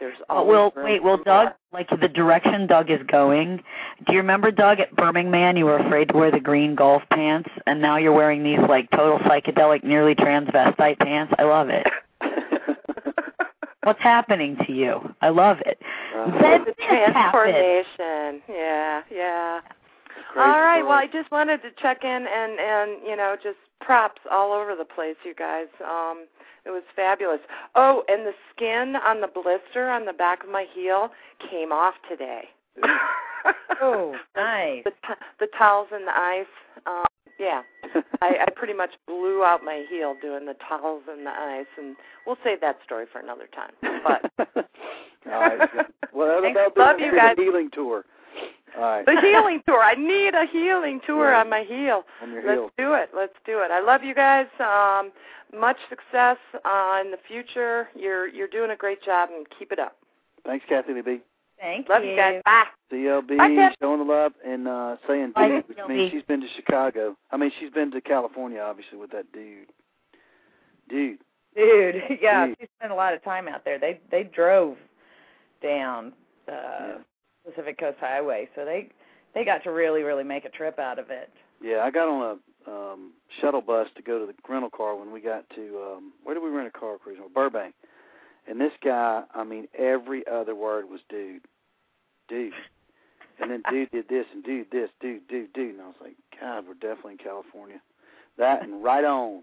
[0.00, 1.56] there's Oh, will room wait, well Doug more.
[1.72, 3.58] like the direction Doug is going?
[4.06, 5.56] Do you remember Doug at Birmingham?
[5.56, 8.90] You were afraid to wear the green golf pants, and now you're wearing these like
[8.90, 11.32] total psychedelic, nearly transvestite pants.
[11.38, 11.86] I love it.
[13.82, 15.14] What's happening to you?
[15.22, 15.80] I love it.
[16.14, 17.54] Uh, Then the this happened.
[17.54, 18.42] transformation.
[18.48, 19.60] Yeah, yeah.
[20.36, 20.78] All right.
[20.80, 20.82] story.
[20.82, 24.76] Well, I just wanted to check in and and you know just props all over
[24.76, 25.66] the place, you guys.
[25.82, 26.26] Um,
[26.66, 27.40] it was fabulous.
[27.74, 31.10] Oh, and the skin on the blister on the back of my heel
[31.50, 32.44] came off today.
[33.82, 34.84] Oh, nice.
[34.84, 36.44] The t- the towels and the ice.
[36.86, 37.06] Um,
[37.38, 37.62] yeah,
[38.20, 41.96] I, I pretty much blew out my heel doing the towels and the ice, and
[42.26, 43.72] we'll save that story for another time.
[44.04, 44.30] But
[45.32, 45.70] All right.
[46.12, 46.58] Well, Thanks.
[46.58, 47.36] that'll be Love the you guys.
[47.38, 48.04] healing tour.
[48.76, 49.06] All right.
[49.06, 49.82] the healing tour.
[49.82, 51.40] I need a healing tour Yeah.
[51.40, 52.04] on my heel.
[52.22, 52.70] On your Let's heel.
[52.78, 53.10] do it.
[53.14, 53.70] Let's do it.
[53.70, 54.46] I love you guys.
[54.60, 55.12] Um,
[55.58, 57.88] much success uh, in the future.
[57.96, 59.96] You're you're doing a great job, and keep it up.
[60.46, 61.20] Thanks, Kathy Lee B.
[61.60, 62.40] Thank Love you guys.
[62.46, 62.64] Bye.
[62.90, 65.88] CLB Bye, showing the love and uh saying Bye, dude, which CLB.
[65.88, 67.14] means she's been to Chicago.
[67.30, 69.66] I mean, she's been to California, obviously, with that dude.
[70.88, 71.18] Dude.
[71.54, 72.56] Dude, yeah, Dude.
[72.60, 73.78] she spent a lot of time out there.
[73.78, 74.76] They they drove
[75.62, 76.12] down
[76.48, 76.94] uh Yeah.
[77.44, 78.88] Pacific Coast Highway, so they
[79.34, 81.30] they got to really, really make a trip out of it.
[81.62, 85.12] Yeah, I got on a um shuttle bus to go to the rental car when
[85.12, 87.18] we got to um where did we rent a car cruise?
[87.34, 87.74] Burbank.
[88.48, 91.42] And this guy, I mean, every other word was dude.
[92.28, 92.52] Dude.
[93.40, 96.16] And then dude did this and dude this, dude, dude, dude and I was like,
[96.40, 97.80] God, we're definitely in California.
[98.38, 99.42] That and right on.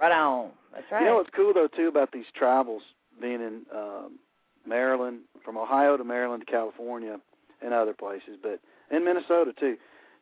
[0.00, 0.50] Right on.
[0.72, 1.00] That's right.
[1.00, 2.82] You know what's cool though too about these travels
[3.20, 4.18] being in um
[4.66, 7.18] Maryland, from Ohio to Maryland to California
[7.60, 8.60] and other places, but
[8.90, 9.76] in Minnesota too.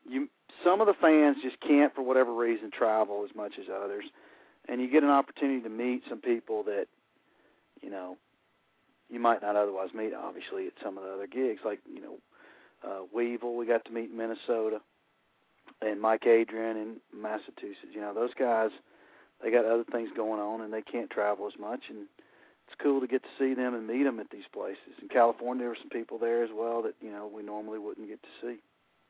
[0.08, 0.28] You
[0.64, 4.04] some of the fans just can't for whatever reason travel as much as others.
[4.68, 6.86] And you get an opportunity to meet some people that,
[7.80, 8.16] you know,
[9.08, 11.60] you might not otherwise meet obviously at some of the other gigs.
[11.64, 12.16] Like, you know,
[12.86, 14.80] uh Weevil we got to meet in Minnesota
[15.82, 17.92] and Mike Adrian in Massachusetts.
[17.92, 18.70] You know, those guys
[19.42, 22.06] they got other things going on and they can't travel as much and
[22.70, 24.78] it's cool to get to see them and meet them at these places.
[25.02, 28.08] In California, there were some people there as well that you know we normally wouldn't
[28.08, 28.58] get to see.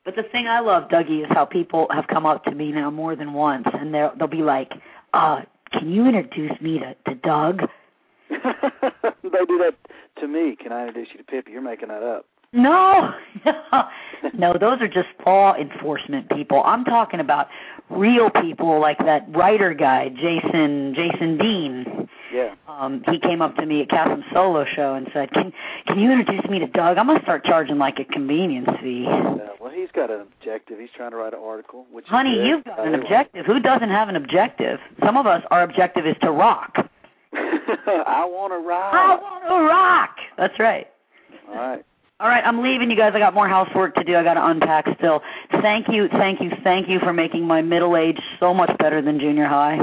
[0.05, 2.91] But the thing I love, Dougie, is how people have come up to me now
[2.91, 4.73] more than once, and they'll they'll be like,
[5.12, 5.43] "Uh,
[5.73, 7.69] can you introduce me to to Doug?"
[8.31, 9.74] they do that
[10.20, 10.57] to me.
[10.57, 11.53] Can I introduce you to Pippi?
[11.53, 12.27] You're making that up.
[12.53, 13.12] No,
[14.35, 16.62] no, those are just law enforcement people.
[16.65, 17.47] I'm talking about
[17.91, 22.09] real people like that writer guy, Jason Jason Dean.
[22.32, 22.55] Yeah.
[22.69, 25.52] Um, he came up to me at Kasim's solo show and said, "Can
[25.86, 26.98] can you introduce me to Doug?
[26.98, 30.78] I'm gonna start charging like a convenience fee." Uh, well, he's got an objective.
[30.78, 31.86] He's trying to write an article.
[31.90, 32.47] Which Honey, good.
[32.47, 33.47] you've got an objective.
[33.47, 34.78] Who doesn't have an objective?
[35.05, 36.77] Some of us, our objective is to rock.
[37.32, 38.94] I want to rock.
[38.94, 40.16] I want to rock.
[40.36, 40.89] That's right.
[41.48, 41.85] All right.
[42.20, 43.12] All right, I'm leaving you guys.
[43.15, 44.15] I got more housework to do.
[44.15, 45.23] I got to unpack still.
[45.62, 49.19] Thank you, thank you, thank you for making my middle age so much better than
[49.19, 49.82] junior high.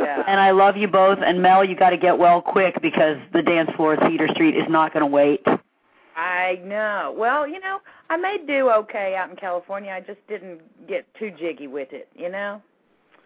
[0.00, 0.24] Yeah.
[0.26, 1.18] And I love you both.
[1.24, 4.56] And Mel, you got to get well quick because the dance floor at Cedar Street
[4.56, 5.42] is not going to wait.
[6.16, 7.14] I know.
[7.16, 7.78] Well, you know,
[8.10, 9.90] I may do okay out in California.
[9.90, 12.60] I just didn't get too jiggy with it, you know.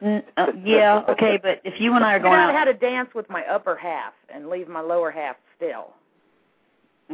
[0.02, 2.74] Mm, uh, yeah, okay, but if you and I are going out how out, to
[2.74, 5.94] dance with my upper half and leave my lower half still.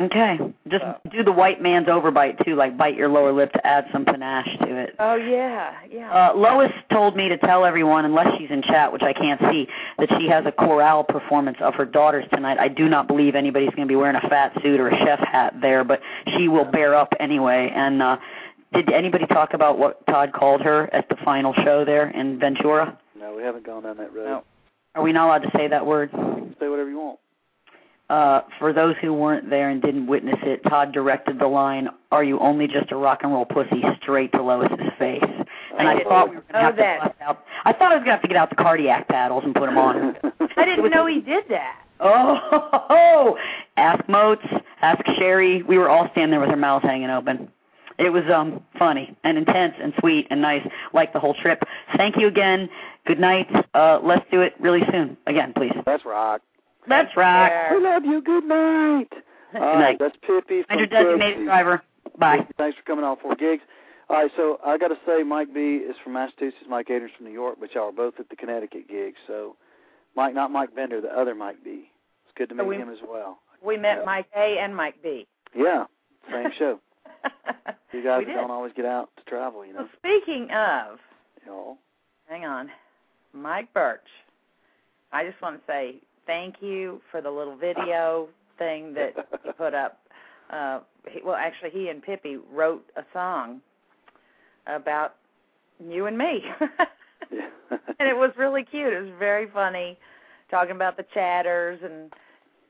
[0.01, 0.39] Okay,
[0.69, 0.95] just Uh.
[1.11, 4.57] do the white man's overbite too, like bite your lower lip to add some panache
[4.59, 4.95] to it.
[4.99, 6.11] Oh yeah, yeah.
[6.31, 9.69] Uh, Lois told me to tell everyone, unless she's in chat, which I can't see,
[9.99, 12.59] that she has a chorale performance of her daughters tonight.
[12.59, 15.19] I do not believe anybody's going to be wearing a fat suit or a chef
[15.21, 16.01] hat there, but
[16.37, 17.71] she will bear up anyway.
[17.75, 18.17] And uh,
[18.73, 22.99] did anybody talk about what Todd called her at the final show there in Ventura?
[23.19, 24.25] no, we haven't gone down that road.
[24.27, 24.45] No.
[24.95, 26.11] Are we not allowed to say that word?
[26.13, 27.19] Say whatever you want.
[28.13, 32.23] Uh, for those who weren't there and didn't witness it, Todd directed the line, "Are
[32.23, 35.25] you only just a rock and roll pussy?" straight to Lois's face,
[35.79, 37.01] and I Oh, thought we were going to Oh, have to that.
[37.01, 37.45] bust out.
[37.65, 39.65] I thought I was going to have to get out the cardiac paddles and put
[39.65, 40.15] them on.
[40.59, 41.77] I didn't know he did that.
[42.01, 42.39] Oh,
[42.91, 43.39] oh!
[43.79, 44.45] ask Moats,
[44.83, 45.63] ask Sherry.
[45.63, 47.49] We were all standing there with our mouths hanging open.
[47.99, 51.63] It was um funny and intense and sweet and nice, like the whole trip.
[51.97, 52.69] Thank you again.
[53.07, 53.49] Good night.
[53.73, 55.17] Uh, let's do it really soon.
[55.27, 55.73] Again, please.
[55.87, 56.43] That's rock.
[56.89, 57.51] Let's rock.
[57.51, 57.79] There.
[57.79, 58.21] We love you.
[58.23, 59.09] Good night.
[59.55, 59.97] All right, night.
[60.01, 61.45] that's Pippi from Under designated Pippi.
[61.45, 61.83] driver.
[62.19, 62.47] Bye.
[62.59, 63.63] Thanks for coming on four gigs.
[64.09, 67.27] All right, so I got to say, Mike B is from Massachusetts, Mike Adrian's from
[67.27, 69.15] New York, but y'all are both at the Connecticut gig.
[69.27, 69.57] So,
[70.17, 71.91] Mike, not Mike Bender, the other Mike B.
[72.25, 73.39] It's good to meet Oh, we- him as well.
[73.63, 74.05] We met Yeah.
[74.05, 75.27] Mike A and Mike B.
[75.55, 75.85] Yeah,
[76.31, 76.81] same show.
[77.93, 79.81] You guys don't always get out to travel, you know.
[79.81, 80.99] Well, speaking of,
[81.47, 81.77] Y'all.
[82.27, 82.71] hang on,
[83.35, 84.01] Mike Birch.
[85.13, 85.97] I just want to say
[86.27, 88.29] thank you for the little video
[88.59, 89.99] thing that you put up.
[90.51, 90.81] Uh,
[91.11, 93.61] he, well, actually, he and Pippi wrote a song
[94.67, 95.17] about
[95.85, 96.43] you and me,
[97.31, 98.93] and it was really cute.
[98.93, 99.99] It was very funny,
[100.51, 102.13] talking about the chatters and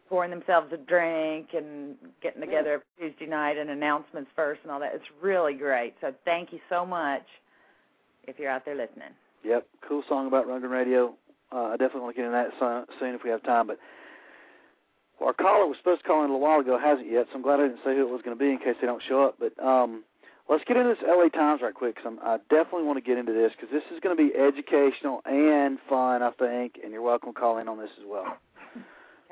[0.08, 4.92] pouring themselves a drink and getting together Tuesday night and announcements first and all that.
[4.94, 5.94] It's really great.
[6.00, 7.24] So thank you so much
[8.24, 9.08] if you're out there listening.
[9.44, 11.14] Yep, cool song about Rundgren Radio.
[11.52, 13.66] Uh, I definitely want to get into that so- soon if we have time.
[13.66, 13.78] But
[15.20, 17.26] our caller was supposed to call in a little while ago, hasn't yet.
[17.30, 18.86] So I'm glad I didn't say who it was going to be in case they
[18.86, 19.38] don't show up.
[19.38, 20.04] But um,
[20.48, 23.32] let's get into this LA Times right quick because I definitely want to get into
[23.32, 26.80] this because this is going to be educational and fun, I think.
[26.82, 28.38] And you're welcome to call in on this as well.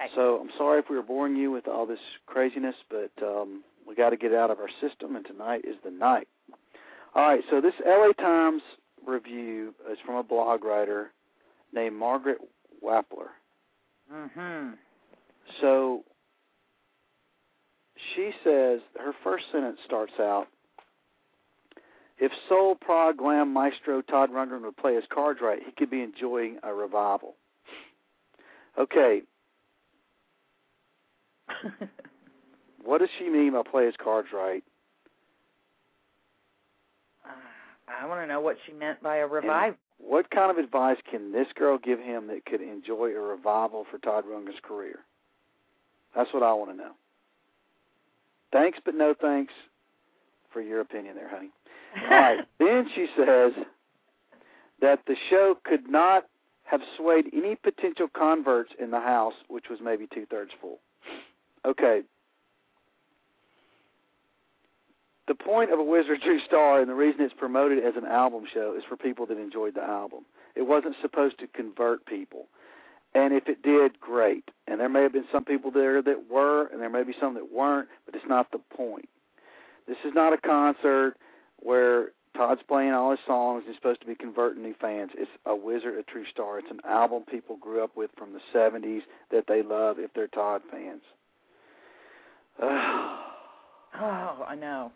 [0.01, 0.09] Okay.
[0.15, 3.95] So I'm sorry if we were boring you with all this craziness, but um, we
[3.95, 6.29] got to get it out of our system, and tonight is the night.
[7.15, 8.63] All right, so this LA Times
[9.07, 11.11] review is from a blog writer
[11.73, 12.39] named Margaret
[12.85, 13.29] Wappler.
[14.13, 14.75] Mm-hmm.
[15.61, 16.05] So
[18.15, 20.49] she says her first sentence starts out
[22.21, 26.03] if soul prog glam maestro Todd Rundgren would play his cards right, he could be
[26.03, 27.35] enjoying a revival.
[28.79, 29.23] Okay,
[32.85, 34.63] what does she mean by play his cards right?
[37.89, 39.77] I want to know what she meant by a revival.
[40.03, 43.99] What kind of advice can this girl give him that could enjoy a revival for
[43.99, 45.01] Todd Rundgren's career?
[46.17, 46.93] That's what I want to know.
[48.53, 49.53] Thanks, but no thanks
[50.53, 51.51] for your opinion there, honey.
[52.03, 52.39] All right.
[52.59, 53.53] then she says
[54.81, 56.27] that the show could not
[56.65, 60.79] have swayed any potential converts in the house, which was maybe two thirds full.
[61.67, 62.03] Okay.
[65.31, 68.05] The point of a Wizard of True Star and the reason it's promoted as an
[68.05, 70.25] album show is for people that enjoyed the album.
[70.57, 72.49] It wasn't supposed to convert people.
[73.15, 74.51] And if it did, great.
[74.67, 77.35] And there may have been some people there that were, and there may be some
[77.35, 79.09] that weren't, but it's not the point.
[79.87, 81.15] This is not a concert
[81.61, 83.63] where Todd's playing all his songs.
[83.65, 85.13] And he's supposed to be converting new fans.
[85.15, 86.59] It's a Wizard, a True Star.
[86.59, 90.27] It's an album people grew up with from the 70s that they love if they're
[90.27, 91.03] Todd fans.
[92.61, 94.91] oh, I know.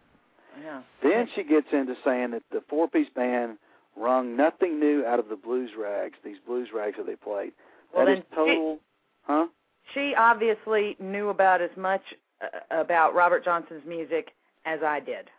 [1.03, 3.59] Then she gets into saying that the four piece band
[3.97, 7.53] wrung nothing new out of the blues rags, these blues rags that they played.
[7.95, 8.81] Well, that then total, she,
[9.27, 9.47] huh?
[9.93, 12.03] She obviously knew about as much
[12.43, 14.31] uh, about Robert Johnson's music
[14.65, 15.31] as I did.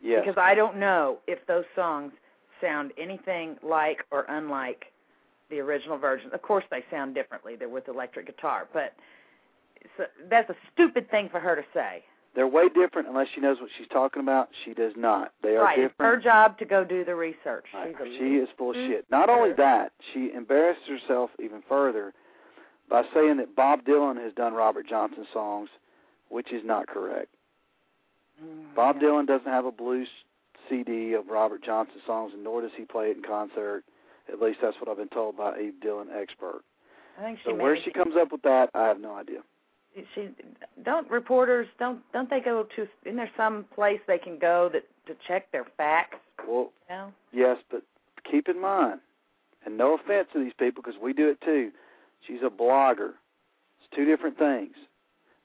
[0.00, 0.22] Yes.
[0.24, 2.12] Because I don't know if those songs
[2.60, 4.86] sound anything like or unlike
[5.50, 6.30] the original version.
[6.32, 7.56] Of course, they sound differently.
[7.56, 8.94] They're with electric guitar, but
[9.96, 12.04] so that's a stupid thing for her to say.
[12.34, 14.48] They're way different unless she knows what she's talking about.
[14.64, 15.32] She does not.
[15.42, 15.76] They are right.
[15.76, 15.92] different.
[15.92, 17.66] It's her job to go do the research.
[17.74, 17.94] Right.
[18.18, 19.04] She is full of shit.
[19.10, 22.14] Not only that, she embarrassed herself even further
[22.88, 25.68] by saying that Bob Dylan has done Robert Johnson songs,
[26.30, 27.28] which is not correct.
[28.42, 28.98] Mm, Bob.
[28.98, 30.08] Dylan doesn't have a blues
[30.68, 33.84] CD of Robert Johnson songs, and nor does he play it in concert.
[34.32, 36.62] At least that's what I've been told by a Dylan expert.
[37.18, 39.40] I think she So where she comes up with that, I have no idea.
[40.14, 40.28] She
[40.84, 44.84] don't reporters don't don't they go to isn't there some place they can go that
[45.06, 47.82] to check their facts Well, you know yes, but
[48.30, 49.00] keep in mind,
[49.64, 51.70] and no offense to these people because we do it too.
[52.26, 53.12] She's a blogger.
[53.80, 54.74] It's two different things.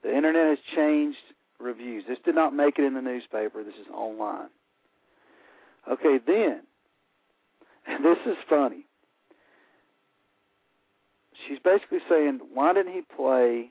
[0.02, 1.18] The internet has changed
[1.58, 2.04] reviews.
[2.08, 3.64] This did not make it in the newspaper.
[3.64, 4.48] This is online.
[5.90, 6.60] Okay, then,
[7.86, 8.84] and this is funny.
[11.46, 13.70] She's basically saying, why didn't he play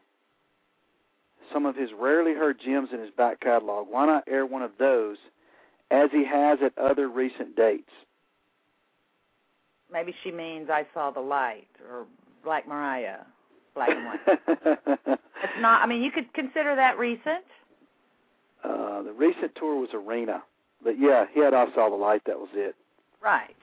[1.53, 3.88] some of his rarely heard gems in his back catalog?
[3.90, 5.18] Why not air one of those
[5.91, 7.90] as he has at other recent dates?
[9.91, 12.06] maybe she means i saw the light or
[12.44, 13.26] black maria
[13.74, 14.40] black and white
[15.44, 17.45] it's not i mean you could consider that recent
[18.64, 20.41] uh, the recent tour was Arena,
[20.84, 22.24] but yeah, he had I Saw the Light.
[22.26, 22.76] That was it.
[23.22, 23.56] right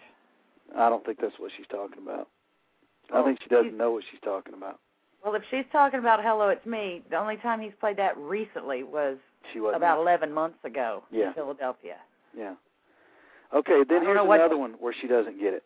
[0.77, 2.29] I don't think that's what she's talking about.
[3.13, 4.79] I think she doesn't know what she's talking about.
[5.25, 8.83] Well if she's talking about hello it's me the only time he's played that recently
[8.83, 9.17] was
[9.53, 9.77] She wasn't.
[9.79, 11.29] about eleven months ago Yeah.
[11.29, 11.97] in philadelphia
[12.37, 12.55] Yeah.
[13.53, 15.63] Okay, then here's another one where she doesn't get it.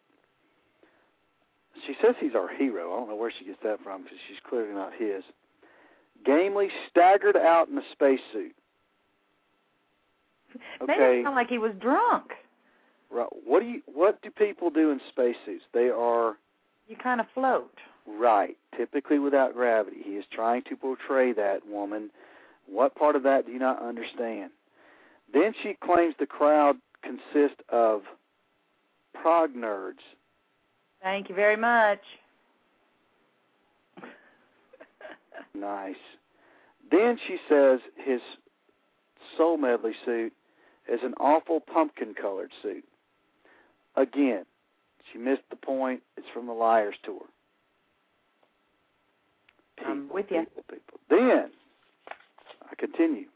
[1.86, 2.92] She says he's our hero.
[2.92, 5.22] I don't know where she gets that from because she's clearly not his.
[6.26, 8.54] Gamely staggered out in a spacesuit.
[10.86, 11.20] made Okay.
[11.20, 12.32] it sound like he was drunk
[13.10, 13.28] Right.
[13.46, 13.80] What do you?
[13.86, 15.64] What do people do in spacesuits?
[15.72, 16.36] They are
[16.88, 17.72] you kind of float
[18.16, 18.56] Right.
[18.76, 19.98] Typically without gravity.
[20.04, 22.10] He is trying to portray that woman.
[22.66, 24.50] What part of that do you not understand?
[25.32, 28.02] Then she claims the crowd consists of
[29.14, 30.02] prog nerds.
[31.02, 32.00] thank you very much
[35.54, 35.96] Nice.
[36.90, 38.20] Then she says his
[39.36, 40.32] soul medley suit
[40.90, 42.84] is an awful pumpkin colored suit.
[43.96, 44.44] Again,
[45.12, 46.02] she missed the point.
[46.16, 47.22] It's from the Liars tour.
[49.86, 50.40] I'm with you.
[50.40, 51.00] People, people.
[51.10, 51.50] Then
[52.70, 53.26] I continue.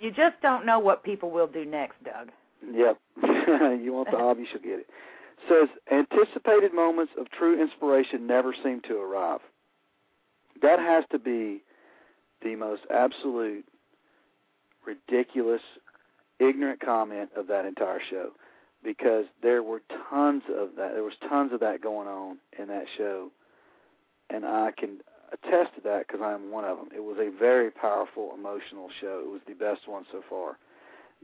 [0.00, 2.30] You just don't know what people will do next, Doug.
[2.74, 2.98] Yep.
[3.82, 4.86] you want the obvious, you'll get it.
[5.48, 9.40] Says anticipated moments of true inspiration never seem to arrive.
[10.60, 11.62] That has to be
[12.42, 13.64] the most absolute,
[14.86, 15.62] ridiculous,
[16.38, 18.30] ignorant comment of that entire show,
[18.84, 20.94] because there were tons of that.
[20.94, 23.30] There was tons of that going on in that show,
[24.30, 24.98] and I can
[25.32, 26.88] attest to that because I am one of them.
[26.94, 29.22] It was a very powerful, emotional show.
[29.24, 30.58] It was the best one so far.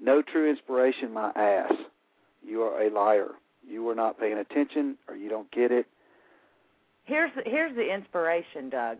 [0.00, 1.72] No true inspiration, my ass.
[2.44, 3.30] You are a liar.
[3.68, 5.86] You are not paying attention, or you don't get it.
[7.04, 8.98] Here's the, here's the inspiration, Doug.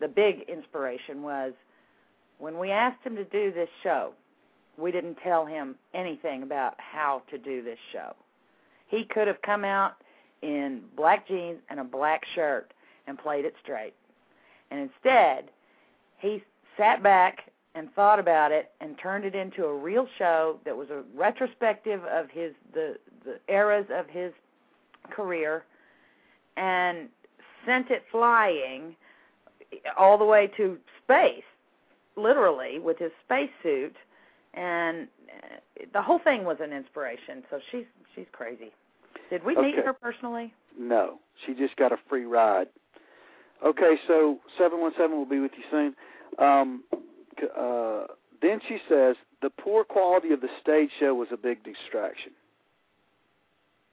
[0.00, 1.52] The big inspiration was
[2.38, 4.12] when we asked him to do this show.
[4.76, 8.14] We didn't tell him anything about how to do this show.
[8.88, 9.94] He could have come out
[10.42, 12.72] in black jeans and a black shirt
[13.06, 13.94] and played it straight.
[14.74, 15.50] And instead,
[16.18, 16.42] he
[16.76, 20.90] sat back and thought about it and turned it into a real show that was
[20.90, 24.32] a retrospective of his the the eras of his
[25.10, 25.64] career
[26.56, 27.08] and
[27.64, 28.96] sent it flying
[29.96, 31.44] all the way to space
[32.16, 33.94] literally with his spacesuit.
[34.54, 37.44] And uh, the whole thing was an inspiration.
[37.48, 37.86] So she's
[38.16, 38.72] she's crazy.
[39.30, 40.52] Did we meet her personally?
[40.76, 42.66] No, she just got a free ride.
[43.64, 45.94] Okay, so seven one seven will be with you soon.
[46.38, 46.84] Um,
[47.58, 48.04] uh,
[48.42, 52.32] then she says the poor quality of the stage show was a big distraction.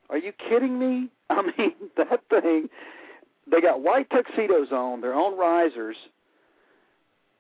[0.10, 1.10] Are you kidding me?
[1.30, 2.68] I mean, that thing.
[3.50, 5.96] They got white tuxedos on, their own risers.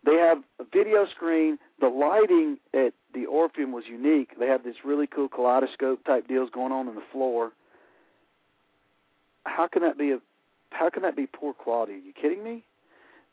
[0.03, 1.59] They have a video screen.
[1.79, 4.31] The lighting at the Orpheum was unique.
[4.39, 7.51] They have this really cool kaleidoscope type deals going on in the floor
[9.45, 10.19] how can that be a
[10.71, 11.93] how can that be poor quality?
[11.93, 12.63] Are you kidding me?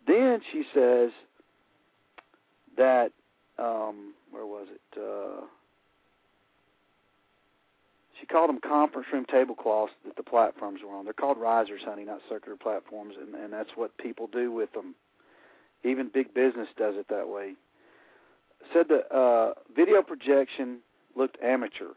[0.06, 1.10] Then she says
[2.76, 3.12] that
[3.58, 5.00] um where was it?
[5.00, 5.46] Uh
[8.20, 11.04] she called them conference room tablecloths that the platforms were on.
[11.04, 14.94] They're called risers, honey, not circular platforms, and, and that's what people do with them.
[15.84, 17.54] Even big business does it that way.
[18.72, 20.78] Said the uh, video projection
[21.16, 21.92] looked amateur.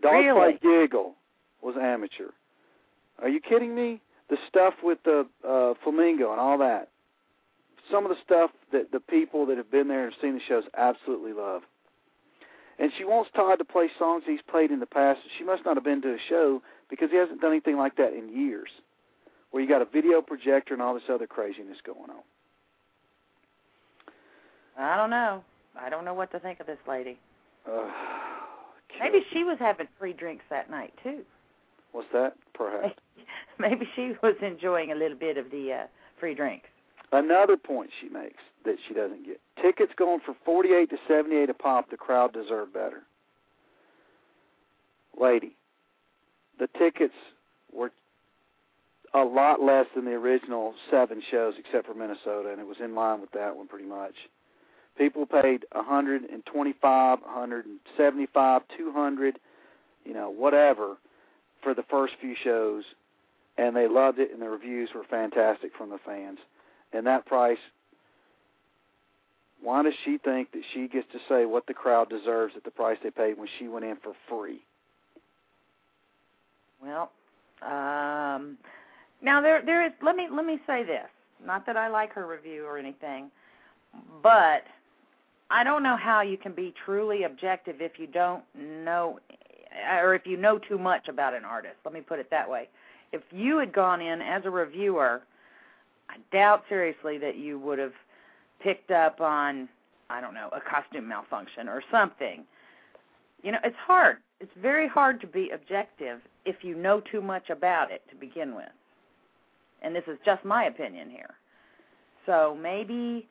[0.00, 1.14] Dogfight Giggle
[1.62, 2.30] was amateur.
[3.20, 4.00] Are you kidding me?
[4.32, 6.88] The stuff with the uh, flamingo and all that.
[7.90, 10.64] Some of the stuff that the people that have been there and seen the shows
[10.74, 11.60] absolutely love.
[12.78, 15.20] And she wants Todd to play songs he's played in the past.
[15.36, 18.14] She must not have been to a show because he hasn't done anything like that
[18.14, 18.70] in years.
[19.50, 22.22] Where you got a video projector and all this other craziness going on.
[24.78, 25.44] i don't know
[25.78, 27.18] i don't know what to think of this lady
[27.70, 27.90] Uh,
[28.98, 31.20] maybe she was having free drinks that night too
[31.92, 32.32] What's that?
[32.54, 32.94] Perhaps.
[33.58, 35.86] maybe she was enjoying a little bit of the uh
[36.18, 36.68] free drinks
[37.12, 39.38] Another point she makes that she doesn't get.
[39.60, 43.02] Tickets going for 48 to 78 a pop, the crowd deserve better.
[45.20, 45.54] Lady,
[46.58, 47.14] the tickets
[47.70, 47.90] were
[49.12, 52.94] a lot less than the original seven shows except for Minnesota, and it was in
[52.94, 54.14] line with that one pretty much.
[54.96, 59.38] People paid 125, 175, 200,
[60.06, 60.96] you know, whatever
[61.62, 62.84] for the first few shows,
[63.58, 66.38] and they loved it, and the reviews were fantastic from the fans
[66.92, 67.58] and that price
[69.62, 72.70] why does she think that she gets to say what the crowd deserves at the
[72.70, 74.62] price they paid when she went in for free
[76.82, 77.10] Well,
[77.62, 78.58] um,
[79.22, 79.92] now there there is.
[80.02, 81.06] Let me let me say this.
[81.44, 83.30] Not that I like her review or anything,
[84.22, 84.64] but
[85.50, 89.20] I don't know how you can be truly objective if you don't know,
[90.00, 91.76] or if you know too much about an artist.
[91.84, 92.68] Let me put it that way.
[93.12, 95.22] If you had gone in as a reviewer,
[96.08, 97.92] I doubt seriously that you would have
[98.60, 99.68] picked up on
[100.10, 102.44] I don't know a costume malfunction or something.
[103.42, 104.18] You know, it's hard.
[104.40, 108.54] It's very hard to be objective if you know too much about it to begin
[108.54, 108.68] with.
[109.82, 111.34] And this is just my opinion here.
[112.26, 113.26] So maybe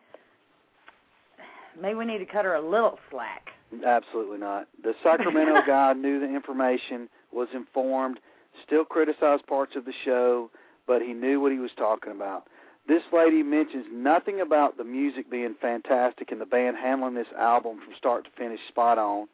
[1.80, 3.50] maybe we need to cut her a little slack.
[3.86, 8.20] absolutely not the sacramento guy knew the information was informed
[8.66, 10.50] still criticized parts of the show
[10.88, 12.48] but he knew what he was talking about
[12.88, 17.80] this lady mentions nothing about the music being fantastic and the band handling this album
[17.84, 19.28] from start to finish spot on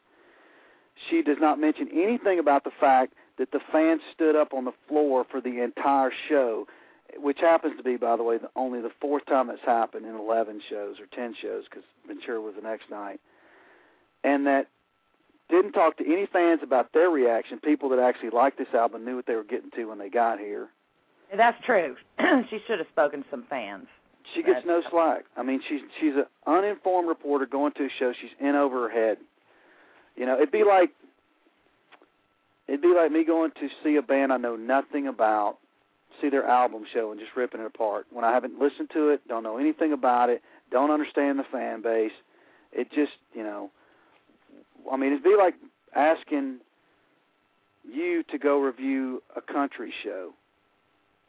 [1.10, 4.74] she does not mention anything about the fact that the fans stood up on the
[4.88, 6.68] floor for the entire show,
[7.18, 10.16] which happens to be, by the way, the, only the fourth time it's happened in
[10.16, 13.20] 11 shows or 10 shows because Ventura was the next night.
[14.24, 14.68] And that
[15.50, 17.60] didn't talk to any fans about their reaction.
[17.60, 20.40] People that actually liked this album knew what they were getting to when they got
[20.40, 20.68] here.
[21.36, 21.96] That's true.
[22.50, 23.88] she should have spoken to some fans.
[24.34, 25.26] She gets That's- no slack.
[25.38, 28.14] I mean, she's she's an uninformed reporter going to a show.
[28.20, 29.18] She's in over her head.
[30.16, 30.90] You know, it'd be like
[32.68, 35.58] it'd be like me going to see a band I know nothing about,
[36.22, 39.26] see their album show and just ripping it apart when I haven't listened to it,
[39.28, 40.42] don't know anything about it,
[40.72, 42.12] don't understand the fan base.
[42.74, 43.72] It just, you know,
[44.92, 45.56] I mean, it'd be like
[45.96, 46.60] asking
[47.90, 50.34] you to go review a country show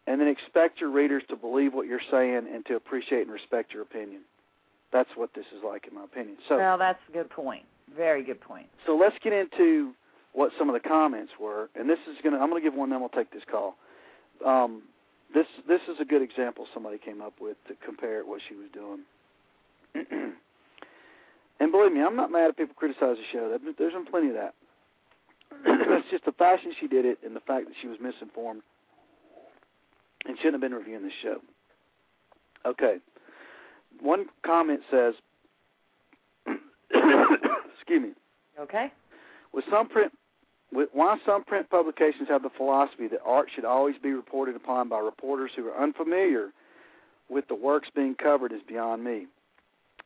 [0.07, 3.73] and then expect your readers to believe what you're saying and to appreciate and respect
[3.73, 4.23] your opinion.
[4.93, 6.39] That's what this is like, in my opinion.
[6.49, 7.65] So, well, that's a good point.
[7.95, 8.67] Very good point.
[8.87, 9.93] so let's get into
[10.33, 12.39] what some of the comments were, and this is gonna.
[12.39, 13.77] I'm gonna give one, then we'll take this call.
[14.45, 14.83] Um,
[15.35, 18.69] this this is a good example somebody came up with to compare what she was
[18.73, 19.01] doing.
[21.61, 23.49] and believe me, I'm not mad at people criticize the show.
[23.49, 24.55] There- There's been plenty of that.
[25.65, 28.63] it's just the fashion she did it and the fact that she was misinformed
[30.27, 31.39] and shouldn't have been reviewing the show.
[32.67, 32.97] Okay.
[34.01, 35.15] One comment says,
[36.95, 38.11] Excuse me.
[38.61, 38.93] Okay.
[39.53, 40.13] With some print,
[40.73, 44.89] with, why some print publications have the philosophy that art should always be reported upon
[44.89, 46.51] by reporters who are unfamiliar
[47.31, 49.27] with the works being covered is beyond me.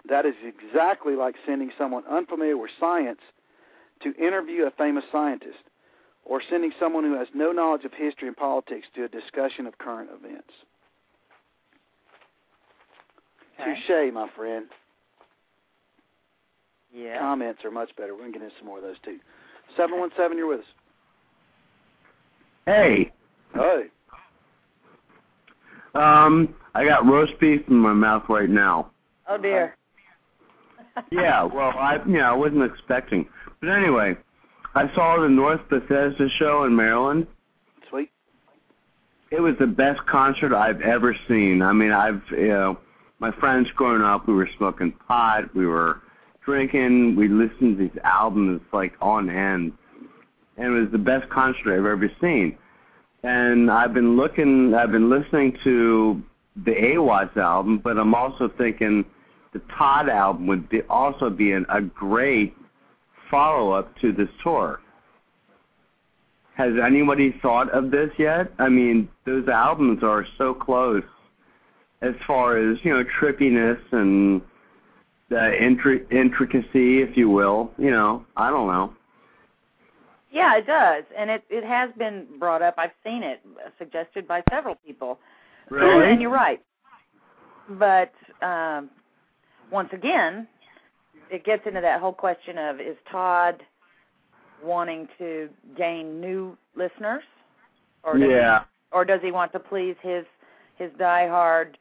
[0.08, 3.20] That is exactly like sending someone unfamiliar with science
[4.02, 5.58] to interview a famous scientist,
[6.24, 9.78] or sending someone who has no knowledge of history and politics to a discussion of
[9.78, 10.50] current events.
[13.60, 13.74] Okay.
[13.86, 14.66] Touche, my friend.
[16.92, 17.18] Yeah.
[17.20, 18.12] Comments are much better.
[18.14, 19.18] We're going to get into some more of those too.
[19.76, 20.66] 717, you're with us.
[22.66, 23.12] Hey,
[23.54, 23.84] Hey.
[25.94, 28.90] um, I got roast beef in my mouth right now.
[29.28, 29.76] Oh dear.
[31.10, 33.28] Yeah, well, I you know I wasn't expecting,
[33.60, 34.16] but anyway,
[34.74, 37.26] I saw the North Bethesda show in Maryland.
[37.88, 38.10] Sweet.
[39.30, 41.62] It was the best concert I've ever seen.
[41.62, 42.78] I mean, I've you know,
[43.18, 46.02] my friends growing up, we were smoking pot, we were
[46.44, 49.72] drinking, we listened to these albums like on end,
[50.56, 52.58] and it was the best concert I've ever seen.
[53.22, 56.20] And I've been looking, I've been listening to
[56.64, 59.04] the AWATS album, but I'm also thinking
[59.52, 62.54] the Todd album would be also be an, a great
[63.30, 64.80] follow up to this tour.
[66.54, 68.52] Has anybody thought of this yet?
[68.58, 71.02] I mean, those albums are so close
[72.02, 74.42] as far as, you know, trippiness and
[75.30, 77.70] the intri- intricacy, if you will.
[77.78, 78.92] You know, I don't know.
[80.30, 82.74] Yeah, it does, and it it has been brought up.
[82.78, 83.42] I've seen it
[83.78, 85.18] suggested by several people.
[85.70, 86.62] And you're right.
[87.68, 88.88] But um,
[89.72, 90.46] once again,
[91.30, 93.62] it gets into that whole question of is Todd
[94.62, 97.24] wanting to gain new listeners,
[98.04, 98.60] or does Yeah.
[98.60, 100.24] he, or does he want to please his
[100.76, 101.74] his diehard,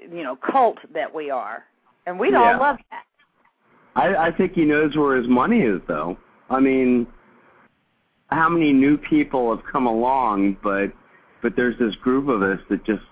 [0.00, 1.64] you know, cult that we are?
[2.06, 2.52] And we'd Yeah.
[2.54, 3.04] all love that.
[3.94, 6.16] I, I think he knows where his money is, though.
[6.50, 7.06] I mean,
[8.30, 10.92] how many new people have come along, but
[11.42, 13.04] but there's this group of us that just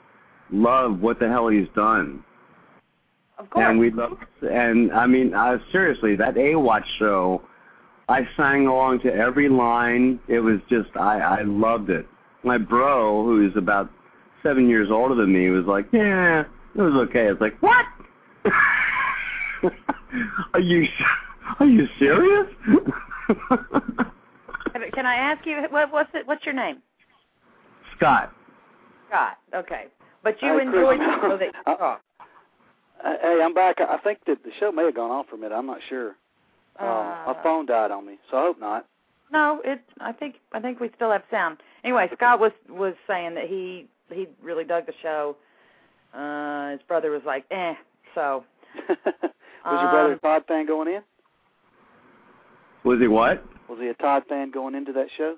[0.50, 2.24] love what the hell he's done,
[3.38, 3.66] Of course.
[3.68, 4.16] and we love.
[4.42, 7.42] And I mean, uh, seriously, that AWATS show,
[8.08, 10.20] I sang along to every line.
[10.28, 12.06] It was just I I loved it.
[12.44, 13.90] My bro, who's about
[14.42, 16.44] seven years older than me, was like, "Yeah,
[16.76, 17.86] it was okay." It's like, "What?
[20.54, 20.86] are you
[21.60, 22.46] are you serious?"
[24.72, 26.26] Can- Can I ask you what what's it?
[26.26, 26.78] What's your name?
[27.96, 28.32] Scott.
[29.08, 29.38] Scott.
[29.54, 29.86] Okay.
[30.22, 31.96] But you Hey, enjoyed the show that you I- saw.
[33.04, 33.76] Uh, hey, I'm back.
[33.80, 35.54] I think that the show may have gone off for a minute.
[35.54, 36.10] I'm not sure.
[36.78, 38.86] Um, Uh, my phone died on me, so I hope not.
[39.30, 39.80] No, it.
[40.00, 41.58] I think I think we still have sound.
[41.82, 45.36] Anyway, Scott was was saying that he he really dug the show.
[46.14, 47.74] Uh, his brother was like, eh.
[48.14, 48.44] So
[48.88, 48.96] Was
[49.64, 51.02] your brother a Um, Todd fan going in?
[52.84, 53.44] Was he what?
[53.68, 55.36] Was he a Todd fan going into that show?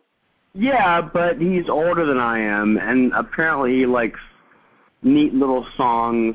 [0.54, 4.18] Yeah, but he's older than I am, and apparently he likes
[5.02, 6.34] neat little songs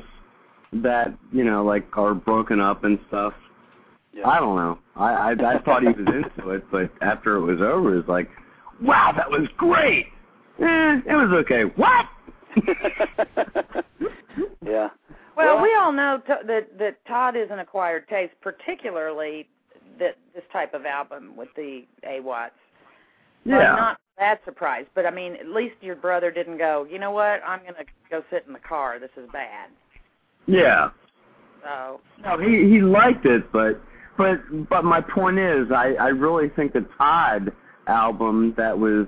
[0.72, 3.34] that you know, like are broken up and stuff.
[4.12, 4.28] Yeah.
[4.28, 4.78] I don't know.
[4.96, 8.08] I, I I thought he was into it, but after it was over, it was
[8.08, 8.28] like,
[8.82, 10.06] wow, that was great.
[10.60, 11.62] Eh, it was okay.
[11.76, 12.06] What?
[14.64, 14.88] yeah.
[15.36, 19.48] well, Well- we all know t- that that Todd is an acquired taste, particularly
[19.98, 22.50] that this type of album with the AWATS.
[23.44, 23.72] So Yeah.
[23.72, 26.86] I'm not that surprised, but I mean, at least your brother didn't go.
[26.90, 27.40] You know what?
[27.46, 28.98] I'm gonna go sit in the car.
[28.98, 29.70] This is bad.
[30.46, 30.90] Yeah.
[31.62, 33.80] So No, he he liked it, but
[34.16, 37.52] but but my point is, I I really think the Todd
[37.86, 39.06] album that was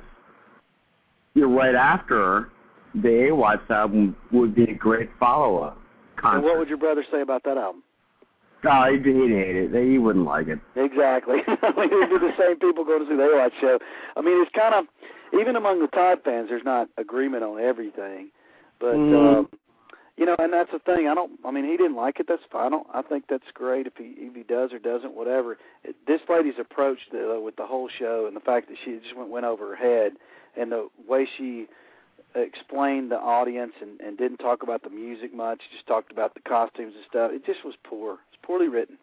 [1.34, 2.50] you know, right after
[2.94, 5.78] the AWATS album would be a great follow up
[6.22, 7.82] And what would your brother say about that album?
[8.66, 9.90] Oh, he'd, he'd hate it.
[9.90, 10.58] He wouldn't like it.
[10.76, 11.38] Exactly.
[11.46, 13.78] I mean, these are the same people going to see the A Airwatch show.
[14.16, 14.84] I mean, it's kind of
[15.38, 18.30] even among the Todd fans, there's not agreement on everything,
[18.80, 19.38] but Mhm.
[19.40, 19.48] um,
[20.16, 21.08] you know, and that's the thing.
[21.08, 21.32] I don't.
[21.44, 22.26] I mean, he didn't like it.
[22.28, 22.66] That's fine.
[22.66, 25.58] I, don't, I think that's great if he if he does or doesn't, whatever.
[25.82, 28.98] It, this lady's approach to, uh, with the whole show and the fact that she
[29.02, 30.12] just went went over her head,
[30.56, 31.66] and the way she
[32.36, 36.40] explained the audience and, and didn't talk about the music much, just talked about the
[36.40, 37.30] costumes and stuff.
[37.32, 38.18] It just was poor.
[38.32, 38.98] It's poorly written.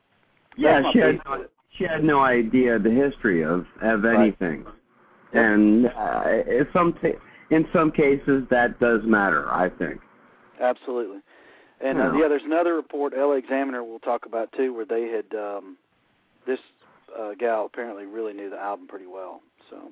[0.58, 1.46] Yeah, she had no,
[1.78, 4.18] she had no idea the history of of Right.
[4.18, 4.66] anything,
[5.34, 7.20] and uh, in some ta-
[7.50, 9.50] in some cases that does matter.
[9.52, 10.00] I think.
[10.62, 11.20] Absolutely.
[11.84, 12.28] And uh, Yeah.
[12.28, 15.78] there's another report LA Examiner we'll talk about too, where they had um,
[16.46, 16.60] this
[17.20, 19.42] uh, gal apparently really knew the album pretty well.
[19.70, 19.92] So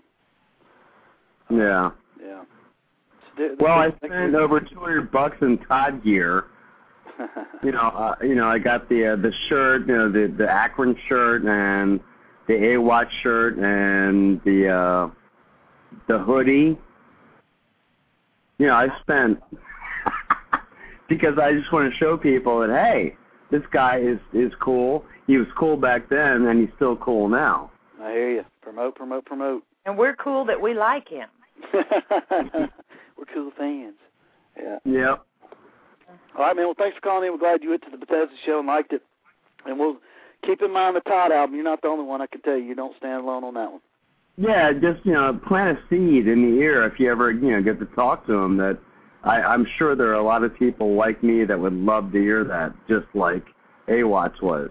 [1.50, 1.92] Yeah.
[2.22, 2.44] yeah.
[3.38, 6.46] So Well, I spent over 200 bucks in Todd gear,
[7.64, 10.50] you know, uh, you know, I got the uh, the shirt, you know, the the
[10.50, 12.00] Akron shirt and
[12.48, 15.10] the AWAT shirt and the uh
[16.08, 16.78] the hoodie.
[18.58, 19.40] You know, I spent
[21.10, 23.16] because I just want to show people that hey,
[23.52, 25.06] this guy is is cool.
[25.28, 27.72] He was cool back then, and he's still cool now.
[28.02, 28.46] I hear you.
[28.62, 29.64] Promote, promote, promote.
[29.86, 31.28] And we're cool that we like him.
[33.20, 33.96] We're cool fans.
[34.58, 34.78] Yeah.
[34.86, 35.26] Yep.
[36.38, 36.66] All right, man.
[36.66, 37.34] Well, thanks for calling in.
[37.34, 39.02] We're glad you went to the Bethesda show and liked it.
[39.66, 39.98] And we'll
[40.46, 41.56] keep in mind the Todd album.
[41.56, 42.22] You're not the only one.
[42.22, 42.64] I can tell you.
[42.64, 43.82] You don't stand alone on that one.
[44.38, 47.62] Yeah, just you know, plant a seed in the ear if you ever you know
[47.62, 48.56] get to talk to him.
[48.56, 48.80] That
[49.24, 52.20] I, I'm sure there are a lot of people like me that would love to
[52.20, 53.44] hear that, just like
[53.88, 54.70] A AWATS was.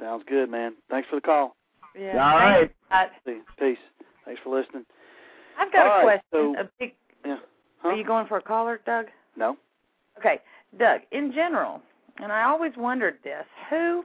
[0.00, 0.74] Sounds good, man.
[0.90, 1.56] Thanks for the call.
[1.98, 2.12] Yeah.
[2.12, 2.70] All right.
[2.90, 3.06] I,
[3.58, 3.78] Peace.
[4.24, 4.84] Thanks for listening.
[5.58, 6.54] I've got All a right, question.
[6.56, 6.92] so- a big,
[7.24, 7.36] Yeah.
[7.78, 7.88] Huh?
[7.88, 9.06] Are you going for a caller, Doug?
[9.36, 9.56] No.
[10.18, 10.40] Okay,
[10.78, 11.02] Doug.
[11.12, 11.80] In general,
[12.22, 14.04] and I always wondered this: who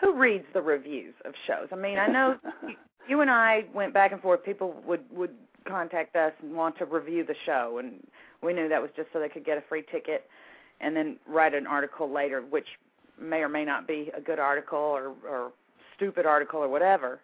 [0.00, 1.68] who reads the reviews of shows?
[1.72, 2.36] I mean, I know
[2.66, 2.74] you,
[3.08, 4.42] you and I went back and forth.
[4.44, 5.30] People would would
[5.66, 7.94] contact us and want to review the show, and
[8.42, 10.24] we knew that was just so they could get a free ticket,
[10.80, 12.66] and then write an article later, which
[13.20, 15.52] may or may not be a good article or or
[15.96, 17.20] stupid article or whatever.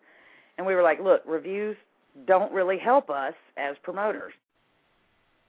[0.59, 1.77] And we were like, look, reviews
[2.27, 4.33] don't really help us as promoters.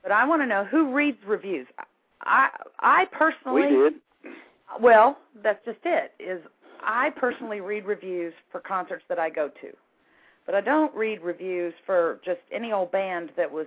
[0.02, 1.66] But I want to know who reads reviews.
[2.22, 2.48] I
[2.80, 3.94] I personally We did.
[4.80, 6.12] well, that's just it.
[6.18, 6.40] Is
[6.82, 9.68] I personally read reviews for concerts that I go to,
[10.48, 13.66] but I don't read reviews for just any old band that was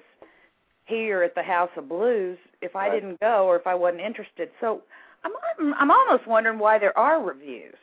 [0.85, 2.99] here at the House of Blues if I Right.
[2.99, 4.49] didn't go or if I wasn't interested.
[4.59, 4.81] So
[5.23, 5.31] I'm
[5.77, 7.75] I'm, almost wondering why there are reviews.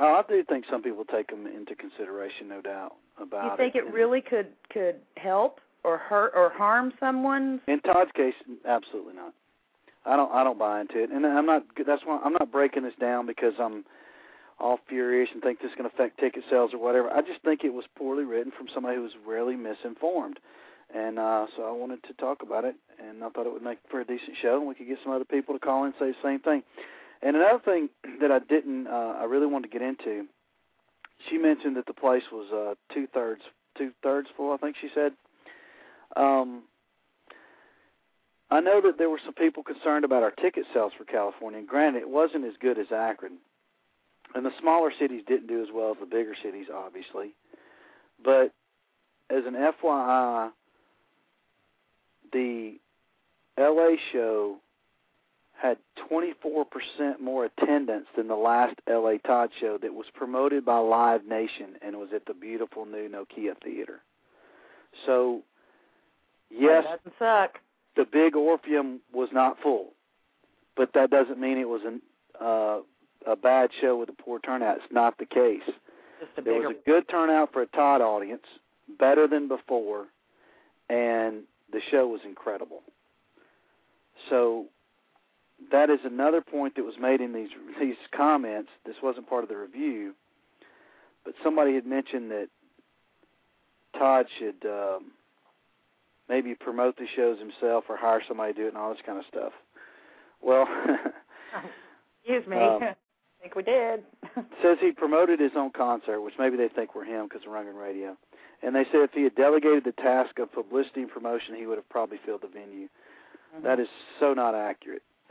[0.00, 3.76] Oh, I do think some people take them into consideration, no doubt about you think
[3.76, 7.60] it And really could could help or hurt or harm someone?
[7.68, 8.34] In Todd's case,
[8.66, 9.32] absolutely not.
[10.04, 10.32] I don't.
[10.32, 11.64] I don't buy into it, and I'm not.
[11.86, 13.84] That's why I'm not breaking this down because I'm
[14.60, 17.10] all furious and think this is going to affect ticket sales or whatever.
[17.10, 20.38] I just think it was poorly written from somebody who was really misinformed,
[20.94, 23.78] and uh, so I wanted to talk about it, and I thought it would make
[23.90, 25.94] for a decent show, and we could get some other people to call in and
[25.98, 26.62] say the same thing.
[27.22, 27.88] And another thing
[28.20, 30.26] that I didn't, uh, I really wanted to get into.
[31.28, 33.42] She mentioned that the place was uh, two thirds
[33.78, 34.52] two thirds full.
[34.52, 35.12] I think she said.
[36.16, 36.64] Um,
[38.50, 41.62] I know that there were some people concerned about our ticket sales for California.
[41.66, 43.38] Granted, it wasn't as good as Akron,
[44.34, 47.34] and the smaller cities didn't do as well as the bigger cities, obviously.
[48.24, 48.52] But
[49.30, 50.50] as an FYI,
[52.32, 52.74] the
[53.58, 54.56] LA show
[55.60, 55.76] had
[56.10, 61.74] 24% more attendance than the last LA Todd show that was promoted by Live Nation
[61.82, 64.00] and was at the beautiful new Nokia Theater.
[65.04, 65.42] So,
[66.50, 67.58] yes, That doesn't suck.
[67.96, 69.94] the big Orpheum was not full,
[70.76, 72.02] but that doesn't mean it was an,
[72.40, 72.80] uh,
[73.28, 74.76] a bad show with a poor turnout.
[74.76, 75.62] It's not the case.
[76.42, 78.42] There was a good turnout for a Todd audience,
[78.98, 80.06] better than before,
[80.88, 81.42] and
[81.72, 82.82] the show was incredible.
[84.30, 84.66] So
[85.70, 87.50] that is another point that was made in these
[87.80, 88.70] these comments.
[88.84, 90.14] This wasn't part of the review,
[91.24, 92.48] but somebody had mentioned that
[93.96, 95.12] Todd should um,
[96.28, 99.18] maybe promote the shows himself or hire somebody to do it and all this kind
[99.18, 99.52] of stuff.
[100.42, 100.66] Well,
[102.28, 102.56] Excuse me.
[102.58, 102.80] Um,
[103.38, 104.02] I think we did.
[104.62, 107.80] says he promoted his own concert, which maybe they think we're him because we're Rundgren
[107.80, 108.16] Radio.
[108.62, 111.78] And they said if he had delegated the task of publicity and promotion, he would
[111.78, 112.88] have probably filled the venue.
[113.54, 113.64] Mm-hmm.
[113.64, 113.88] That is
[114.18, 115.02] so not accurate.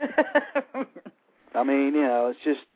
[1.54, 2.66] I mean, you know, it's just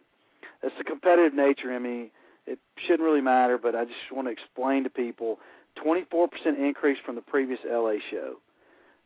[0.62, 2.10] it's the competitive nature in me.
[2.46, 5.38] It shouldn't really matter, but I just want to explain to people
[5.84, 6.28] 24%
[6.58, 8.34] increase from the previous LA show.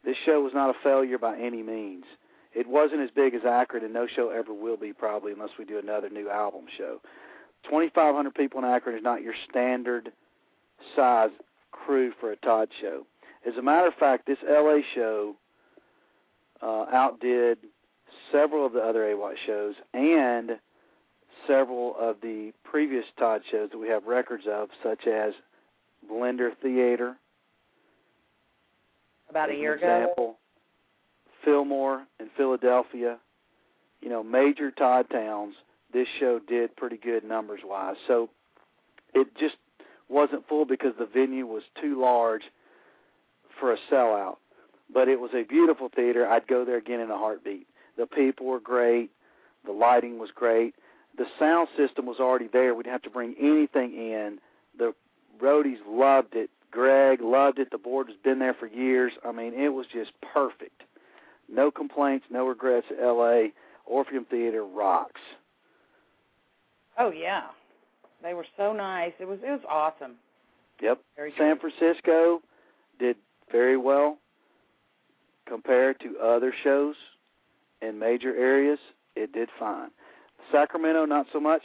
[0.05, 2.05] This show was not a failure by any means.
[2.57, 5.67] It wasn't as big as Akron, and no show ever will be probably unless we
[5.67, 7.03] do another new album show.
[7.65, 10.11] 2,500 people in Akron is not your standard
[10.95, 11.29] size
[11.71, 13.07] crew for a Todd show.
[13.47, 15.37] As a matter of fact, this LA show
[16.63, 17.59] uh, outdid
[18.33, 20.53] several of the other AWAT shows and
[21.47, 25.35] several of the previous Todd shows that we have records of, such as
[26.11, 27.17] Blender Theater.
[29.29, 30.37] About a year ago.
[31.47, 33.19] Fillmore in Philadelphia,
[34.03, 35.55] you know, major Todd towns.
[35.93, 37.97] This show did pretty good numbers wise.
[38.07, 38.29] So
[39.15, 39.55] it just
[40.09, 42.43] wasn't full because the venue was too large
[43.59, 44.37] for a sellout.
[44.93, 46.29] But it was a beautiful theater.
[46.29, 47.67] I'd go there again in a heartbeat.
[47.97, 49.11] The people were great.
[49.65, 50.75] The lighting was great.
[51.17, 52.75] The sound system was already there.
[52.75, 54.39] We didn't have to bring anything in.
[54.79, 54.95] The
[55.41, 56.51] roadies loved it.
[56.71, 57.71] Greg loved it.
[57.71, 59.13] The board has been there for years.
[59.25, 60.83] I mean, it was just perfect.
[61.53, 63.49] No complaints, no regrets LA.
[63.87, 65.21] Orpheum Theater rocks.
[66.99, 67.45] Oh yeah,
[68.23, 69.13] they were so nice.
[69.21, 70.15] It was it was awesome.
[70.83, 71.01] Yep.
[71.15, 72.41] Very San Francisco
[72.99, 73.17] did
[73.51, 74.19] very well
[75.47, 76.97] compared to other shows
[77.81, 78.79] in major areas.
[79.15, 79.91] It did fine.
[80.53, 81.63] Sacramento, not so much.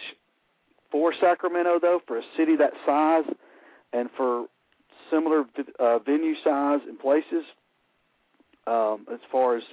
[0.91, 3.25] For Sacramento, though, for a city that size
[3.93, 4.45] and for
[5.09, 5.45] similar
[5.79, 7.43] uh, venue size and places,
[8.67, 9.63] um, as far as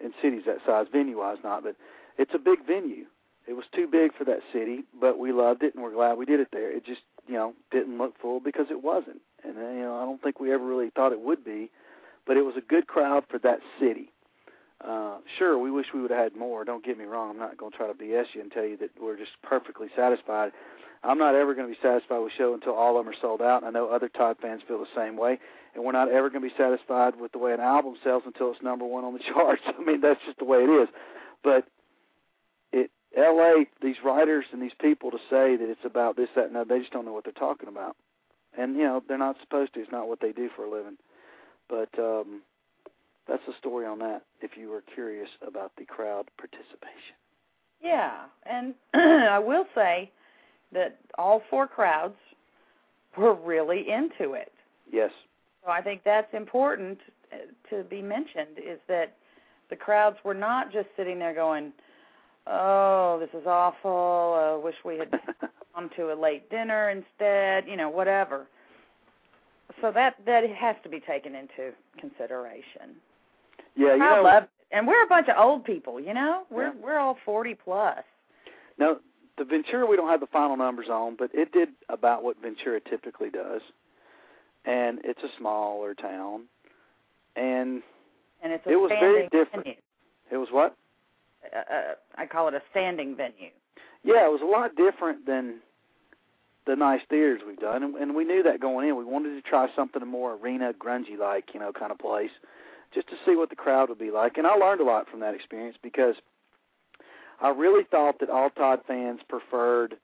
[0.00, 1.76] in cities that size, venue-wise, not, but
[2.18, 3.06] it's a big venue.
[3.46, 6.24] It was too big for that city, but we loved it and we're glad we
[6.24, 6.70] did it there.
[6.70, 10.04] It just, you know, didn't look full because it wasn't, and uh, you know, I
[10.04, 11.70] don't think we ever really thought it would be,
[12.26, 14.10] but it was a good crowd for that city.
[14.80, 16.64] Uh, sure, we wish we would have had more.
[16.64, 17.30] Don't get me wrong.
[17.30, 19.88] I'm not going to try to BS you and tell you that we're just perfectly
[19.96, 20.52] satisfied.
[21.02, 23.42] I'm not ever going to be satisfied with show until all of them are sold
[23.42, 23.62] out.
[23.62, 25.38] I know other Todd fans feel the same way.
[25.74, 28.52] And we're not ever going to be satisfied with the way an album sells until
[28.52, 29.62] it's number one on the charts.
[29.66, 30.88] I mean, that's just the way it is.
[31.42, 31.66] But
[32.72, 36.56] it, L.A., these writers and these people to say that it's about this, that, and
[36.56, 37.96] that, they just don't know what they're talking about.
[38.56, 39.80] And you know, they're not supposed to.
[39.80, 40.96] It's not what they do for a living.
[41.68, 42.42] But um,
[43.26, 44.22] that's the story on that.
[44.40, 47.16] If you were curious about the crowd participation.
[47.82, 50.10] Yeah, and I will say
[50.72, 52.16] that all four crowds
[53.16, 54.52] were really into it.
[54.90, 55.10] Yes.
[55.64, 56.98] So I think that's important
[57.32, 57.36] uh,
[57.70, 59.14] to be mentioned is that
[59.70, 61.72] the crowds were not just sitting there going,
[62.46, 64.34] "Oh, this is awful.
[64.36, 65.10] I uh, wish we had
[65.74, 68.46] gone to a late dinner instead." You know, whatever.
[69.80, 72.96] So that that has to be taken into consideration.
[73.76, 74.44] Yeah, you I know, love.
[74.70, 76.44] And we're a bunch of old people, you know.
[76.50, 76.72] We're Yeah.
[76.82, 78.02] we're all 40 plus.
[78.78, 78.96] Now,
[79.38, 82.80] the Ventura we don't have the final numbers on, but it did about what Ventura
[82.80, 83.62] typically does,
[84.64, 86.44] and it's a smaller town,
[87.36, 87.82] and
[88.42, 89.64] And it's a It was very different.
[89.64, 89.78] venue.
[90.30, 90.76] it was what?
[91.54, 93.50] Uh, uh, I call it a standing venue.
[94.02, 95.60] Yeah, it was a lot different than
[96.66, 98.96] the nice theaters we've done, and, and we knew that going in.
[98.96, 102.30] We wanted to try something more arena, grungy like, you know, kind of place,
[102.94, 104.38] just to see what the crowd would be like.
[104.38, 106.14] And I learned a lot from that experience because
[107.40, 109.96] I really thought that all Todd fans preferred,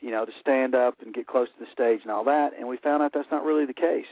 [0.00, 2.68] you know, to stand up and get close to the stage and all that, and
[2.68, 4.06] we found out that's not really the case.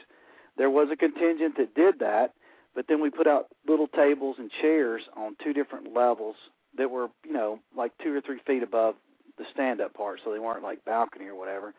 [0.57, 2.33] There was a contingent that did that,
[2.75, 6.37] but then we put out little tables and chairs on two different levels
[6.77, 8.95] that were, you know, like two or three feet above
[9.37, 11.75] the stand up part, so they weren't like balcony or whatever.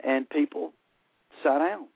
[0.00, 0.72] And people
[1.42, 1.86] sat down.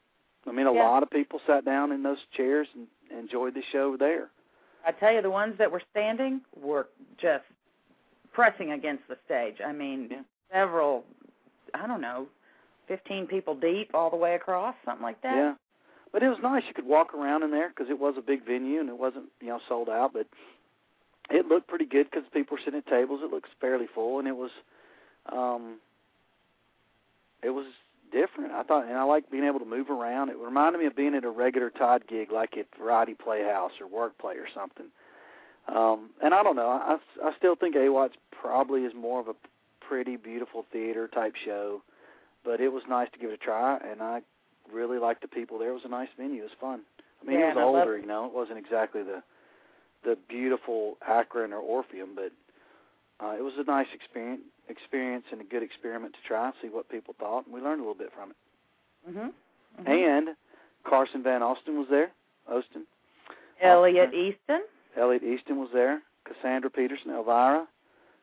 [0.46, 0.84] I mean, a Yeah.
[0.84, 2.86] lot of people sat down in those chairs and
[3.16, 4.28] enjoyed the show there.
[4.86, 6.88] I tell you, the ones that were standing were
[7.20, 7.44] just
[8.32, 9.56] pressing against the stage.
[9.64, 10.22] I mean, Yeah.
[10.52, 11.04] several,
[11.74, 12.28] I don't know,
[12.86, 15.36] 15 people deep all the way across, something like that.
[15.36, 15.54] Yeah,
[16.12, 16.66] but it was nice.
[16.66, 19.26] You could walk around in there because it was a big venue and it wasn't,
[19.40, 20.12] you know, sold out.
[20.12, 20.26] But
[21.30, 23.20] it looked pretty good because people were sitting at tables.
[23.22, 24.50] It looks fairly full, and it was,
[25.26, 25.78] um,
[27.42, 27.66] it was
[28.10, 28.52] different.
[28.52, 30.28] I thought, and I like being able to move around.
[30.28, 33.86] It reminded me of being at a regular Todd gig, like at Variety Playhouse or
[33.86, 34.86] Work Play or something.
[35.68, 36.68] Um, and I don't know.
[36.68, 39.34] I, I still think AWAT's probably is more of a
[39.80, 41.82] pretty beautiful theater type show,
[42.44, 44.22] but it was nice to give it a try, and I
[44.72, 45.70] really liked the people there.
[45.70, 46.40] It was a nice venue.
[46.42, 46.80] It was fun.
[47.22, 48.26] I mean, Yeah, it was older, you know.
[48.26, 49.22] It wasn't exactly the
[50.02, 52.32] the beautiful Akron or Orpheum, but
[53.22, 54.40] uh, it was a nice experience
[54.70, 57.80] experience and a good experiment to try and see what people thought, and we learned
[57.80, 58.36] a little bit from it.
[59.10, 59.32] Mhm.
[59.80, 59.88] Mhm.
[59.88, 60.36] And
[60.84, 62.10] Carson Van Osten was there.
[62.48, 62.86] Osten.
[63.60, 64.64] Elliot Easton.
[64.96, 66.02] Elliot Easton was there.
[66.24, 67.66] Cassandra Peterson, Elvira.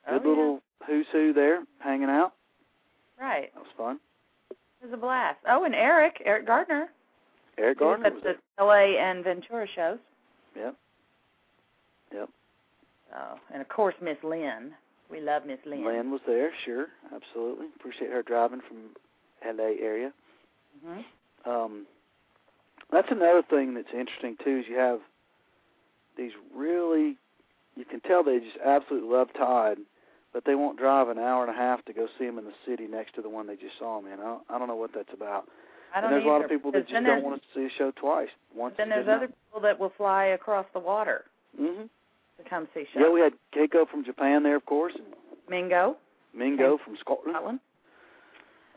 [0.08, 2.34] Oh, Good little who's who there hanging out.
[3.20, 3.54] Right.
[3.54, 4.00] That was fun.
[4.50, 5.40] It was a blast.
[5.48, 6.92] Oh, and Eric, Eric Gardner.
[7.58, 8.38] Eric Gardner at the there.
[8.60, 10.00] LA and Ventura shows.
[10.56, 10.76] Yep.
[12.12, 12.30] Yep.
[13.16, 14.76] Oh, and of course Miss Lynn.
[15.10, 15.86] We love Miss Lynn.
[15.86, 17.68] Lynn was there, sure, absolutely.
[17.76, 18.96] Appreciate her driving from
[19.46, 20.12] LA area.
[20.84, 21.06] Mhm.
[21.46, 21.88] Um,
[22.90, 24.60] that's another thing that's interesting too.
[24.60, 25.02] Is you have
[26.16, 27.18] these really,
[27.76, 29.80] you can tell they just absolutely love Todd,
[30.34, 32.54] but they won't drive an hour and a half to go see him in the
[32.66, 34.20] city next to the one they just saw him in.
[34.20, 35.48] I don't, I don't know what that's about.
[35.94, 37.70] I don't and there's a lot of people that just don't want to see a
[37.78, 38.30] show twice.
[38.54, 41.26] Once Then there's other people that will fly across the water
[41.58, 41.84] hmm
[42.44, 42.86] come see.
[42.96, 45.06] Yeah, we had Keiko from Japan there, of course, and
[45.50, 45.98] Mingo,
[46.36, 47.34] Mingo from Scotland.
[47.36, 47.60] Scotland.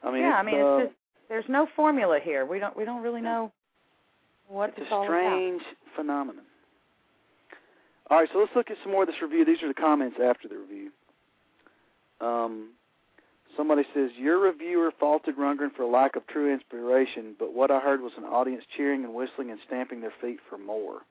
[0.03, 0.97] I mean, yeah, I mean uh, it's just
[1.29, 2.47] there's no formula here.
[2.47, 3.53] We don't we don't really know
[4.49, 5.63] what It's it's a strange
[5.97, 6.45] phenomenon.
[8.11, 9.45] All right, so let's look at some more of this review.
[9.45, 10.91] These are the comments after the review.
[12.21, 12.71] Um,
[13.57, 18.01] somebody says your reviewer faulted Rundgren for lack of true inspiration, but what I heard
[18.01, 21.03] was an audience cheering and whistling and stamping their feet for more.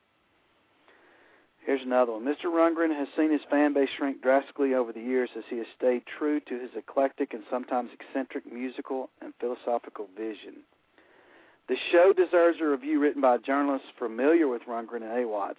[1.66, 2.26] Here's another one.
[2.26, 2.46] Mr.
[2.46, 6.04] Rundgren has seen his fan base shrink drastically over the years as he has stayed
[6.18, 10.64] true to his eclectic and sometimes eccentric musical and philosophical vision.
[11.68, 15.58] The show deserves a review written by a journalist familiar with Rundgren and AWATS,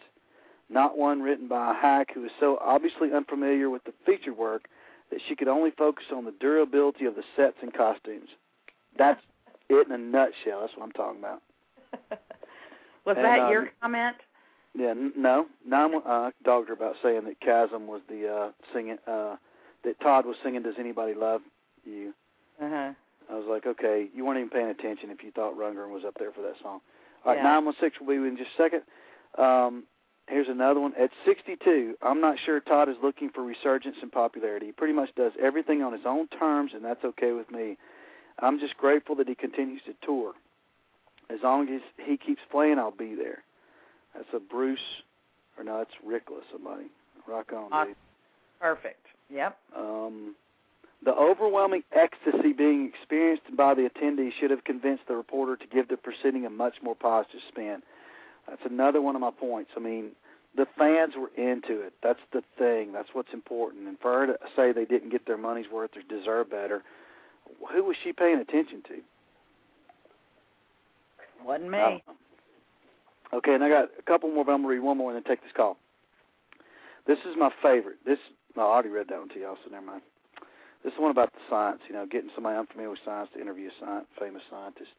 [0.68, 4.64] not one written by a hack who is so obviously unfamiliar with the featured work
[5.10, 8.30] that she could only focus on the durability of the sets and costumes.
[8.98, 9.20] That's
[9.68, 10.60] it in a nutshell.
[10.60, 11.42] That's what I'm talking about.
[13.06, 14.16] Was And, that um, your comment?
[14.74, 15.46] Yeah, n- no.
[15.72, 18.98] I'm uh, dogged her about saying that Kasim was the uh, singing.
[19.06, 19.36] Uh,
[19.84, 20.62] that Todd was singing.
[20.62, 21.40] Does anybody love
[21.84, 22.12] you?
[22.60, 22.92] Uh huh.
[23.30, 26.14] I was like, okay, you weren't even paying attention if you thought Rundgren was up
[26.18, 26.80] there for that song.
[27.24, 28.82] All right, nine one six will be in just a second.
[29.38, 29.84] Um,
[30.28, 30.92] here's another one.
[31.00, 34.66] At 62, I'm not sure Todd is looking for resurgence in popularity.
[34.66, 37.76] He pretty much does everything on his own terms, and that's okay with me.
[38.40, 40.32] I'm just grateful that he continues to tour.
[41.28, 43.44] As long as he keeps playing, I'll be there.
[44.14, 44.78] That's a Bruce,
[45.56, 46.86] or no, that's Rickla, somebody.
[47.26, 47.88] Rock on, Awesome.
[47.88, 47.96] dude.
[48.60, 49.06] Perfect.
[49.30, 49.56] Yep.
[49.76, 50.34] Um,
[51.04, 55.88] the overwhelming ecstasy being experienced by the attendees should have convinced the reporter to give
[55.88, 57.82] the proceeding a much more positive spin.
[58.48, 59.70] That's another one of my points.
[59.76, 60.10] I mean,
[60.56, 61.94] the fans were into it.
[62.02, 62.92] That's the thing.
[62.92, 63.86] That's what's important.
[63.88, 66.82] And for her to say they didn't get their money's worth or deserve better,
[67.72, 68.94] who was she paying attention to?
[71.46, 71.78] Wasn't me.
[71.78, 72.14] I don't know.
[73.32, 75.16] Okay, and I got a couple more, but I'm going to read one more and
[75.16, 75.76] then take this call.
[77.06, 77.96] This is my favorite.
[78.04, 78.18] This
[78.56, 80.02] no, I already read that one to y'all, so never mind.
[80.82, 83.68] This is one about the science, you know, getting somebody unfamiliar with science to interview
[83.68, 84.90] a science, famous scientist,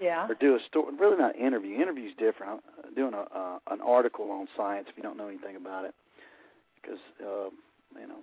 [0.00, 0.26] Yeah.
[0.28, 0.94] or do a story.
[0.98, 1.80] Really, not interview.
[1.80, 2.62] Interview's different.
[2.84, 5.94] I'm doing a uh, an article on science if you don't know anything about it,
[6.80, 7.48] because uh,
[7.98, 8.20] you know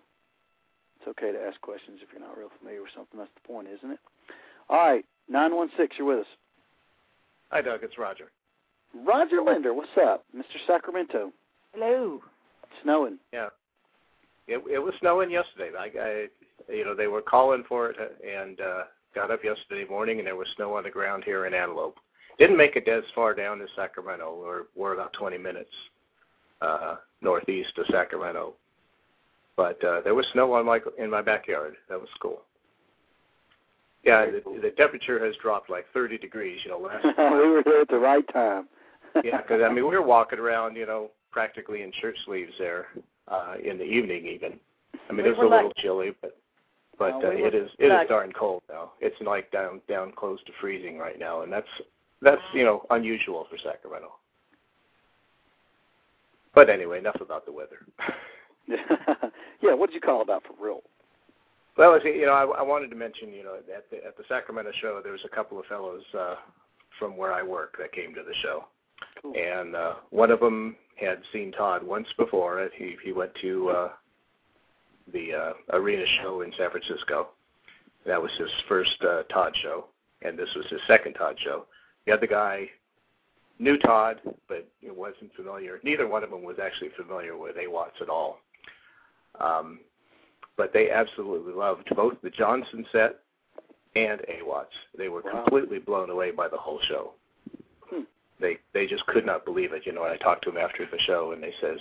[0.99, 3.17] it's okay to ask questions if you're not real familiar with something.
[3.19, 3.99] That's the point, isn't it?
[4.69, 5.95] All right, nine one six.
[5.97, 6.31] You're with us.
[7.51, 7.83] Hi, Doug.
[7.83, 8.29] It's Roger.
[9.03, 10.57] Roger Linder, what's up, Mr.
[10.65, 11.31] Sacramento?
[11.73, 12.21] Hello.
[12.83, 13.17] Snowing.
[13.33, 13.49] Yeah.
[14.47, 15.71] It it was snowing yesterday.
[15.77, 16.27] I, I
[16.71, 20.35] you know they were calling for it and uh, got up yesterday morning and there
[20.35, 21.97] was snow on the ground here in Antelope.
[22.37, 24.37] Didn't make it as far down as Sacramento.
[24.39, 25.71] We're we're about 20 minutes
[26.61, 28.53] uh, northeast of Sacramento,
[29.57, 31.75] but uh, there was snow on my in my backyard.
[31.89, 32.41] That was cool.
[34.03, 36.59] Yeah, the, the temperature has dropped like 30 degrees.
[36.63, 38.67] You know, last we were there at the right time.
[39.23, 42.87] Yeah, because I mean we were walking around, you know, practically in shirt sleeves there
[43.27, 44.59] uh, in the evening even.
[45.09, 46.37] I mean We it was a little luck- chilly, but
[46.97, 48.91] but No, uh, we it is it is luck- darn cold now.
[49.01, 51.67] It's like down down close to freezing right now, and that's
[52.21, 54.11] that's you know unusual for Sacramento.
[56.53, 57.79] But anyway, enough about the weather.
[59.61, 60.81] yeah, what did you call about for real?
[61.77, 64.71] Well, you know, I, I wanted to mention, you know, at the at the Sacramento
[64.81, 66.35] show, there was a couple of fellows uh,
[66.97, 68.63] from where I work that came to the show,
[69.21, 69.33] Cool.
[69.35, 72.69] and uh, one of them had seen Todd once before.
[72.75, 73.89] He he went to uh,
[75.11, 77.29] the uh, arena show in San Francisco.
[78.05, 79.85] That was his first uh, Todd show,
[80.21, 81.65] and this was his second Todd show.
[82.05, 82.69] The other guy
[83.57, 85.79] knew Todd, but it wasn't familiar.
[85.83, 88.39] Neither one of them was actually familiar with AWATS at all.
[89.39, 89.79] Um,
[90.57, 93.19] but they absolutely loved both the Johnson set
[93.95, 94.71] and AWATS.
[94.97, 95.43] They were Wow.
[95.43, 97.13] completely blown away by the whole show.
[98.39, 99.85] They they just could not believe it.
[99.85, 101.79] You know, and I talked to them after the show, and they says,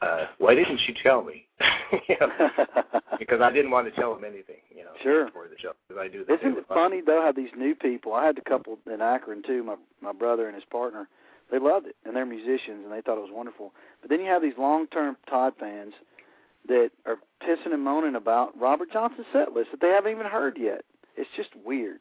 [0.00, 1.46] uh, "Why didn't you tell me?"
[2.08, 2.28] you know,
[3.18, 4.56] because I didn't want to tell them anything.
[4.74, 5.26] You know, Sure.
[5.26, 6.24] before the show, because I do.
[6.24, 8.12] that Isn't it funny though how these new people?
[8.12, 9.62] I had a couple in Akron too.
[9.62, 11.08] My my brother and his partner,
[11.50, 13.72] they loved it, and they're musicians, and they thought it was wonderful.
[14.00, 15.94] But then you have these long-term Todd fans
[16.68, 20.56] that are pissing and moaning about Robert Johnson's set list that they haven't even heard
[20.58, 20.84] yet.
[21.16, 22.00] It's just weird.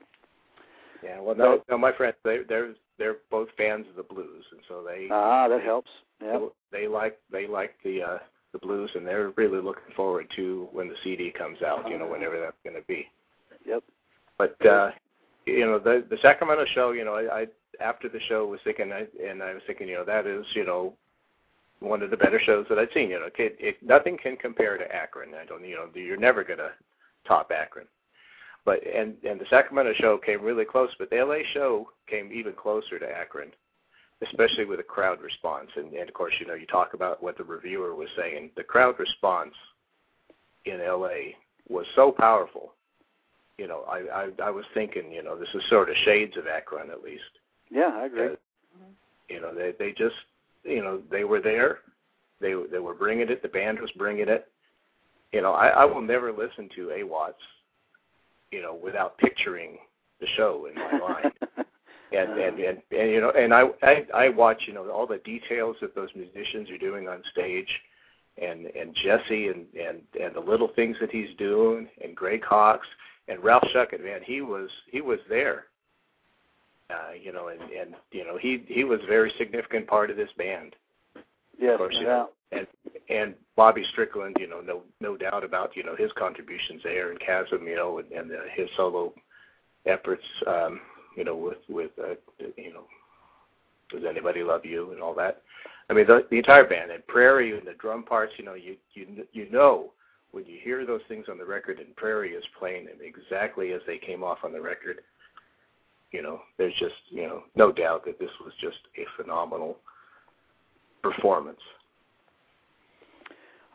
[1.04, 4.62] Yeah, well, no, no, my friends, they they're they're both fans of the blues, and
[4.68, 5.90] so they Ah, that helps.
[6.24, 6.40] Yeah.
[6.72, 8.18] they like they like the uh
[8.54, 11.90] the blues, and they're really looking forward to when the CD comes out.
[11.90, 13.08] You know, whenever that's going to be.
[13.66, 13.84] Yep.
[14.38, 14.92] But uh
[15.46, 17.48] you know, the the Sacramento show, you know, I, I
[17.80, 20.66] after the show was thinking, I, and I was thinking, you know, that is, you
[20.66, 20.94] know,
[21.80, 23.10] one of the better shows that I've seen.
[23.10, 25.30] You know, it, it nothing can compare to Akron.
[25.34, 26.72] I don't, you know, you're never gonna
[27.28, 27.88] top Akron.
[28.66, 32.54] But and and the Sacramento show came really close, but the LA show came even
[32.54, 33.52] closer to Akron,
[34.22, 35.70] especially with the crowd response.
[35.76, 38.52] And, and of course, you know, you talk about what the reviewer was saying.
[38.56, 39.54] The crowd response
[40.66, 41.34] in LA
[41.70, 42.74] was so powerful.
[43.58, 46.46] You know, I I, I was thinking, you know, this is sort of shades of
[46.46, 47.24] Akron at least.
[47.72, 48.36] Yeah, I agree.
[49.30, 50.16] You know, they they just
[50.64, 51.80] you know they were there.
[52.40, 53.42] They they were bringing it.
[53.42, 54.48] The band was bringing it.
[55.32, 57.34] You know, I, I will never listen to AWATS,
[58.52, 59.78] you know, without picturing
[60.20, 61.34] the show in my mind.
[62.14, 65.20] and and, and and you know and I, I I watch you know all the
[65.20, 67.70] details that those musicians are doing on stage,
[68.42, 72.88] and and Jesse and and and the little things that he's doing, and Greg Hawkes
[73.28, 75.66] and Ralph Schuckett, man, he was he was there.
[76.90, 80.18] Uh, you know, and and you know he he was a very significant part of
[80.18, 80.76] this band.
[81.62, 82.68] Yes, of course, no you know, and
[83.10, 87.20] and Bobby Strickland, you know, no no doubt about you know his contributions there, and
[87.20, 89.14] Kasim, you know, and, and uh, his solo
[89.86, 90.82] efforts, um,
[91.16, 92.16] you know, with with uh,
[92.58, 92.84] you know,
[93.90, 95.44] does anybody love you and all that.
[95.90, 98.76] I mean, the, the entire band and Prairie and the drum parts, you know, you
[98.94, 99.92] you you know
[100.32, 103.82] when you hear those things on the record and Prairie is playing them exactly as
[103.86, 105.02] they came off on the record.
[106.12, 109.78] You know, there's just you know no doubt that this was just a phenomenal
[111.02, 111.60] performance.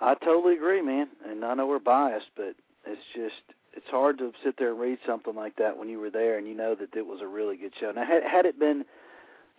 [0.00, 1.08] I totally agree, man.
[1.28, 2.54] And I know we're biased, but
[2.86, 6.10] it's just it's hard to sit there and read something like that when you were
[6.10, 7.92] there and you know that it was a really good show.
[7.92, 8.84] Now, had had it been,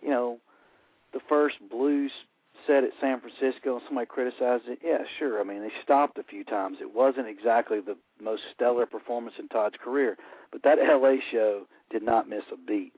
[0.02, 0.38] you know,
[1.12, 2.10] the first blues
[2.66, 5.40] set at San Francisco and somebody criticized it, yeah, sure.
[5.40, 6.78] I mean, they stopped a few times.
[6.80, 10.16] It wasn't exactly the most stellar performance in Todd's career,
[10.50, 12.92] but that LA show did not miss a beat.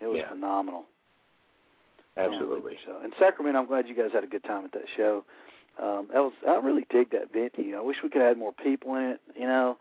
[0.00, 0.30] It was Yeah.
[0.30, 0.86] phenomenal.
[2.18, 2.76] Absolutely.
[2.86, 5.24] So, in Sacramento, I'm glad you guys had a good time at that show.
[5.80, 7.76] Um, that was I really dig that venue.
[7.76, 9.20] I wish we could have had more people in it.
[9.36, 9.78] You know,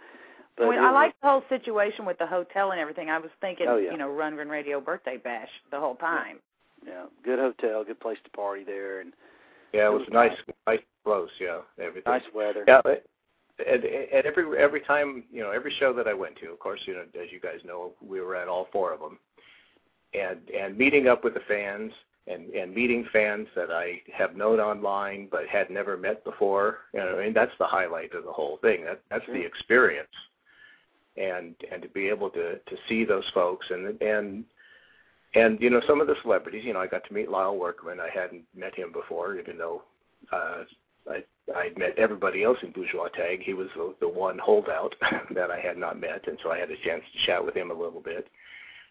[0.55, 3.09] but I, mean, I like the whole situation with the hotel and everything.
[3.09, 3.91] I was thinking, Oh, yeah.
[3.91, 6.37] you know, Rundgren Radio birthday bash the whole time.
[6.85, 9.13] yeah, good hotel, good place to party there, and
[9.73, 10.37] Yeah, it It was was nice,
[10.67, 11.29] nice, close.
[11.39, 12.11] Yeah, everything.
[12.13, 12.63] nice weather.
[12.67, 13.03] Yeah, but
[13.67, 16.81] and, and every every time you know every show that I went to, of course,
[16.85, 19.17] you know as you guys know, we were at all four of them,
[20.13, 21.91] and and meeting up with the fans
[22.27, 26.79] and and meeting fans that I have known online but had never met before.
[26.93, 28.83] You know, I mean that's the highlight of the whole thing.
[28.85, 30.09] That that's the experience,
[31.15, 34.43] and and to be able to to see those folks and and
[35.35, 36.63] and you know some of the celebrities.
[36.65, 37.99] You know, I got to meet Lyle Workman.
[37.99, 39.83] I hadn't met him before, even though
[40.31, 40.63] uh,
[41.09, 41.23] I
[41.55, 43.41] I'd met everybody else in Bourgeois Tagg.
[43.41, 44.95] He was the, the one holdout
[45.33, 47.71] that I had not met, and so I had a chance to chat with him
[47.71, 48.27] a little bit.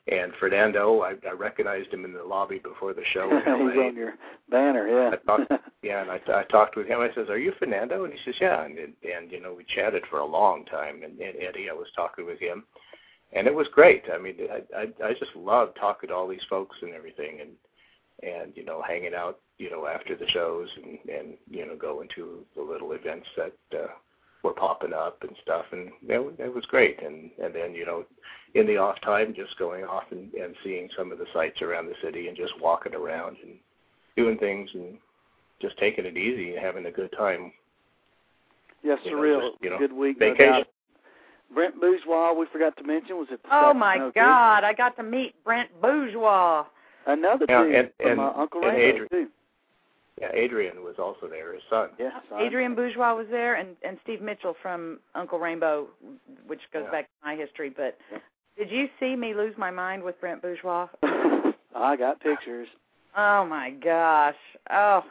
[0.08, 3.28] And Fernando, I, I recognized him in the lobby before the show.
[3.44, 4.14] He's on your
[4.48, 5.10] banner, yeah.
[5.12, 5.52] I talked,
[5.82, 7.00] yeah, and I, I talked with him.
[7.00, 10.04] I says, "Are you Fernando?" And he says, "Yeah." And and you know, we chatted
[10.08, 11.02] for a long time.
[11.02, 12.64] And, and Eddie, I was talking with him,
[13.32, 14.04] and it was great.
[14.12, 17.50] I mean, I I, I just love talking to all these folks and everything, and
[18.22, 22.08] and you know, hanging out, you know, after the shows, and and you know, going
[22.14, 23.88] to the little events that uh,
[24.46, 27.02] were popping up and stuff, and it, wa- it was great.
[27.02, 28.04] And and then you know,
[28.54, 31.86] in the off time, just going off and, and seeing some of the sights around
[31.86, 33.54] the city, and just walking around and
[34.16, 34.96] doing things and
[35.60, 37.52] just taking it easy and having a good time.
[38.82, 39.50] yeah, You know, surreal.
[39.50, 40.18] just, you know, good week.
[40.18, 40.52] Vacation.
[40.52, 40.66] doubt.
[41.54, 44.64] Brent Bourgeois, we forgot to mention, was at the Oh my Sacramento God!
[44.64, 46.64] I got to meet Brent Bourgeois.
[47.06, 49.08] Another Yeah, dude and- from and- uh, Uncle and Rainbow Adrian.
[49.10, 49.28] too.
[50.20, 51.90] Yeah, Adrian was also there, his son.
[51.98, 52.40] Yes, son.
[52.40, 55.88] Adrian Bourgeois was there, and and Steve Mitchell from Uncle Rainbow,
[56.46, 56.90] which goes Yeah.
[56.90, 57.68] back to my history.
[57.68, 58.18] But Yeah.
[58.56, 60.88] did you see me lose my mind with Brent Bourgeois?
[61.74, 62.68] I got pictures.
[63.14, 64.36] Oh my gosh!
[64.70, 65.04] Oh,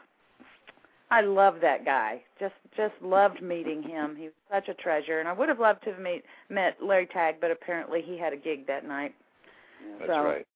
[1.12, 2.24] I love that guy.
[2.40, 4.16] Just just loved meeting him.
[4.16, 7.06] He was such a treasure, and I would have loved to have meet met Larry
[7.06, 9.14] Tagg, but apparently he had a gig that night.
[10.00, 10.48] That's So- right.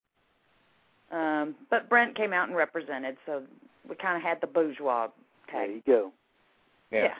[1.12, 3.44] Um, but Brent came out and represented, so
[3.90, 5.08] we kind of had the bourgeois
[5.52, 6.12] There you go.
[6.92, 7.14] Yeah.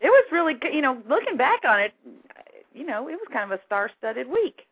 [0.00, 0.74] It was really, good.
[0.74, 1.92] you know, looking back on it,
[2.74, 4.62] you know, it was kind of a star-studded week.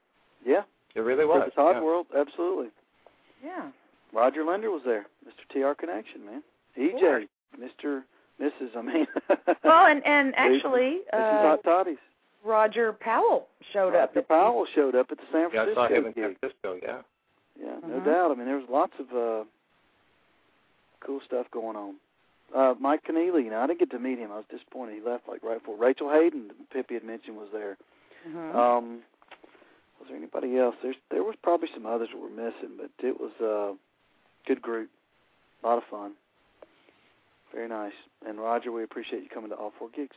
[0.45, 0.63] Yeah,
[0.95, 1.43] It really for was.
[1.47, 1.83] the Todd yeah.
[1.83, 2.69] World, absolutely.
[3.43, 3.69] Yeah.
[4.13, 5.49] Roger Linder was there, Mr.
[5.51, 6.43] TR Connection, man.
[6.79, 7.25] EJ, course.
[7.59, 8.03] Mr.
[8.41, 8.77] Mrs.
[8.77, 9.07] I mean.
[9.65, 11.19] Well, and and actually, Mrs.
[11.19, 11.97] uh, Hot Toddies.
[12.45, 14.11] Roger Powell showed up.
[14.15, 15.55] Roger Powell showed up at the San Francisco.
[15.55, 16.15] Yeah, I Francisco saw him in.
[16.15, 16.79] San Francisco.
[16.83, 17.01] Yeah.
[17.59, 18.05] Yeah, no Mhm.
[18.05, 18.31] doubt.
[18.33, 19.45] I mean, there was lots of uh
[21.05, 21.95] cool stuff going on.
[22.55, 24.31] Uh Mike Keneally, you know, I didn't get to meet him.
[24.33, 24.95] I was disappointed.
[25.03, 27.77] He left like right before Rachel Hayden, Pippi had mentioned, was there.
[28.29, 28.55] Mhm.
[28.55, 29.03] Um
[30.01, 30.75] was there anybody else?
[30.83, 33.75] There's there was probably some others that were missing, but it was a
[34.47, 34.91] good group.
[35.63, 36.13] A lot of fun.
[37.53, 37.93] Very nice.
[38.27, 40.17] And Roger, we appreciate you coming to all four gigs.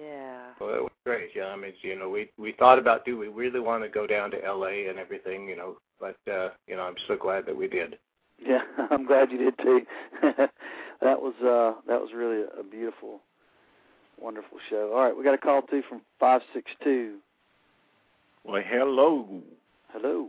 [0.00, 0.40] yeah.
[0.58, 1.30] Well, it was great.
[1.36, 4.06] Yeah, I mean, you know, we we thought about do we really want to go
[4.06, 4.86] down to L.A.
[4.88, 7.98] and everything, you know, but uh, you know, I'm so glad that we did.
[8.44, 9.82] Yeah, I'm glad you did too.
[10.22, 13.20] that was uh that was really a beautiful,
[14.20, 14.92] wonderful show.
[14.94, 17.18] All right, we got a call too from five six two.
[18.44, 19.42] Well, hello.
[19.92, 20.28] Hello.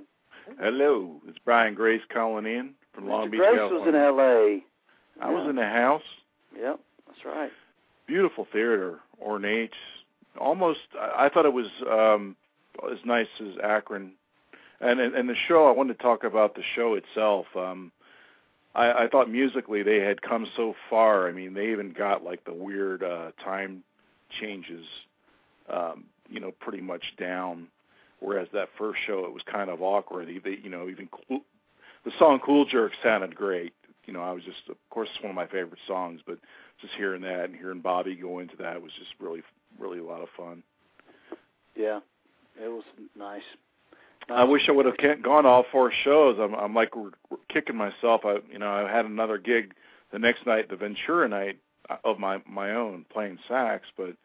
[0.60, 1.22] Hello.
[1.28, 3.32] It's Brian Grace calling in from Long Mr.
[3.32, 4.64] Beach, Grace was in L.A.
[5.22, 6.04] I was in the house.
[6.60, 7.52] Yep, that's right.
[8.08, 9.74] Beautiful theater, ornate.
[10.40, 12.36] Almost, I I thought it was um
[12.92, 14.12] as nice as Akron.
[14.82, 17.46] And and and the show, I wanted to talk about the show itself.
[17.56, 17.92] Um,
[18.76, 21.28] I, I thought musically they had come so far.
[21.28, 23.84] I mean, they even got like the weird uh, time
[24.42, 24.86] changes,
[25.70, 27.68] um, you know, pretty much down.
[28.20, 30.28] Whereas that first show, it was kind of awkward.
[30.44, 31.42] They, you know, even cool,
[32.06, 33.74] the song "Cool Jerk" sounded great.
[34.06, 36.38] You know, I was just, of course, it's one of my favorite songs, but
[36.82, 39.42] just hearing that and hearing Bobby go into that was just really,
[39.80, 40.64] really a lot of fun.
[41.76, 42.00] Yeah,
[42.62, 42.84] it was
[43.18, 43.44] nice.
[44.30, 46.38] I wish I would have gone all four shows.
[46.40, 46.92] I'm, I'm like
[47.50, 48.22] kicking myself.
[48.26, 49.74] I, you know, I had another gig
[50.12, 51.58] the next night, the Ventura night
[51.90, 53.86] uh, of my my own, playing sax.
[53.98, 54.16] But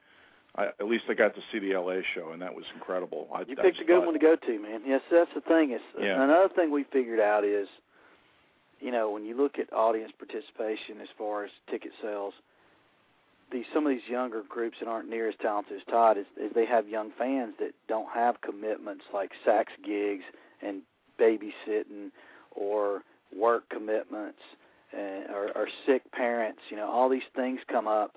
[0.56, 3.28] I, at least I got to see the LA show, and that was incredible.
[3.32, 4.82] I, You picked a good one to go to, man.
[4.86, 5.72] Yes, that's the thing.
[5.72, 6.22] Is Yeah.
[6.22, 7.68] another thing we figured out is,
[8.80, 12.34] you know, when you look at audience participation as far as ticket sales,
[13.50, 16.52] these some of these younger groups that aren't near as talented as Todd is, is
[16.54, 20.24] they have young fans that don't have commitments like sax gigs
[20.62, 20.82] and
[21.18, 22.10] babysitting
[22.52, 23.02] or
[23.36, 24.40] work commitments
[24.92, 26.60] and, or, or sick parents.
[26.70, 28.16] You know, all these things come up.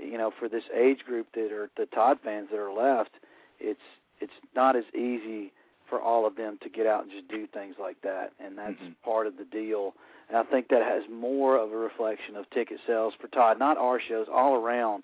[0.00, 3.12] You know, for this age group that are the Todd fans that are left,
[3.60, 3.80] it's
[4.20, 5.52] it's not as easy
[5.88, 8.80] for all of them to get out and just do things like that, and that's
[8.80, 8.94] Mhm.
[9.04, 9.94] part of the deal.
[10.28, 13.76] And I think that has more of a reflection of ticket sales for Todd, not
[13.76, 15.02] our shows, all around,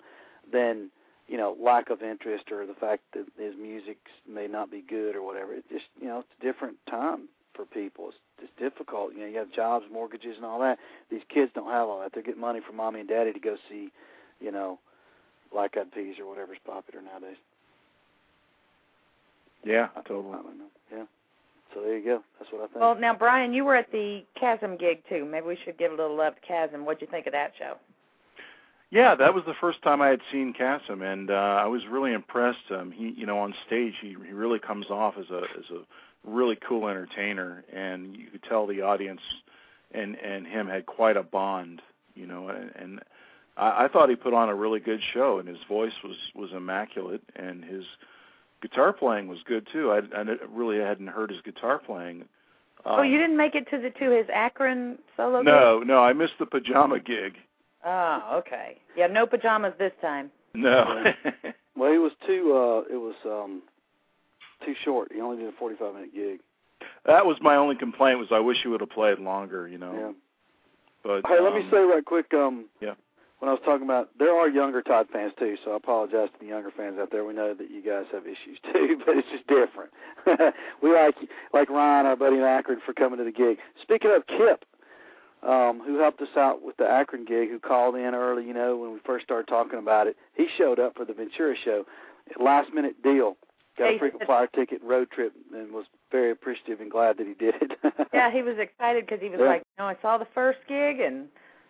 [0.51, 0.89] than
[1.27, 5.15] you know lack of interest or the fact that his music may not be good
[5.15, 5.53] or whatever.
[5.53, 8.09] It just you know it's a different time for people.
[8.09, 9.13] It's it's difficult.
[9.13, 10.79] You know, you have jobs, mortgages, and all that.
[11.09, 12.11] These kids don't have all that.
[12.13, 13.89] They're getting money from mommy and daddy to go see,
[14.39, 14.79] you know,
[15.51, 17.37] Black Eyed Peas or whatever's popular nowadays.
[19.63, 20.33] Yeah, I totally.
[20.33, 20.65] don't know.
[20.91, 21.03] Yeah.
[21.73, 22.23] So there you go.
[22.39, 22.79] That's what I think.
[22.79, 25.25] Well, now Brian, you were at the Kasim gig too.
[25.25, 26.85] Maybe we should give a little love to Kasim.
[26.85, 27.77] What'd you think of that show?
[28.89, 32.11] Yeah, that was the first time I had seen Kasim, and uh, I was really
[32.11, 32.71] impressed.
[32.71, 36.29] Um, he, you know, on stage, he he really comes off as a as a
[36.29, 39.21] really cool entertainer, and you could tell the audience
[39.91, 41.81] and and him had quite a bond.
[42.15, 42.99] You know, and, and
[43.55, 46.51] I, I thought he put on a really good show, and his voice was was
[46.51, 47.85] immaculate, and his
[48.61, 49.91] guitar playing was good too.
[49.91, 52.21] I, I really hadn't heard his guitar playing.
[52.85, 55.45] Um, oh, you didn't make it to the to his Akron solo gig?
[55.45, 57.35] No, no, I missed the pajama gig.
[57.85, 58.77] Oh, okay.
[58.95, 60.31] Yeah, no pajamas this time.
[60.53, 61.13] No.
[61.77, 62.53] Well, he was too.
[62.53, 63.61] uh It was um
[64.65, 65.11] too short.
[65.13, 66.41] He only did a forty-five minute gig.
[67.05, 69.93] That was my only complaint was I wish he would have played longer, you know.
[69.93, 70.11] Yeah.
[71.03, 72.31] But Hey, let me um, say right quick.
[72.33, 72.93] Um, Yeah.
[73.41, 76.39] When I was talking about, there are younger Todd fans too, so I apologize to
[76.39, 77.25] the younger fans out there.
[77.25, 79.89] We know that you guys have issues too, but it's just different.
[80.83, 81.15] we like
[81.51, 83.57] like Ryan, our buddy in Akron, for coming to the gig.
[83.81, 84.63] Speaking of Kip,
[85.41, 88.77] um, who helped us out with the Akron gig, who called in early, you know,
[88.77, 90.15] when we first started talking about it.
[90.35, 91.83] He showed up for the Ventura show,
[92.39, 93.37] last minute deal.
[93.75, 97.33] Got a frequent flyer ticket, road trip, and was very appreciative and glad that he
[97.33, 97.71] did it.
[98.13, 99.47] yeah, he was excited because he was Yeah.
[99.47, 101.25] like, you know, I saw the first gig and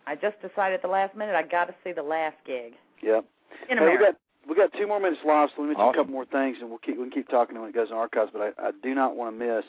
[0.07, 3.21] I just decided at the last minute I got to see the last gig Yeah.
[3.69, 4.15] in Hey, we got
[4.49, 6.69] we got two more minutes left, so let me mention a couple more things, and
[6.69, 8.31] we'll keep we can keep talking when it goes in archives.
[8.33, 9.65] But I, I do not want to miss.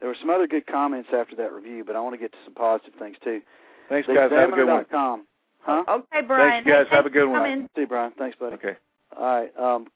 [0.00, 2.38] There were some other good comments after that review, but I want to get to
[2.44, 3.40] some positive things too.
[3.88, 4.84] Thanks guys, have a good one.
[4.90, 5.26] com.
[5.60, 5.84] Huh?
[5.88, 6.64] Okay, Brian.
[6.64, 6.86] Thanks, guys.
[6.90, 7.68] Hey, Have a good one.
[7.74, 8.12] See you, Brian.
[8.18, 8.54] Thanks, buddy.
[8.56, 8.74] Okay.
[9.16, 9.56] All right.
[9.58, 9.86] Um,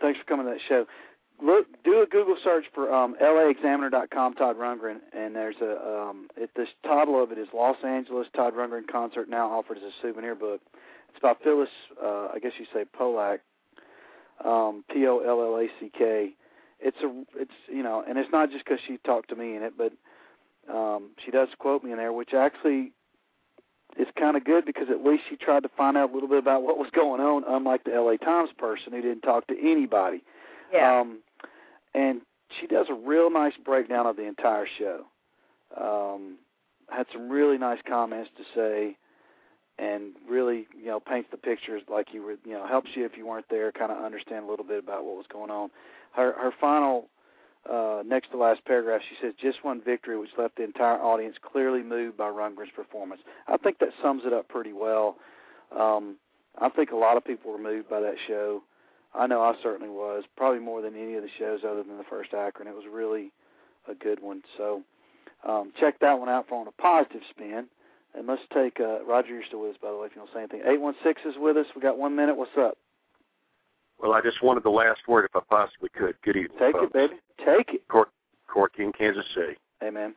[0.00, 0.84] thanks for coming to that show.
[1.40, 6.50] Look, do a Google search for um, LAExaminer.com Todd Rundgren, and there's a um, it,
[6.54, 10.34] this title of it is Los Angeles Todd Rundgren concert now offered as a souvenir
[10.34, 10.60] book.
[11.10, 11.68] It's by Phyllis,
[12.02, 13.40] uh, I guess you say Pollack,
[14.44, 16.34] um, P O L L A C K.
[16.80, 19.62] It's a it's you know, and it's not just because she talked to me in
[19.62, 19.92] it, but
[20.72, 22.92] um, she does quote me in there, which actually
[23.98, 26.38] is kind of good because at least she tried to find out a little bit
[26.38, 30.22] about what was going on, unlike the LA Times person who didn't talk to anybody.
[30.72, 31.00] Yeah.
[31.00, 31.20] Um,
[31.94, 32.22] and
[32.60, 35.04] she does a real nice breakdown of the entire show.
[35.78, 36.38] Um,
[36.88, 38.96] had some really nice comments to say,
[39.78, 43.16] and really, you know, paints the pictures like you were, you know, helps you if
[43.16, 45.70] you weren't there, kind of understand a little bit about what was going on.
[46.12, 47.06] Her her final,
[47.70, 51.36] uh, next to last paragraph, she says, "Just one victory, which left the entire audience
[51.40, 55.16] clearly moved by Rundgren's performance." I think that sums it up pretty well.
[55.76, 56.16] Um,
[56.60, 58.62] I think a lot of people were moved by that show.
[59.14, 62.04] I know I certainly was, probably more than any of the shows other than the
[62.08, 62.68] first Akron.
[62.68, 63.32] It was really
[63.88, 64.42] a good one.
[64.56, 64.82] So
[65.46, 67.66] um, check that one out for on a positive spin.
[68.14, 69.30] And let's take uh, Roger.
[69.30, 70.06] You're still with us, by the way.
[70.06, 71.66] If you don't say anything, eight one six is with us.
[71.74, 72.36] We got one minute.
[72.36, 72.76] What's up?
[73.98, 76.16] Well, I just wanted the last word if I possibly could.
[76.22, 76.58] Good evening.
[76.58, 76.86] Take folks.
[76.86, 77.14] it, baby.
[77.38, 77.88] Take it.
[77.88, 78.10] Cor-
[78.48, 79.56] Corky in Kansas City.
[79.82, 80.14] Amen.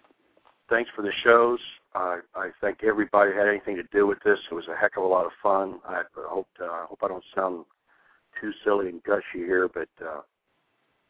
[0.69, 1.59] Thanks for the shows.
[1.93, 4.39] I, I thank everybody who had anything to do with this.
[4.51, 5.79] It was a heck of a lot of fun.
[5.87, 7.65] I hope uh, I hope I don't sound
[8.39, 10.21] too silly and gushy here, but uh,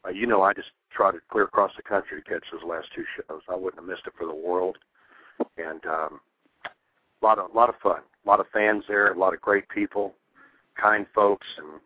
[0.05, 3.03] uh, you know, I just trotted clear across the country to catch those last two
[3.15, 3.41] shows.
[3.49, 4.77] I wouldn't have missed it for the world.
[5.57, 6.19] And um,
[6.65, 9.41] a lot of a lot of fun, a lot of fans there, a lot of
[9.41, 10.13] great people,
[10.79, 11.81] kind folks, and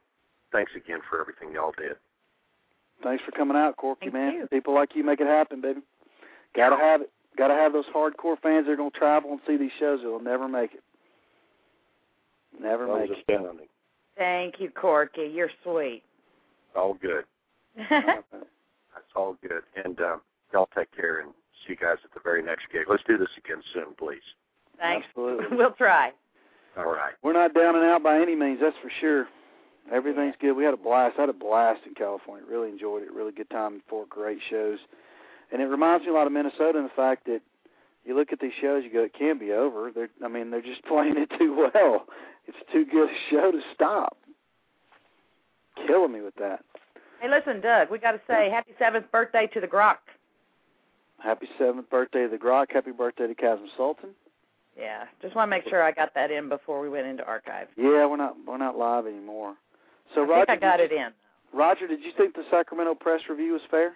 [0.52, 1.96] thanks again for everything y'all did.
[3.02, 4.34] Thanks for coming out, Corky, Thank man.
[4.34, 4.48] you.
[4.48, 5.80] People like you make it happen, baby.
[6.56, 7.12] Gotta have it.
[7.38, 10.02] Gotta have those hardcore fans that are gonna travel and see these shows.
[10.04, 10.84] They'll never make it.
[12.60, 13.34] Never That make was it.
[13.34, 13.68] astounding.
[14.20, 15.32] Thank you, Corky.
[15.34, 16.04] You're sweet.
[16.76, 17.24] All good.
[17.90, 19.64] That's all good.
[19.84, 20.22] And um,
[20.52, 21.32] y'all take care and
[21.66, 22.84] see you guys at the very next gig.
[22.90, 24.20] Let's do this again soon, please.
[24.78, 25.08] Thanks.
[25.10, 25.46] Absolutely.
[25.58, 26.12] We'll try.
[26.78, 27.14] All right.
[27.24, 29.28] We're not down and out by any means, that's for sure.
[29.92, 30.54] Everything's good.
[30.54, 31.16] We had a blast.
[31.18, 32.46] I had a blast in California.
[32.48, 33.14] Really enjoyed it.
[33.14, 33.82] Really good time.
[33.90, 34.80] Four great shows.
[35.52, 37.42] And it reminds me a lot of Minnesota in the fact that
[38.10, 39.92] you look at these shows, you go, it can't be over.
[39.94, 42.06] They're, I mean, they're just playing it too well.
[42.48, 44.18] It's too good a show to stop.
[45.88, 46.66] Killing me with that.
[47.22, 49.98] Hey, listen, Doug, we got to say happy seventh birthday to the Grok.
[51.20, 52.68] Happy seventh birthday to the Grok.
[52.72, 54.10] Happy birthday to Kasim Sultan.
[54.78, 57.68] Yeah, just want to make sure I got that in before we went into archive.
[57.78, 59.56] Yeah, we're not we're not live anymore.
[60.16, 61.12] So I Roger, think I got did it you, in.
[61.54, 63.94] Roger, did you think the Sacramento press review was fair?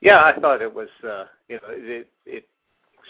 [0.00, 0.88] Yeah, I thought it was.
[1.04, 2.44] uh You know, it it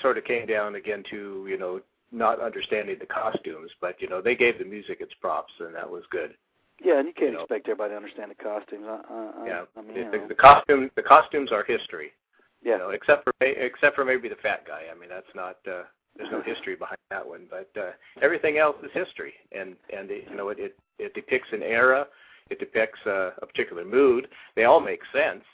[0.02, 1.80] sort of came down again to you know
[2.12, 5.88] not understanding the costumes, but you know they gave the music its props, and that
[5.88, 6.34] was good.
[6.82, 7.40] Yeah, and you can't You know.
[7.42, 8.86] expect everybody to understand the costumes.
[8.88, 12.12] I, I, Yeah, I mean, the, the, the costume the costumes are history.
[12.64, 14.82] yeah, You know, except for except for maybe the fat guy.
[14.90, 15.58] I mean, that's not.
[15.66, 15.84] uh
[16.16, 20.24] There's no history behind that one, but uh everything else is history, and and it,
[20.30, 22.06] you know it, it it depicts an era,
[22.50, 24.28] it depicts uh, a particular mood.
[24.56, 25.44] They all make sense,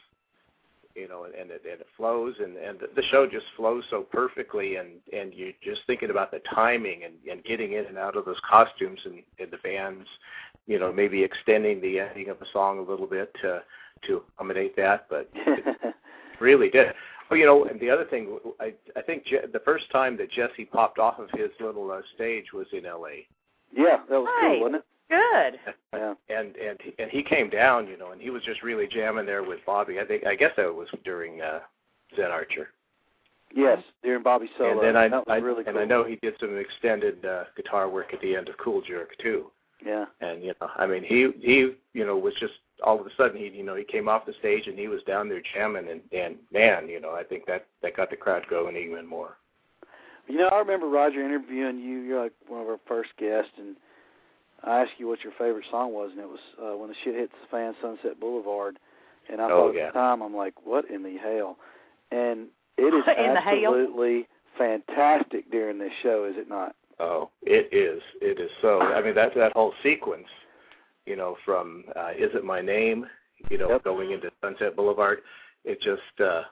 [0.97, 4.03] you know, and and it, and it flows, and and the show just flows so
[4.03, 8.17] perfectly, and and you're just thinking about the timing and and getting in and out
[8.17, 10.07] of those costumes and, and the bands,
[10.67, 13.63] you know, maybe extending the ending of a song a little bit to
[14.07, 15.31] to accommodate that, but
[16.41, 16.89] really did.
[17.31, 20.31] Well, you know, and the other thing, I I think Je- the first time that
[20.31, 23.27] Jesse popped off of his little uh, stage was in L.A.
[23.73, 24.51] yeah, that was Right.
[24.53, 24.85] cool, wasn't it?
[25.09, 25.59] Good.
[25.93, 26.15] Yeah.
[26.29, 29.27] And and he- and he came down, you know, and he was just really jamming
[29.27, 30.01] there with Bobby.
[30.01, 31.61] I think I guess that was during uh,
[32.17, 32.69] Zen Archer.
[33.55, 34.73] Yes, during Bobby's solo.
[34.73, 35.83] and then I, that was I really and cool.
[35.83, 39.17] I know he did some extended uh, guitar work at the end of Cool Jerk
[39.19, 39.51] too.
[39.85, 40.07] Yeah.
[40.21, 43.39] And you know, I mean, he he you know was just all of a sudden
[43.39, 46.01] he you know he came off the stage and he was down there jamming and
[46.13, 49.37] and man, you know, I think that that got the crowd going even more.
[50.27, 52.01] You know, I remember Roger interviewing you.
[52.01, 53.77] You're like one of our first guests, and
[54.67, 57.15] I asked you what your favorite song was, and it was uh, "When the Shit
[57.15, 58.79] Hits the Fan," Sunset Boulevard.
[59.29, 59.87] And I Oh, thought yeah.
[59.87, 61.57] at the time, I'm like, "What in the hell?"
[62.11, 63.71] And it is In the hail?
[63.75, 64.27] absolutely
[64.59, 66.75] fantastic during this show, is it not?
[66.99, 68.03] Oh, it is.
[68.21, 68.81] It is so.
[68.81, 70.29] I mean, that that whole sequence,
[71.05, 73.07] you know, from uh, "Is It My Name,"
[73.51, 73.85] you know, Yep.
[73.85, 75.23] going into Sunset Boulevard,
[75.65, 76.43] it just, uh,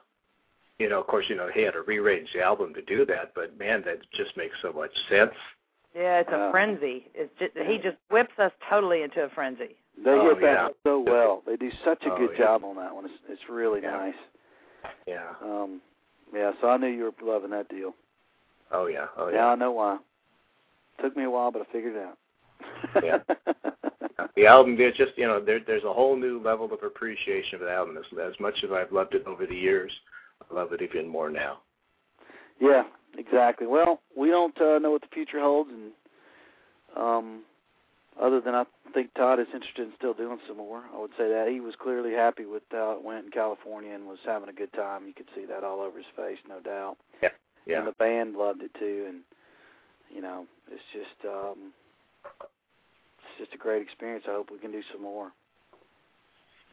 [0.77, 3.33] you know, of course, you know, he had to rearrange the album to do that,
[3.33, 5.33] but man, that just makes so much sense.
[5.95, 6.51] Yeah, it's a Wow.
[6.51, 7.09] frenzy.
[7.15, 9.77] It's just he just whips us totally into a frenzy.
[10.03, 10.67] They Oh, hit that yeah.
[10.83, 11.41] so well.
[11.47, 12.37] They do such a Oh, good yeah.
[12.45, 13.05] job on that one.
[13.05, 13.91] It's it's really Yeah.
[13.91, 14.15] nice.
[15.07, 15.33] Yeah.
[15.41, 15.81] Um,
[16.33, 16.51] yeah.
[16.59, 17.95] So I knew you were loving that deal.
[18.71, 19.07] Oh yeah.
[19.15, 19.37] Oh yeah.
[19.37, 19.99] Now I know why.
[21.01, 22.17] Took me a while, but I figured it out.
[23.03, 23.19] Yeah.
[24.35, 27.61] The album, there's just you know, there there's a whole new level of appreciation of
[27.61, 27.97] the album.
[27.97, 29.91] As, as much as I've loved it over the years,
[30.49, 31.59] I love it even more now.
[32.59, 32.83] Yeah,
[33.17, 33.67] exactly.
[33.67, 35.91] Well, we don't uh, know what the future holds, and
[36.95, 37.41] um,
[38.21, 40.83] other than I think Todd is interested in still doing some more.
[40.93, 44.07] I would say that he was clearly happy with how it went in California and
[44.07, 45.07] was having a good time.
[45.07, 46.97] You could see that all over his face, no doubt.
[47.21, 47.29] Yeah.
[47.65, 47.79] yeah.
[47.79, 49.21] And the band loved it too, and
[50.13, 51.73] you know, it's just um,
[52.25, 54.25] it's just a great experience.
[54.27, 55.31] I hope we can do some more.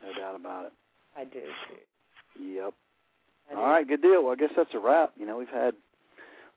[0.03, 0.73] No doubt about it.
[1.17, 2.43] I do too.
[2.43, 2.75] Yep.
[3.51, 3.61] I do.
[3.61, 4.25] right, good deal.
[4.25, 5.13] Well, I guess that's a wrap.
[5.19, 5.75] You know, we've had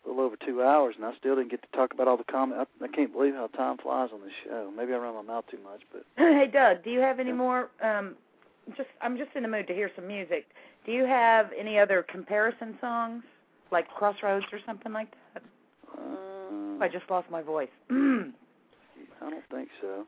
[0.06, 2.24] a little over two hours, and I still didn't get to talk about all the
[2.24, 2.70] comments.
[2.82, 4.72] I, I can't believe how time flies on this show.
[4.76, 7.70] Maybe I run my mouth too much, but hey Doug, do you have any more
[7.84, 8.16] um
[8.78, 10.46] just I'm just in the mood to hear some music.
[10.86, 13.24] Do you have any other comparison songs?
[13.72, 15.44] Like Crossroads or something like that?
[15.98, 17.70] uh, I just lost my voice.
[17.90, 18.30] I
[19.30, 20.06] don't think so.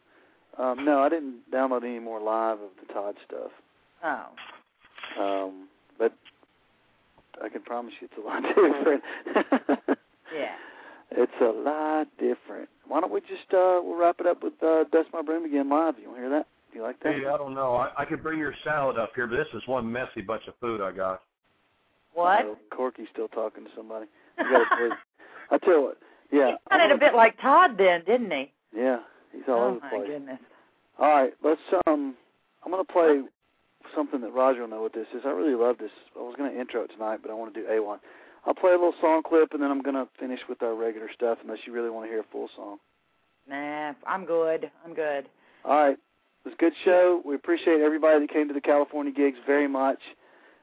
[0.62, 3.52] Um, no, I didn't download any more live of the Todd stuff.
[4.04, 4.26] oh.
[5.20, 5.68] Um,
[5.98, 6.14] but
[7.44, 9.04] I can promise you it's a lot different.
[10.36, 10.52] Yeah.
[11.12, 12.70] It's a lot different.
[12.88, 15.70] Why don't we just uh we'll wrap it up with uh Dust My Broom again
[15.70, 15.96] live.
[16.02, 16.48] You wanna hear that?
[16.72, 17.14] Do you like that?
[17.14, 17.76] Hey, I don't know.
[17.76, 20.54] I, I could bring your salad up here, but this is one messy bunch of
[20.60, 21.22] food I got.
[22.14, 22.46] What?
[22.46, 24.08] Uh, Corky's still talking to somebody.
[24.38, 24.98] You gotta please.
[25.52, 25.98] I tell you what,
[26.32, 26.52] yeah.
[26.52, 28.52] He sounded a bit like Todd then, didn't he?
[28.76, 29.00] Yeah,
[29.32, 29.92] he's all oh over the place.
[29.94, 30.12] Oh my place.
[30.12, 30.40] goodness.
[31.00, 32.16] All right, let's um
[32.66, 33.22] I'm gonna play
[33.96, 35.22] something that Roger will know what this is.
[35.26, 35.92] I really love this.
[36.16, 38.00] I was going to intro it tonight, but I want to do A1.
[38.46, 41.10] I'll play a little song clip, and then I'm going to finish with our regular
[41.14, 42.78] stuff, unless you really want to hear a full song.
[43.50, 44.72] Nah, I'm good.
[44.86, 45.28] I'm good.
[45.66, 45.98] All right.
[45.98, 47.22] It was a good show.
[47.26, 50.00] We appreciate everybody that came to the California gigs very much,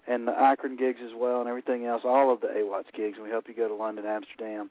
[0.07, 3.19] and the Akron gigs as well, and everything else, all of the AWATS gigs.
[3.23, 4.71] We hope you go to London, Amsterdam,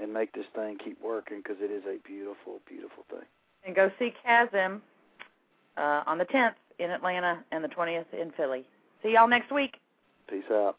[0.00, 3.26] and make this thing keep working because it is a beautiful, beautiful thing.
[3.66, 4.82] And go see Kasim
[5.76, 8.64] uh, on the 10th in Atlanta and the 20th in Philly.
[9.02, 9.76] See y'all next week.
[10.28, 10.76] Peace out.